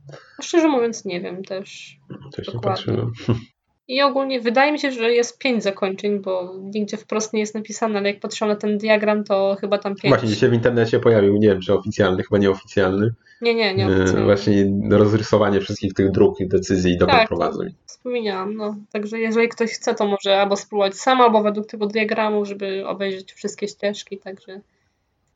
Szczerze 0.43 0.69
mówiąc 0.69 1.05
nie 1.05 1.21
wiem 1.21 1.45
też. 1.45 1.99
też 2.37 2.55
nie 2.55 2.61
patrzyłem. 2.61 3.13
I 3.89 4.03
ogólnie 4.03 4.41
wydaje 4.41 4.73
mi 4.73 4.79
się, 4.79 4.93
że 4.93 5.13
jest 5.13 5.39
pięć 5.39 5.63
zakończeń, 5.63 6.19
bo 6.19 6.55
nigdzie 6.75 6.97
wprost 6.97 7.33
nie 7.33 7.41
jest 7.41 7.55
napisane, 7.55 7.99
ale 7.99 8.11
jak 8.11 8.21
patrzę 8.21 8.47
na 8.47 8.57
ten 8.57 8.79
diagram, 8.79 9.25
to 9.25 9.57
chyba 9.61 9.79
tam 9.79 9.95
pięć. 9.95 10.15
Właśnie 10.15 10.37
się 10.37 10.49
w 10.49 10.53
internecie 10.53 11.01
pojawił, 11.01 11.37
nie 11.37 11.49
wiem, 11.49 11.61
czy 11.61 11.75
oficjalny, 11.75 12.23
chyba 12.23 12.39
nieoficjalny, 12.39 13.15
Nie, 13.41 13.55
nie, 13.55 13.75
nie. 13.75 13.87
e, 13.87 13.97
oficjalnie. 13.97 14.25
właśnie 14.25 14.73
rozrysowanie 14.91 15.61
wszystkich 15.61 15.95
tych 15.95 16.11
dróg, 16.11 16.37
decyzji 16.41 16.93
i 16.93 16.99
dobra 16.99 17.27
Tak. 17.27 17.29
Wspominałam, 17.87 18.55
no. 18.57 18.77
Także 18.93 19.19
jeżeli 19.19 19.49
ktoś 19.49 19.71
chce, 19.71 19.95
to 19.95 20.07
może 20.07 20.41
albo 20.41 20.57
spróbować 20.57 20.95
sam, 20.95 21.21
albo 21.21 21.43
według 21.43 21.67
tego 21.67 21.87
diagramu, 21.87 22.45
żeby 22.45 22.87
obejrzeć 22.87 23.33
wszystkie 23.33 23.69
ścieżki, 23.69 24.19
także 24.19 24.61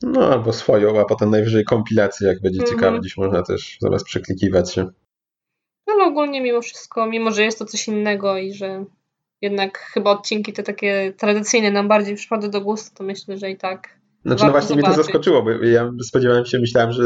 No, 0.02 0.20
albo 0.32 0.52
swoją, 0.52 1.00
a 1.00 1.04
potem 1.04 1.30
najwyżej 1.30 1.64
kompilację, 1.64 2.28
jak 2.28 2.40
będzie 2.40 2.60
Mhm. 2.60 2.78
ciekawe, 2.78 2.98
gdzieś 3.00 3.16
można 3.16 3.42
też 3.42 3.76
zamiast 3.80 4.04
przeklikiwać 4.04 4.74
się. 4.74 4.86
Ale 5.94 6.04
ogólnie 6.04 6.40
mimo 6.40 6.62
wszystko, 6.62 7.06
mimo 7.06 7.30
że 7.30 7.42
jest 7.42 7.58
to 7.58 7.64
coś 7.64 7.88
innego 7.88 8.38
i 8.38 8.52
że 8.52 8.84
jednak 9.40 9.78
chyba 9.78 10.10
odcinki 10.10 10.52
te 10.52 10.62
takie 10.62 11.12
tradycyjne 11.16 11.70
nam 11.70 11.88
bardziej 11.88 12.14
przypadły 12.16 12.48
do 12.48 12.60
gustu, 12.60 12.96
to 12.96 13.04
myślę, 13.04 13.38
że 13.38 13.50
i 13.50 13.56
tak 13.56 14.00
Znaczy, 14.24 14.44
no 14.44 14.50
właśnie 14.50 14.76
mnie 14.76 14.82
to 14.82 14.90
zobaczyć. 14.90 15.06
zaskoczyło, 15.06 15.42
bo 15.42 15.50
ja 15.50 15.92
spodziewałem 16.02 16.44
się, 16.46 16.58
myślałem, 16.58 16.92
że 16.92 17.02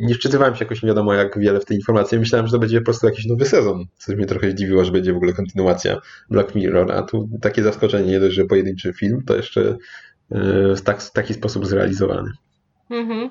nie 0.00 0.14
wczytywałem 0.14 0.54
się 0.54 0.64
jakoś 0.64 0.82
nie 0.82 0.86
wiadomo 0.86 1.14
jak 1.14 1.38
wiele 1.38 1.60
w 1.60 1.64
tej 1.64 1.76
informacji, 1.76 2.18
myślałem, 2.18 2.46
że 2.46 2.52
to 2.52 2.58
będzie 2.58 2.78
po 2.78 2.84
prostu 2.84 3.06
jakiś 3.06 3.26
nowy 3.26 3.44
sezon, 3.44 3.84
co 3.96 4.12
mnie 4.12 4.26
trochę 4.26 4.50
zdziwiło, 4.50 4.84
że 4.84 4.92
będzie 4.92 5.12
w 5.12 5.16
ogóle 5.16 5.32
kontynuacja 5.32 6.00
Black 6.30 6.54
Mirror, 6.54 6.92
a 6.92 7.02
tu 7.02 7.28
takie 7.42 7.62
zaskoczenie, 7.62 8.10
nie 8.10 8.20
dość, 8.20 8.34
że 8.34 8.44
pojedynczy 8.44 8.92
film, 8.92 9.22
to 9.26 9.36
jeszcze 9.36 9.76
e, 10.30 10.76
w 10.76 10.82
tak, 10.82 11.02
w 11.02 11.12
taki 11.12 11.34
sposób 11.34 11.66
zrealizowany. 11.66 12.30
Mhm. 12.90 13.30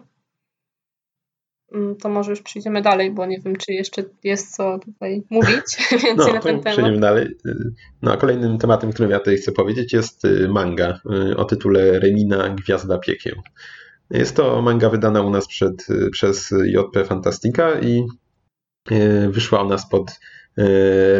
Mm, 1.74 1.96
To 1.96 2.10
może 2.10 2.32
już 2.32 2.42
przejdziemy 2.42 2.82
dalej, 2.82 3.12
bo 3.12 3.26
nie 3.26 3.40
wiem, 3.40 3.56
czy 3.56 3.74
jeszcze 3.74 4.04
jest 4.24 4.56
co 4.56 4.80
tutaj 4.80 5.24
mówić 5.30 5.78
więcej 6.04 6.16
No, 6.16 6.34
na 6.34 6.40
ten 6.40 6.60
temat. 6.60 6.74
przejdziemy 6.74 7.00
dalej. 7.00 7.28
No, 8.02 8.14
a 8.14 8.18
kolejnym 8.18 8.58
tematem, 8.58 8.92
którym 8.92 9.12
ja 9.12 9.20
tutaj 9.20 9.38
chcę 9.38 9.52
powiedzieć, 9.52 9.94
jest 9.94 10.26
y, 10.26 10.50
manga 10.50 11.00
y, 11.32 11.38
o 11.38 11.46
tytule 11.46 12.00
Remina 12.00 12.50
Gwiazda 12.50 12.98
Piekieł. 12.98 13.36
Jest 14.10 14.36
to 14.36 14.62
manga 14.62 14.90
wydana 14.90 15.22
u 15.22 15.30
nas 15.30 15.48
przed, 15.48 15.90
y, 15.90 16.10
przez 16.12 16.54
JP 16.66 17.06
Fantastica 17.06 17.80
i 17.80 18.04
wyszła 19.30 19.64
u 19.64 19.70
nas 19.70 19.90
pod 19.90 20.20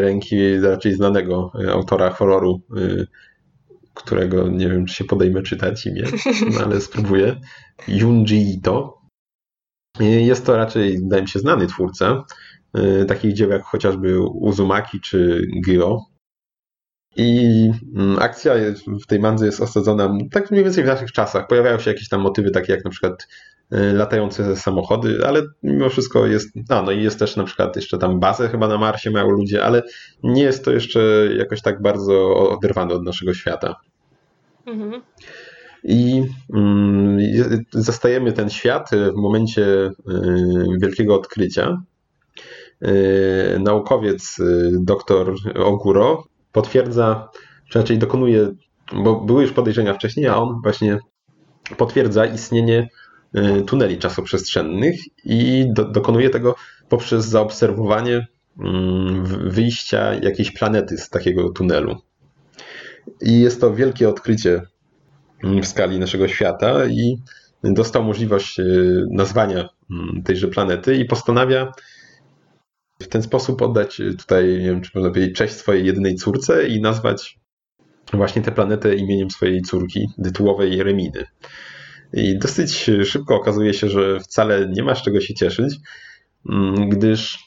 ręki 0.00 0.60
raczej 0.60 0.94
znanego 0.94 1.52
autora 1.72 2.10
horroru, 2.10 2.60
którego 3.94 4.48
nie 4.48 4.68
wiem, 4.68 4.86
czy 4.86 4.94
się 4.94 5.04
podejmę 5.04 5.42
czytać 5.42 5.86
imię, 5.86 6.02
no, 6.54 6.60
ale 6.64 6.80
spróbuję. 6.80 7.36
Junji 7.88 8.54
Ito. 8.54 8.98
Y, 10.00 10.04
Jest 10.04 10.46
to 10.46 10.56
raczej, 10.56 10.98
wydaje 10.98 11.22
mi 11.22 11.28
się, 11.28 11.38
znany 11.38 11.66
twórca 11.66 12.24
y, 12.78 13.04
takich 13.04 13.32
dzieł 13.32 13.50
jak 13.50 13.62
chociażby 13.62 14.20
Uzumaki 14.20 15.00
czy 15.00 15.46
Gyo. 15.66 16.00
I 17.16 17.70
mm, 17.96 18.18
akcja 18.18 18.54
w 19.02 19.06
tej 19.06 19.20
mandze 19.20 19.46
jest 19.46 19.60
osadzona 19.60 20.18
tak 20.32 20.50
mniej 20.50 20.64
więcej 20.64 20.84
w 20.84 20.86
naszych 20.86 21.12
czasach. 21.12 21.46
Pojawiają 21.46 21.78
się 21.78 21.90
jakieś 21.90 22.08
tam 22.08 22.20
motywy 22.20 22.50
takie 22.50 22.72
jak 22.72 22.84
na 22.84 22.90
przykład 22.90 23.28
y, 23.72 23.92
latające 23.92 24.56
samochody, 24.56 25.18
ale 25.26 25.42
mimo 25.62 25.88
wszystko 25.88 26.26
jest, 26.26 26.48
a 26.68 26.82
no 26.82 26.92
i 26.92 27.02
jest 27.02 27.18
też 27.18 27.36
na 27.36 27.44
przykład 27.44 27.76
jeszcze 27.76 27.98
tam 27.98 28.20
bazę 28.20 28.48
chyba 28.48 28.68
na 28.68 28.78
Marsie 28.78 29.10
mają 29.10 29.30
ludzie, 29.30 29.64
ale 29.64 29.82
nie 30.22 30.42
jest 30.42 30.64
to 30.64 30.72
jeszcze 30.72 31.28
jakoś 31.36 31.62
tak 31.62 31.82
bardzo 31.82 32.36
oderwane 32.36 32.94
od 32.94 33.04
naszego 33.04 33.34
świata. 33.34 33.76
Mhm. 34.66 35.02
I 35.84 36.22
mm, 36.54 37.20
je- 37.20 37.58
zastajemy 37.72 38.32
ten 38.32 38.50
świat 38.50 38.90
w 39.12 39.16
momencie 39.16 39.62
y, 39.64 39.92
wielkiego 40.80 41.14
odkrycia. 41.14 41.82
Y, 42.86 43.58
Naukowiec 43.60 44.38
y, 44.38 44.70
dr 44.80 45.34
Oguro 45.64 46.24
potwierdza, 46.52 47.28
czy 47.68 47.78
raczej 47.78 47.98
dokonuje, 47.98 48.50
bo 49.04 49.20
były 49.20 49.42
już 49.42 49.52
podejrzenia 49.52 49.94
wcześniej, 49.94 50.26
a 50.26 50.36
on 50.36 50.60
właśnie 50.62 50.98
potwierdza 51.76 52.26
istnienie 52.26 52.88
y, 53.36 53.62
tuneli 53.62 53.98
czasoprzestrzennych 53.98 54.94
i 55.24 55.66
do, 55.74 55.84
dokonuje 55.84 56.30
tego 56.30 56.54
poprzez 56.88 57.24
zaobserwowanie 57.26 58.26
mm, 58.58 59.24
wyjścia 59.50 60.14
jakiejś 60.14 60.50
planety 60.50 60.98
z 60.98 61.10
takiego 61.10 61.48
tunelu. 61.50 61.96
I 63.20 63.40
jest 63.40 63.60
to 63.60 63.74
wielkie 63.74 64.08
odkrycie 64.08 64.62
w 65.42 65.66
skali 65.66 65.98
naszego 65.98 66.28
świata 66.28 66.86
i 66.86 67.16
dostał 67.72 68.04
możliwość 68.04 68.60
e, 68.60 68.64
nazwania 69.10 69.68
mm, 69.90 70.22
tejże 70.22 70.48
planety 70.48 70.96
i 70.96 71.04
postanawia 71.04 71.72
w 73.00 73.08
ten 73.08 73.22
sposób 73.22 73.62
oddać 73.62 74.00
e, 74.00 74.14
tutaj, 74.14 74.48
nie 74.48 74.66
wiem, 74.66 74.80
czy 74.80 74.90
można 74.94 75.10
powiedzieć, 75.10 75.36
cześć 75.36 75.54
swojej 75.54 75.86
jedynej 75.86 76.14
córce 76.14 76.68
i 76.68 76.80
nazwać 76.80 77.38
właśnie 78.12 78.42
tę 78.42 78.52
planetę 78.52 78.94
imieniem 78.94 79.30
swojej 79.30 79.62
córki, 79.62 80.08
tytułowej 80.24 80.82
Reminy. 80.82 81.24
I 82.12 82.38
dosyć 82.38 82.90
szybko 83.04 83.34
okazuje 83.34 83.74
się, 83.74 83.88
że 83.88 84.20
wcale 84.20 84.68
nie 84.68 84.82
ma 84.82 84.94
z 84.94 85.02
czego 85.02 85.20
się 85.20 85.34
cieszyć, 85.34 85.74
mm, 86.50 86.88
gdyż 86.88 87.38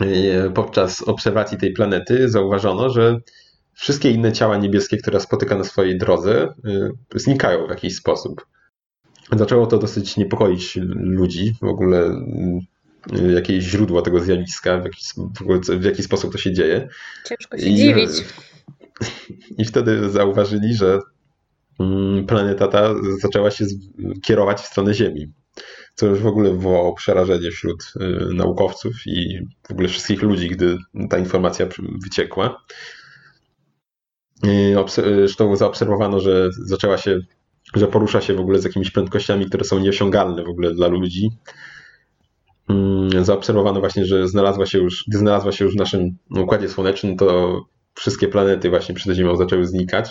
e, 0.00 0.50
podczas 0.50 1.02
obserwacji 1.02 1.58
tej 1.58 1.72
planety 1.72 2.28
zauważono, 2.28 2.90
że 2.90 3.20
wszystkie 3.80 4.10
inne 4.10 4.32
ciała 4.32 4.56
niebieskie, 4.56 4.96
które 4.96 5.20
spotyka 5.20 5.56
na 5.56 5.64
swojej 5.64 5.98
drodze, 5.98 6.54
y, 7.14 7.18
znikają 7.20 7.66
w 7.66 7.70
jakiś 7.70 7.96
sposób. 7.96 8.46
Zaczęło 9.32 9.66
to 9.66 9.78
dosyć 9.78 10.16
niepokoić 10.16 10.76
ludzi, 10.94 11.54
w 11.62 11.64
ogóle 11.64 12.22
y, 13.18 13.32
jakieś 13.32 13.64
źródło 13.64 14.02
tego 14.02 14.20
zjawiska, 14.20 14.78
w 14.78 14.84
jaki, 14.84 15.04
w 15.40 15.80
w 15.80 15.84
jaki 15.84 16.02
sposób 16.02 16.32
to 16.32 16.38
się 16.38 16.52
dzieje. 16.52 16.88
Ciężko 17.28 17.58
się 17.58 17.66
I- 17.66 17.76
dziwić. 17.76 18.10
I 19.58 19.64
wtedy 19.64 20.10
zauważyli, 20.10 20.74
że 20.74 20.98
mm, 21.80 22.26
planeta 22.26 22.68
ta 22.68 22.94
zaczęła 23.22 23.50
się 23.50 23.64
kierować 24.22 24.60
w 24.60 24.66
stronę 24.66 24.94
Ziemi. 24.94 25.32
Co 25.94 26.06
już 26.06 26.18
w 26.20 26.26
ogóle 26.26 26.50
wywołało 26.50 26.94
przerażenie 26.94 27.50
wśród 27.50 27.92
y, 27.96 28.34
naukowców 28.34 28.92
i 29.06 29.38
w 29.68 29.70
ogóle 29.70 29.88
wszystkich 29.88 30.22
ludzi, 30.22 30.48
gdy 30.48 30.76
ta 31.10 31.18
informacja 31.18 31.66
wyciekła. 32.02 32.64
Zresztą 34.94 35.56
zaobserwowano, 35.56 36.20
że 36.20 36.48
zaczęła 36.52 36.98
się, 36.98 37.20
że 37.74 37.86
porusza 37.86 38.20
się 38.20 38.34
w 38.34 38.40
ogóle 38.40 38.58
z 38.58 38.64
jakimiś 38.64 38.90
prędkościami, 38.90 39.46
które 39.46 39.64
są 39.64 39.78
nieosiągalne 39.78 40.44
w 40.44 40.48
ogóle 40.48 40.74
dla 40.74 40.88
ludzi. 40.88 41.30
Mm, 42.68 43.24
zaobserwowano 43.24 43.80
właśnie, 43.80 44.04
że 44.04 44.28
znalazła 44.28 44.66
się 44.66 44.78
już, 44.78 45.04
gdy 45.08 45.18
znalazła 45.18 45.52
się 45.52 45.64
już 45.64 45.74
w 45.74 45.78
naszym 45.78 46.16
układzie 46.30 46.68
słonecznym, 46.68 47.16
to 47.16 47.60
wszystkie 47.94 48.28
planety 48.28 48.70
właśnie 48.70 48.94
przed 48.94 49.16
Ziemią 49.16 49.36
zaczęły 49.36 49.66
znikać, 49.66 50.10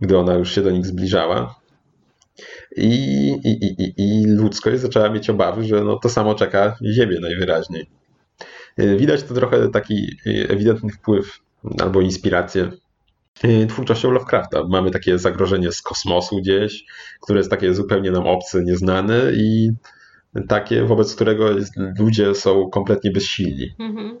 gdy 0.00 0.18
ona 0.18 0.34
już 0.34 0.54
się 0.54 0.62
do 0.62 0.70
nich 0.70 0.86
zbliżała. 0.86 1.54
I, 2.76 2.88
i, 3.44 3.82
i, 3.82 3.94
i 3.96 4.26
ludzkość 4.26 4.80
zaczęła 4.80 5.10
mieć 5.10 5.30
obawy, 5.30 5.64
że 5.64 5.84
no 5.84 5.98
to 5.98 6.08
samo 6.08 6.34
czeka 6.34 6.76
Ziemię 6.92 7.20
najwyraźniej. 7.20 7.86
Widać 8.78 9.22
to 9.22 9.34
trochę 9.34 9.68
taki 9.68 10.16
ewidentny 10.48 10.90
wpływ 10.90 11.38
albo 11.80 12.00
inspirację 12.00 12.70
twórczością 13.68 14.10
Lovecrafta. 14.10 14.62
Mamy 14.68 14.90
takie 14.90 15.18
zagrożenie 15.18 15.72
z 15.72 15.82
kosmosu 15.82 16.36
gdzieś, 16.36 16.84
które 17.20 17.38
jest 17.38 17.50
takie 17.50 17.74
zupełnie 17.74 18.10
nam 18.10 18.26
obce, 18.26 18.64
nieznane 18.64 19.32
i 19.32 19.70
takie, 20.48 20.84
wobec 20.84 21.14
którego 21.14 21.48
ludzie 21.98 22.34
są 22.34 22.70
kompletnie 22.70 23.10
bezsilni. 23.10 23.74
Mhm. 23.78 24.20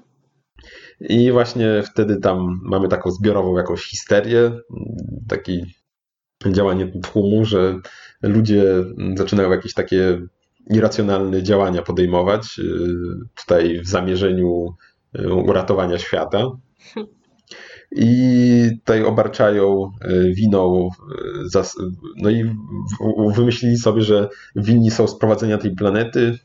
I 1.00 1.32
właśnie 1.32 1.82
wtedy 1.82 2.16
tam 2.16 2.60
mamy 2.62 2.88
taką 2.88 3.10
zbiorową 3.10 3.56
jakąś 3.56 3.82
histerię, 3.82 4.52
takie 5.28 5.66
działanie 6.46 6.92
tłumu, 7.02 7.44
że 7.44 7.80
ludzie 8.22 8.64
zaczynają 9.16 9.50
jakieś 9.50 9.74
takie 9.74 10.20
irracjonalne 10.70 11.42
działania 11.42 11.82
podejmować 11.82 12.58
y, 12.58 12.62
tutaj 13.34 13.80
w 13.80 13.86
zamierzeniu 13.86 14.74
y, 15.18 15.32
uratowania 15.34 15.98
świata. 15.98 16.42
I 17.96 18.70
tutaj 18.78 19.04
obarczają 19.04 19.90
y, 20.10 20.32
winą, 20.34 20.88
no 22.16 22.30
i 22.30 22.44
wymyślili 23.34 23.76
sobie, 23.76 24.02
że 24.02 24.28
winni 24.56 24.90
są 24.90 25.06
sprowadzenia 25.06 25.58
tej 25.58 25.70
planety 25.70 26.38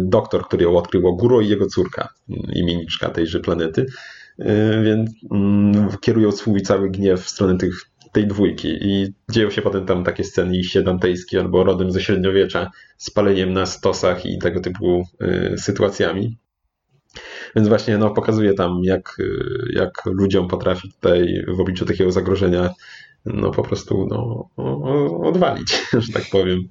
doktor, 0.00 0.46
który 0.46 0.64
ją 0.64 0.76
odkrył, 0.76 1.16
Guro 1.16 1.40
i 1.40 1.48
jego 1.48 1.66
córka, 1.66 2.08
imienniczka 2.54 3.10
tejże 3.10 3.40
planety, 3.40 3.86
więc 4.84 5.10
mm, 5.30 5.88
kierują 6.00 6.32
swój 6.32 6.62
cały 6.62 6.90
gniew 6.90 7.20
w 7.20 7.28
stronę 7.28 7.58
tych 7.58 7.80
tej 8.12 8.26
dwójki 8.26 8.68
i 8.80 9.12
dzieją 9.30 9.50
się 9.50 9.62
potem 9.62 9.86
tam 9.86 10.04
takie 10.04 10.24
sceny 10.24 10.56
iście 10.56 10.82
dantejskie 10.82 11.40
albo 11.40 11.64
rodem 11.64 11.90
ze 11.90 12.00
średniowiecza 12.00 12.70
z 12.96 13.10
paleniem 13.10 13.52
na 13.52 13.66
stosach 13.66 14.26
i 14.26 14.38
tego 14.38 14.60
typu 14.60 15.04
sytuacjami. 15.56 16.38
Więc 17.56 17.68
właśnie 17.68 17.98
no, 17.98 18.10
pokazuje 18.10 18.54
tam, 18.54 18.80
jak, 18.82 19.16
y, 19.18 19.72
jak 19.72 20.02
ludziom 20.06 20.48
potrafi 20.48 20.92
tutaj 20.92 21.44
w 21.48 21.60
obliczu 21.60 21.86
takiego 21.86 22.12
zagrożenia 22.12 22.70
no 23.26 23.50
po 23.50 23.62
prostu 23.62 24.06
no, 24.10 24.48
odwalić, 25.24 25.82
że 26.06 26.12
tak 26.12 26.22
powiem. 26.32 26.68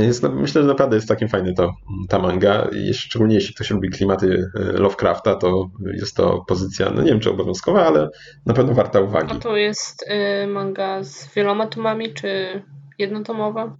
Jest, 0.00 0.22
myślę, 0.22 0.62
że 0.62 0.68
naprawdę 0.68 0.96
jest 0.96 1.08
takim 1.08 1.28
fajny 1.28 1.54
to, 1.54 1.74
ta 2.08 2.18
manga. 2.18 2.70
Szczególnie 2.92 3.34
jeśli 3.34 3.54
ktoś 3.54 3.70
lubi 3.70 3.90
klimaty 3.90 4.50
e, 4.54 4.72
Lovecrafta, 4.72 5.34
to 5.34 5.70
jest 5.94 6.16
to 6.16 6.44
pozycja, 6.48 6.90
no 6.90 7.02
nie 7.02 7.08
wiem 7.08 7.20
czy 7.20 7.30
obowiązkowa, 7.30 7.86
ale 7.86 8.08
na 8.46 8.54
pewno 8.54 8.74
warta 8.74 9.00
uwagi. 9.00 9.32
A 9.36 9.38
to 9.38 9.56
jest 9.56 10.02
y, 10.02 10.46
manga 10.46 11.04
z 11.04 11.34
wieloma 11.34 11.66
tomami, 11.66 12.14
czy 12.14 12.62
jednotomowa? 12.98 13.76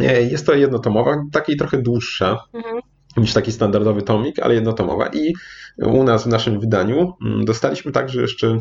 Nie, 0.00 0.12
jest 0.12 0.46
to 0.46 0.54
jednotomowa, 0.54 1.24
takiej 1.32 1.56
trochę 1.56 1.82
dłuższa 1.82 2.38
mhm. 2.52 2.80
Niż 3.16 3.32
taki 3.32 3.52
standardowy 3.52 4.02
tomik, 4.02 4.38
ale 4.38 4.54
jednotomowa. 4.54 5.06
I 5.06 5.32
u 5.78 6.04
nas 6.04 6.24
w 6.24 6.26
naszym 6.26 6.60
wydaniu 6.60 7.12
mm, 7.26 7.44
dostaliśmy 7.44 7.92
także 7.92 8.20
jeszcze 8.20 8.58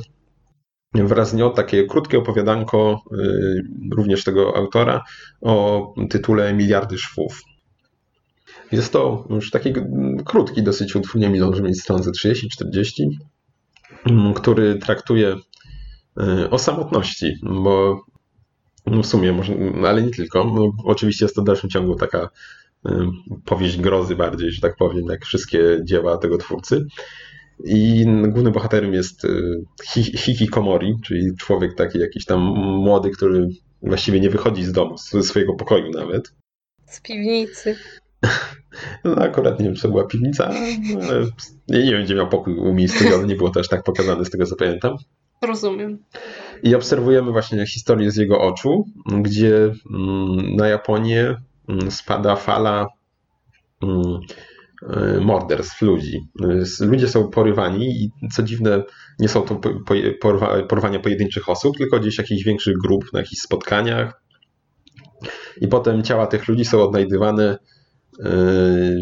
wraz 0.94 1.30
z 1.30 1.34
nią 1.34 1.54
takie 1.54 1.86
krótkie 1.86 2.18
opowiadanko 2.18 3.02
y, 3.14 3.62
również 3.92 4.24
tego 4.24 4.58
autora 4.58 5.04
o 5.42 5.94
tytule 6.10 6.54
Miliardy 6.54 6.98
szwów. 6.98 7.42
Jest 8.72 8.94
to 8.94 9.28
już 9.30 9.52
taki 9.52 9.74
krótki 10.26 10.64
dosyć 10.64 10.96
utwór, 10.96 11.22
nie 11.22 11.30
może 11.30 11.62
mieć 11.62 11.82
stron 11.82 12.04
ze 12.04 12.12
30-40, 12.12 13.08
mm, 14.06 14.34
który 14.34 14.76
traktuje 14.76 15.36
y, 16.22 16.50
o 16.50 16.60
samotności, 16.60 17.34
bo 17.44 18.06
w 18.86 19.06
sumie, 19.06 19.42
ale 19.88 20.04
nie 20.04 20.12
tylko. 20.12 20.44
No, 20.44 20.72
oczywiście 20.86 21.26
jest 21.26 21.36
to 21.36 21.42
w 21.42 21.46
dalszym 21.46 21.70
ciągu 21.70 21.96
taka 21.96 22.30
powieść 23.46 23.78
grozy 23.78 24.16
bardziej, 24.16 24.52
że 24.52 24.62
tak 24.62 24.76
powiem, 24.76 25.06
jak 25.06 25.26
wszystkie 25.26 25.80
dzieła 25.84 26.18
tego 26.18 26.38
twórcy. 26.38 26.86
I 27.64 28.06
głównym 28.28 28.54
bohaterem 28.54 28.94
jest 28.94 29.26
y, 29.26 29.64
Hikikomori, 30.18 30.96
czyli 31.04 31.36
człowiek 31.38 31.76
taki 31.76 32.00
jakiś 32.00 32.26
tam 32.26 32.42
młody, 32.58 33.10
który 33.10 33.50
właściwie 33.82 34.20
nie 34.20 34.30
wychodzi 34.30 34.64
z 34.64 34.72
domu, 34.72 34.98
ze 34.98 35.24
swojego 35.24 35.54
pokoju 35.54 35.92
nawet. 35.92 36.34
Z 36.86 37.02
piwnicy. 37.02 37.76
No 39.04 39.16
akurat 39.16 39.60
nie 39.60 39.66
wiem, 39.66 39.76
czy 39.76 39.82
to 39.82 39.90
była 39.90 40.08
piwnica, 40.08 40.46
ale 40.48 41.26
nie 41.68 41.92
wiem, 41.92 42.04
gdzie 42.04 42.16
miał 42.16 42.30
pokój 42.30 42.58
umiejscowiony, 42.58 43.28
nie 43.28 43.36
było 43.36 43.50
też 43.50 43.68
tak 43.68 43.84
pokazane 43.84 44.26
z 44.26 44.30
tego, 44.30 44.46
co 44.46 44.56
pamiętam. 44.56 44.98
Rozumiem. 45.42 46.00
I 46.64 46.76
obserwujemy 46.76 47.32
właśnie 47.32 47.66
historię 47.68 48.12
z 48.12 48.16
jego 48.16 48.42
oczu, 48.42 48.86
gdzie 49.22 49.72
mm, 49.92 50.56
na 50.56 50.68
Japonię 50.68 51.36
spada 51.90 52.36
fala 52.36 52.88
mm, 53.84 54.20
E, 54.90 55.20
morderstw 55.20 55.82
ludzi. 55.82 56.28
Ludzie 56.80 57.08
są 57.08 57.28
porywani 57.28 58.04
i 58.04 58.12
co 58.32 58.44
dziwne, 58.44 58.84
nie 59.20 59.30
są 59.30 59.42
to 59.42 59.60
porwania 60.70 61.00
pojedynczych 61.00 61.50
osób, 61.50 61.78
tylko 61.78 62.00
gdzieś 62.00 62.18
jakichś 62.18 62.44
większych 62.44 62.78
grup 62.78 63.14
na 63.14 63.20
jakichś 63.20 63.42
spotkaniach. 63.42 64.22
I 65.62 65.68
potem 65.68 66.04
ciała 66.04 66.28
tych 66.28 66.48
ludzi 66.48 66.66
są 66.66 66.84
odnajdywane 66.84 67.44
e, 67.44 67.58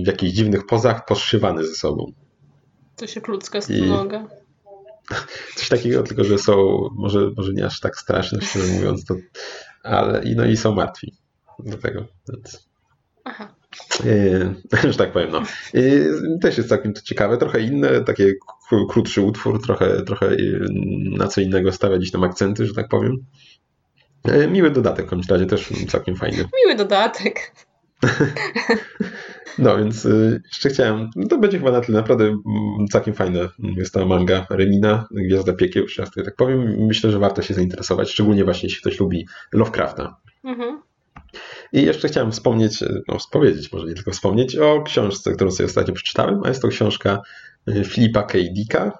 w 0.04 0.08
jakichś 0.08 0.34
dziwnych 0.34 0.66
pozach, 0.66 1.06
poszywane 1.06 1.64
ze 1.64 1.74
sobą. 1.74 2.12
To 2.96 3.08
się 3.08 3.22
ludzka 3.28 3.62
stonoga. 3.62 4.28
Coś 5.56 5.70
takiego, 5.70 6.04
tylko 6.04 6.24
że 6.24 6.38
są, 6.38 6.88
może, 6.96 7.30
może 7.38 7.54
nie 7.54 7.66
aż 7.66 7.80
tak 7.80 7.98
straszne, 7.98 8.42
szczerze 8.42 8.74
mówiąc, 8.74 9.06
to, 9.06 9.16
ale 9.84 10.24
no 10.36 10.46
i 10.46 10.58
są 10.58 10.76
martwi 10.76 11.23
do 11.60 11.78
tego. 11.78 12.06
Więc... 12.30 12.70
Aha. 13.24 13.56
Yy, 14.06 14.56
że 14.92 14.98
tak 14.98 15.12
powiem. 15.12 15.32
No. 15.32 15.44
też 16.42 16.58
jest 16.58 16.70
całkiem 16.70 16.94
ciekawe, 16.94 17.38
trochę 17.38 17.62
inne, 17.62 18.02
takie 18.02 18.34
krótszy 18.90 19.22
utwór, 19.22 19.62
trochę, 19.62 20.02
trochę 20.02 20.36
yy, 20.36 20.68
na 21.18 21.28
co 21.28 21.42
innego 21.42 21.72
stawia 21.72 21.98
gdzieś 21.98 22.12
tam 22.12 22.24
akcenty, 22.24 22.66
że 22.66 22.74
tak 22.74 22.88
powiem. 22.88 23.18
Yy, 24.26 24.48
miły 24.48 24.72
dodatek 24.72 25.06
w 25.06 25.10
każdym 25.10 25.36
razie, 25.36 25.46
też 25.46 25.70
całkiem 25.88 26.16
fajny. 26.16 26.46
Miły 26.64 26.76
dodatek. 26.78 27.52
No 29.58 29.78
więc 29.78 30.08
jeszcze 30.46 30.70
chciałem, 30.70 31.10
to 31.30 31.38
będzie 31.38 31.60
chyba 31.60 31.72
na 31.72 31.82
tyle, 31.82 31.98
naprawdę 31.98 32.38
całkiem 32.92 33.14
fajne 33.14 33.50
jest 33.60 33.94
ta 33.94 34.06
manga 34.06 34.46
Remina, 34.50 35.08
Gwiazda 35.12 35.54
Piekieł, 35.54 35.84
jeszcze 35.84 36.02
raz 36.02 36.12
tak 36.12 36.36
powiem. 36.36 36.86
Myślę, 36.88 37.12
że 37.12 37.20
warto 37.20 37.42
się 37.42 37.54
zainteresować, 37.54 38.10
szczególnie 38.10 38.44
właśnie 38.44 38.68
jeśli 38.68 38.82
ktoś 38.82 39.00
lubi 39.00 39.28
Lovecrafta. 39.52 40.18
Mhm. 40.44 40.82
I 41.74 41.82
jeszcze 41.82 42.08
chciałem 42.08 42.32
wspomnieć, 42.32 42.84
no 43.08 43.18
powiedzieć, 43.32 43.72
może 43.72 43.88
nie 43.88 43.94
tylko 43.94 44.12
wspomnieć, 44.12 44.56
o 44.56 44.84
książce, 44.84 45.34
którą 45.34 45.52
sobie 45.52 45.68
ostatnio 45.68 45.94
przeczytałem, 45.94 46.42
a 46.44 46.48
jest 46.48 46.62
to 46.62 46.68
książka 46.68 47.22
y, 47.70 47.84
Filipa 47.84 48.24
K. 48.24 48.38
Dicka 48.38 48.98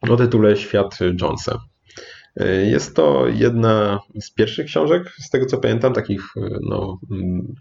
o 0.00 0.16
tytule 0.16 0.56
Świat 0.56 0.98
Jonesa. 1.20 1.58
Y, 2.40 2.66
jest 2.70 2.96
to 2.96 3.28
jedna 3.28 4.00
z 4.20 4.30
pierwszych 4.30 4.66
książek, 4.66 5.12
z 5.18 5.30
tego 5.30 5.46
co 5.46 5.58
pamiętam, 5.58 5.92
takich 5.92 6.22
no, 6.62 7.00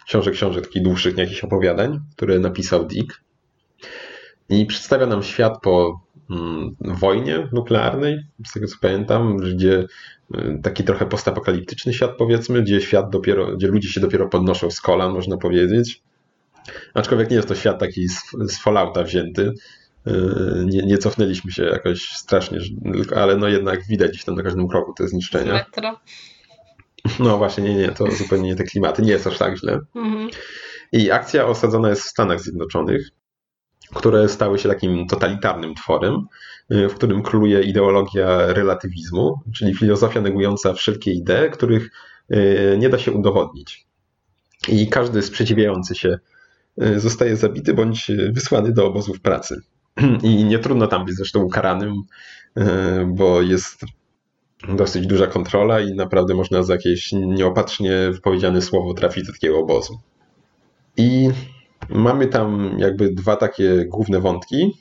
książek, 0.07 0.33
książek 0.33 0.67
takich 0.67 0.83
dłuższych, 0.83 1.17
jakichś 1.17 1.43
opowiadań, 1.43 1.99
które 2.15 2.39
napisał 2.39 2.85
Dick. 2.85 3.21
I 4.49 4.65
przedstawia 4.65 5.05
nam 5.05 5.23
świat 5.23 5.61
po 5.61 6.06
wojnie 6.79 7.47
nuklearnej, 7.51 8.19
z 8.45 8.53
tego 8.53 8.67
co 8.67 8.75
pamiętam, 8.81 9.37
gdzie 9.37 9.85
y, 10.35 10.59
taki 10.63 10.83
trochę 10.83 11.05
postapokaliptyczny 11.05 11.93
świat 11.93 12.11
powiedzmy, 12.17 12.61
gdzie 12.61 12.81
świat 12.81 13.09
dopiero, 13.09 13.57
gdzie 13.57 13.67
ludzie 13.67 13.89
się 13.89 14.01
dopiero 14.01 14.29
podnoszą 14.29 14.71
z 14.71 14.81
kolan, 14.81 15.13
można 15.13 15.37
powiedzieć. 15.37 16.01
Aczkolwiek 16.93 17.29
nie 17.29 17.35
jest 17.35 17.47
to 17.47 17.55
świat 17.55 17.79
taki 17.79 18.09
z, 18.09 18.21
z 18.47 18.59
Fallouta 18.59 19.03
wzięty. 19.03 19.53
Y, 20.07 20.11
nie, 20.65 20.81
nie 20.81 20.97
cofnęliśmy 20.97 21.51
się 21.51 21.63
jakoś 21.63 22.09
strasznie, 22.09 22.59
ale 23.15 23.37
no 23.37 23.47
jednak 23.47 23.87
widać 23.87 24.11
gdzieś 24.11 24.23
tam 24.23 24.35
na 24.35 24.43
każdym 24.43 24.67
kroku 24.67 24.93
te 24.93 25.07
zniszczenia. 25.07 25.53
Metro. 25.53 25.99
No 27.19 27.37
właśnie, 27.37 27.63
nie, 27.63 27.75
nie, 27.75 27.89
to 27.89 28.11
zupełnie 28.11 28.49
nie 28.49 28.55
te 28.55 28.63
klimaty. 28.63 29.01
Nie 29.01 29.11
jest 29.11 29.27
aż 29.27 29.37
tak 29.37 29.57
źle. 29.57 29.79
Mhm. 29.95 30.29
I 30.91 31.11
akcja 31.11 31.45
osadzona 31.45 31.89
jest 31.89 32.01
w 32.01 32.09
Stanach 32.09 32.41
Zjednoczonych 32.41 33.09
które 33.93 34.29
stały 34.29 34.59
się 34.59 34.69
takim 34.69 35.07
totalitarnym 35.07 35.75
tworem, 35.75 36.25
y, 36.71 36.89
w 36.89 36.95
którym 36.95 37.23
króluje 37.23 37.61
ideologia 37.61 38.53
relatywizmu, 38.53 39.39
czyli 39.53 39.75
filozofia 39.75 40.21
negująca 40.21 40.73
wszelkie 40.73 41.11
idee, 41.11 41.49
których 41.51 41.89
y, 42.31 42.77
nie 42.79 42.89
da 42.89 42.97
się 42.97 43.11
udowodnić. 43.11 43.87
I 44.67 44.87
każdy 44.87 45.21
sprzeciwiający 45.21 45.95
się 45.95 46.19
y, 46.81 46.99
zostaje 46.99 47.35
zabity 47.35 47.73
bądź 47.73 48.11
wysłany 48.31 48.71
do 48.71 48.87
obozów 48.87 49.21
pracy. 49.21 49.61
I 50.23 50.43
nie 50.43 50.59
trudno 50.59 50.87
tam 50.87 51.05
być 51.05 51.15
zresztą 51.15 51.43
ukaranym, 51.43 51.93
bo 53.07 53.41
jest 53.41 53.85
dosyć 54.75 55.07
duża 55.07 55.27
kontrola 55.27 55.79
i 55.79 55.93
naprawdę 55.93 56.33
można 56.33 56.63
za 56.63 56.73
jakieś 56.73 57.11
nieopatrznie 57.11 57.91
wypowiedziane 58.11 58.61
słowo 58.61 58.93
trafić 58.93 59.27
do 59.27 59.33
takiego 59.33 59.59
obozu. 59.59 59.99
I 60.97 61.29
mamy 61.89 62.27
tam 62.27 62.75
jakby 62.77 63.09
dwa 63.09 63.35
takie 63.35 63.85
główne 63.85 64.19
wątki. 64.19 64.73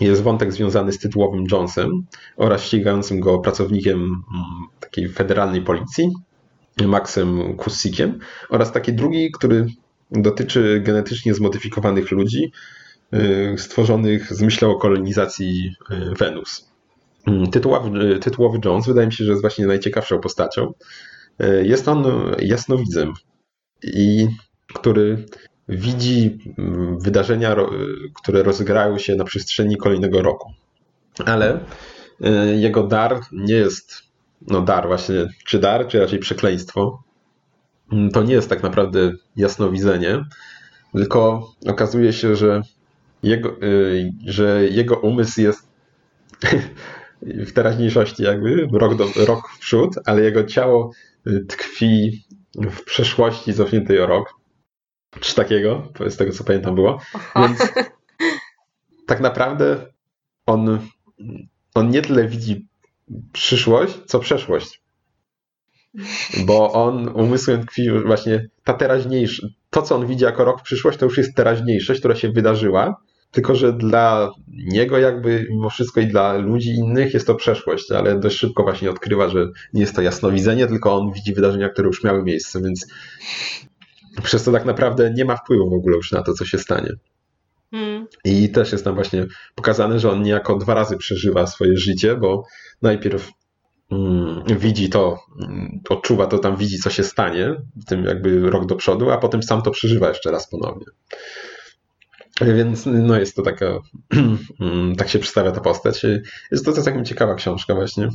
Jest 0.00 0.22
wątek 0.22 0.52
związany 0.52 0.92
z 0.92 0.98
tytułowym 0.98 1.44
Jonesem 1.52 1.90
oraz 2.36 2.62
ścigającym 2.62 3.20
go 3.20 3.38
pracownikiem 3.38 3.96
mm, 3.96 4.22
takiej 4.80 5.08
federalnej 5.08 5.62
policji, 5.62 6.12
Maxem 6.86 7.56
Kusikiem, 7.56 8.18
oraz 8.50 8.72
taki 8.72 8.92
drugi, 8.92 9.30
który 9.30 9.66
dotyczy 10.10 10.80
genetycznie 10.84 11.34
zmodyfikowanych 11.34 12.10
ludzi 12.10 12.52
y, 13.14 13.54
stworzonych 13.58 14.32
z 14.32 14.42
myślą 14.42 14.70
o 14.70 14.78
kolonizacji 14.78 15.74
y, 15.90 16.14
Wenus. 16.18 16.70
Mm, 17.26 17.50
tytułowy, 17.50 18.18
tytułowy 18.18 18.58
Jones 18.64 18.86
wydaje 18.86 19.06
mi 19.06 19.12
się, 19.12 19.24
że 19.24 19.30
jest 19.30 19.42
właśnie 19.42 19.66
najciekawszą 19.66 20.20
postacią. 20.20 20.72
Y, 21.42 21.66
jest 21.66 21.88
on 21.88 22.04
jasnowidzem, 22.38 23.12
i 23.82 24.28
który 24.74 25.26
widzi 25.68 26.38
mm, 26.58 26.98
wydarzenia, 26.98 27.56
które 28.14 28.42
rozegrają 28.42 28.98
się 28.98 29.14
na 29.14 29.24
przestrzeni 29.24 29.76
kolejnego 29.76 30.22
roku. 30.22 30.52
Ale 31.24 31.60
jego 32.56 32.82
dar 32.82 33.20
nie 33.32 33.54
jest, 33.54 34.02
no 34.46 34.60
dar 34.60 34.86
właśnie, 34.86 35.28
czy 35.46 35.58
dar, 35.58 35.88
czy 35.88 36.00
raczej 36.00 36.18
przekleństwo. 36.18 37.02
Mm, 37.92 38.10
to 38.10 38.22
nie 38.22 38.34
jest 38.34 38.48
tak 38.48 38.62
naprawdę 38.62 39.12
jasnowidzenie, 39.36 40.24
tylko 40.92 41.50
okazuje 41.66 42.12
się, 42.12 42.36
że 42.36 42.62
jego, 43.22 43.56
że 44.26 44.68
jego 44.68 44.96
umysł 44.96 45.40
jest 45.40 45.68
w 47.46 47.52
teraźniejszości 47.52 48.22
jakby, 48.22 48.68
rok, 48.72 48.94
do, 48.94 49.06
rok 49.26 49.48
w 49.48 49.58
przód, 49.58 49.94
ale 50.04 50.22
jego 50.22 50.44
ciało 50.44 50.90
y, 51.26 51.44
tkwi 51.48 52.24
w 52.54 52.84
przeszłości 52.84 53.54
cofniętej 53.54 54.00
o 54.00 54.06
rok. 54.06 54.34
Czy 55.20 55.34
takiego, 55.34 55.92
z 56.08 56.16
tego 56.16 56.32
co 56.32 56.44
pamiętam 56.44 56.74
było. 56.74 57.00
Aha. 57.14 57.48
Więc 57.48 57.72
tak 59.06 59.20
naprawdę 59.20 59.86
on, 60.46 60.78
on 61.74 61.90
nie 61.90 62.02
tyle 62.02 62.28
widzi 62.28 62.66
przyszłość, 63.32 63.94
co 64.06 64.18
przeszłość. 64.18 64.82
Bo 66.46 66.72
on 66.72 67.08
umysłem 67.08 67.66
tkwi 67.66 67.90
właśnie 68.06 68.48
ta 68.64 68.74
teraźniejsza, 68.74 69.46
to 69.70 69.82
co 69.82 69.96
on 69.96 70.06
widzi 70.06 70.24
jako 70.24 70.44
rok 70.44 70.60
w 70.60 70.64
przyszłość, 70.64 70.98
to 70.98 71.04
już 71.04 71.18
jest 71.18 71.34
teraźniejszość, 71.34 72.00
która 72.00 72.14
się 72.14 72.32
wydarzyła, 72.32 72.96
tylko 73.30 73.54
że 73.54 73.72
dla 73.72 74.30
niego 74.48 74.98
jakby 74.98 75.46
mimo 75.50 75.70
wszystko 75.70 76.00
i 76.00 76.06
dla 76.06 76.32
ludzi 76.32 76.70
innych 76.70 77.14
jest 77.14 77.26
to 77.26 77.34
przeszłość, 77.34 77.92
ale 77.92 78.20
dość 78.20 78.36
szybko 78.38 78.62
właśnie 78.62 78.90
odkrywa, 78.90 79.28
że 79.28 79.46
nie 79.72 79.80
jest 79.80 79.96
to 79.96 80.02
jasnowidzenie, 80.02 80.66
tylko 80.66 80.96
on 80.96 81.12
widzi 81.12 81.34
wydarzenia, 81.34 81.68
które 81.68 81.86
już 81.86 82.04
miały 82.04 82.22
miejsce, 82.22 82.62
więc 82.62 82.86
przez 84.22 84.44
to 84.44 84.52
tak 84.52 84.64
naprawdę 84.64 85.12
nie 85.14 85.24
ma 85.24 85.36
wpływu 85.36 85.70
w 85.70 85.74
ogóle 85.74 85.96
już 85.96 86.12
na 86.12 86.22
to, 86.22 86.32
co 86.32 86.44
się 86.44 86.58
stanie. 86.58 86.92
Hmm. 87.70 88.06
I 88.24 88.50
też 88.50 88.72
jest 88.72 88.84
tam 88.84 88.94
właśnie 88.94 89.26
pokazane, 89.54 89.98
że 89.98 90.10
on 90.10 90.22
niejako 90.22 90.56
dwa 90.56 90.74
razy 90.74 90.96
przeżywa 90.96 91.46
swoje 91.46 91.76
życie, 91.76 92.16
bo 92.16 92.44
najpierw 92.82 93.30
mm, 93.90 94.44
widzi 94.58 94.90
to, 94.90 95.18
mm, 95.40 95.80
odczuwa 95.88 96.26
to, 96.26 96.38
tam 96.38 96.56
widzi, 96.56 96.78
co 96.78 96.90
się 96.90 97.04
stanie, 97.04 97.54
w 97.76 97.84
tym 97.84 98.04
jakby 98.04 98.50
rok 98.50 98.66
do 98.66 98.76
przodu, 98.76 99.10
a 99.10 99.18
potem 99.18 99.42
sam 99.42 99.62
to 99.62 99.70
przeżywa 99.70 100.08
jeszcze 100.08 100.30
raz 100.30 100.50
ponownie. 100.50 100.86
Więc 102.40 102.86
no 102.86 103.18
jest 103.18 103.36
to 103.36 103.42
taka, 103.42 103.66
mm, 104.60 104.96
tak 104.96 105.08
się 105.08 105.18
przedstawia 105.18 105.52
ta 105.52 105.60
postać. 105.60 106.06
Jest 106.52 106.64
to 106.64 106.72
całkiem 106.72 107.04
ciekawa 107.04 107.34
książka 107.34 107.74
właśnie. 107.74 108.08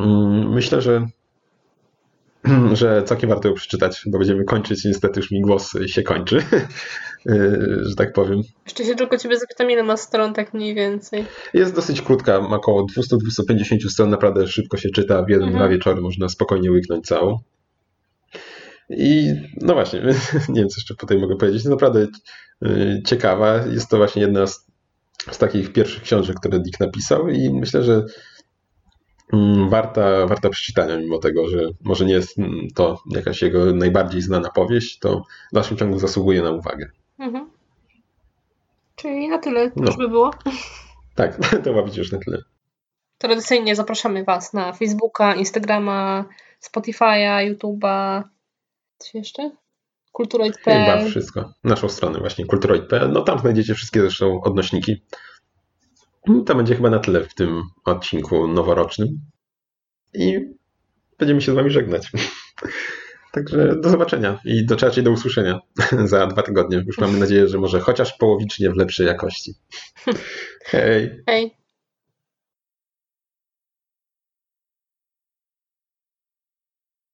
Mm, 0.00 0.52
myślę, 0.52 0.82
że, 0.82 1.06
że 2.72 3.02
całkiem 3.02 3.30
warto 3.30 3.48
ją 3.48 3.54
przeczytać, 3.54 4.02
bo 4.06 4.18
będziemy 4.18 4.44
kończyć. 4.44 4.84
Niestety 4.84 5.20
już 5.20 5.30
mi 5.30 5.40
głos 5.40 5.72
się 5.86 6.02
kończy, 6.02 6.42
że 7.88 7.96
tak 7.96 8.12
powiem. 8.12 8.42
Jeszcze 8.64 8.84
się 8.84 8.94
tylko 8.94 9.18
ciebie 9.18 9.38
zapytam, 9.38 9.70
ile 9.70 9.82
ma 9.82 9.96
stron 9.96 10.34
tak 10.34 10.54
mniej 10.54 10.74
więcej? 10.74 11.24
Jest 11.54 11.74
dosyć 11.74 12.02
krótka, 12.02 12.40
ma 12.40 12.56
około 12.56 12.86
200-250 12.86 13.88
stron, 13.88 14.10
naprawdę 14.10 14.48
szybko 14.48 14.76
się 14.76 14.90
czyta, 14.90 15.22
w 15.22 15.28
jeden, 15.28 15.48
mhm. 15.48 15.58
dwa 15.58 15.68
wieczory 15.68 16.00
można 16.00 16.28
spokojnie 16.28 16.70
łyknąć 16.70 17.06
całą. 17.06 17.38
I 18.90 19.34
no 19.60 19.74
właśnie, 19.74 20.00
nie 20.48 20.60
wiem, 20.60 20.68
co 20.68 20.76
jeszcze 20.78 20.94
tutaj 20.94 21.18
mogę 21.18 21.36
powiedzieć. 21.36 21.64
naprawdę 21.64 22.06
y, 22.66 23.02
ciekawa. 23.06 23.66
Jest 23.66 23.88
to 23.88 23.96
właśnie 23.96 24.22
jedna 24.22 24.46
z, 24.46 24.66
z 25.30 25.38
takich 25.38 25.72
pierwszych 25.72 26.02
książek, 26.02 26.36
które 26.36 26.60
Dick 26.60 26.80
napisał 26.80 27.28
i 27.28 27.50
myślę, 27.50 27.82
że 27.82 28.04
warta, 29.68 30.26
warta 30.26 30.48
przeczytania, 30.50 30.96
mimo 30.96 31.18
tego, 31.18 31.48
że 31.48 31.58
może 31.80 32.04
nie 32.04 32.12
jest 32.12 32.38
mm, 32.38 32.68
to 32.74 33.02
jakaś 33.10 33.42
jego 33.42 33.74
najbardziej 33.74 34.22
znana 34.22 34.50
powieść, 34.50 34.98
to 34.98 35.22
w 35.52 35.54
dalszym 35.54 35.76
ciągu 35.76 35.98
zasługuje 35.98 36.42
na 36.42 36.50
uwagę. 36.50 36.90
Mhm. 37.18 37.50
Czyli 38.96 39.28
na 39.28 39.38
tyle 39.38 39.70
no. 39.76 39.86
już 39.86 39.96
by 39.96 40.08
było. 40.08 40.30
Tak, 41.14 41.38
to 41.64 41.72
ma 41.72 41.82
być 41.82 41.96
już 41.96 42.12
na 42.12 42.18
tyle. 42.18 42.38
Tradycyjnie 43.18 43.76
zapraszamy 43.76 44.24
Was 44.24 44.52
na 44.52 44.72
Facebooka, 44.72 45.34
Instagrama, 45.34 46.24
Spotify'a, 46.62 47.52
YouTube'a, 47.52 48.22
Coś 49.02 49.14
jeszcze? 49.14 49.50
Kulturoid.pl. 50.12 50.98
Chyba 50.98 51.10
wszystko. 51.10 51.52
Naszą 51.64 51.88
stronę 51.88 52.18
właśnie, 52.18 52.46
kulturoid.pl. 52.46 53.12
No 53.12 53.20
tam 53.22 53.38
znajdziecie 53.38 53.74
wszystkie 53.74 54.00
zresztą 54.00 54.40
odnośniki. 54.40 55.02
To 56.46 56.54
będzie 56.54 56.74
chyba 56.74 56.90
na 56.90 56.98
tyle 56.98 57.24
w 57.24 57.34
tym 57.34 57.62
odcinku 57.84 58.48
noworocznym. 58.48 59.08
I 60.14 60.38
będziemy 61.18 61.40
się 61.40 61.52
z 61.52 61.54
wami 61.54 61.70
żegnać. 61.70 62.10
Także 63.32 63.76
do 63.80 63.90
zobaczenia 63.90 64.40
i 64.44 64.66
do, 64.66 64.76
raczej 64.76 65.04
do 65.04 65.10
usłyszenia 65.10 65.60
za 66.04 66.26
dwa 66.26 66.42
tygodnie. 66.42 66.84
Już 66.86 66.98
mamy 66.98 67.18
nadzieję, 67.18 67.48
że 67.48 67.58
może 67.58 67.80
chociaż 67.80 68.12
połowicznie 68.12 68.70
w 68.70 68.76
lepszej 68.76 69.06
jakości. 69.06 69.54
Hej. 70.70 71.22
Hej. 71.26 71.61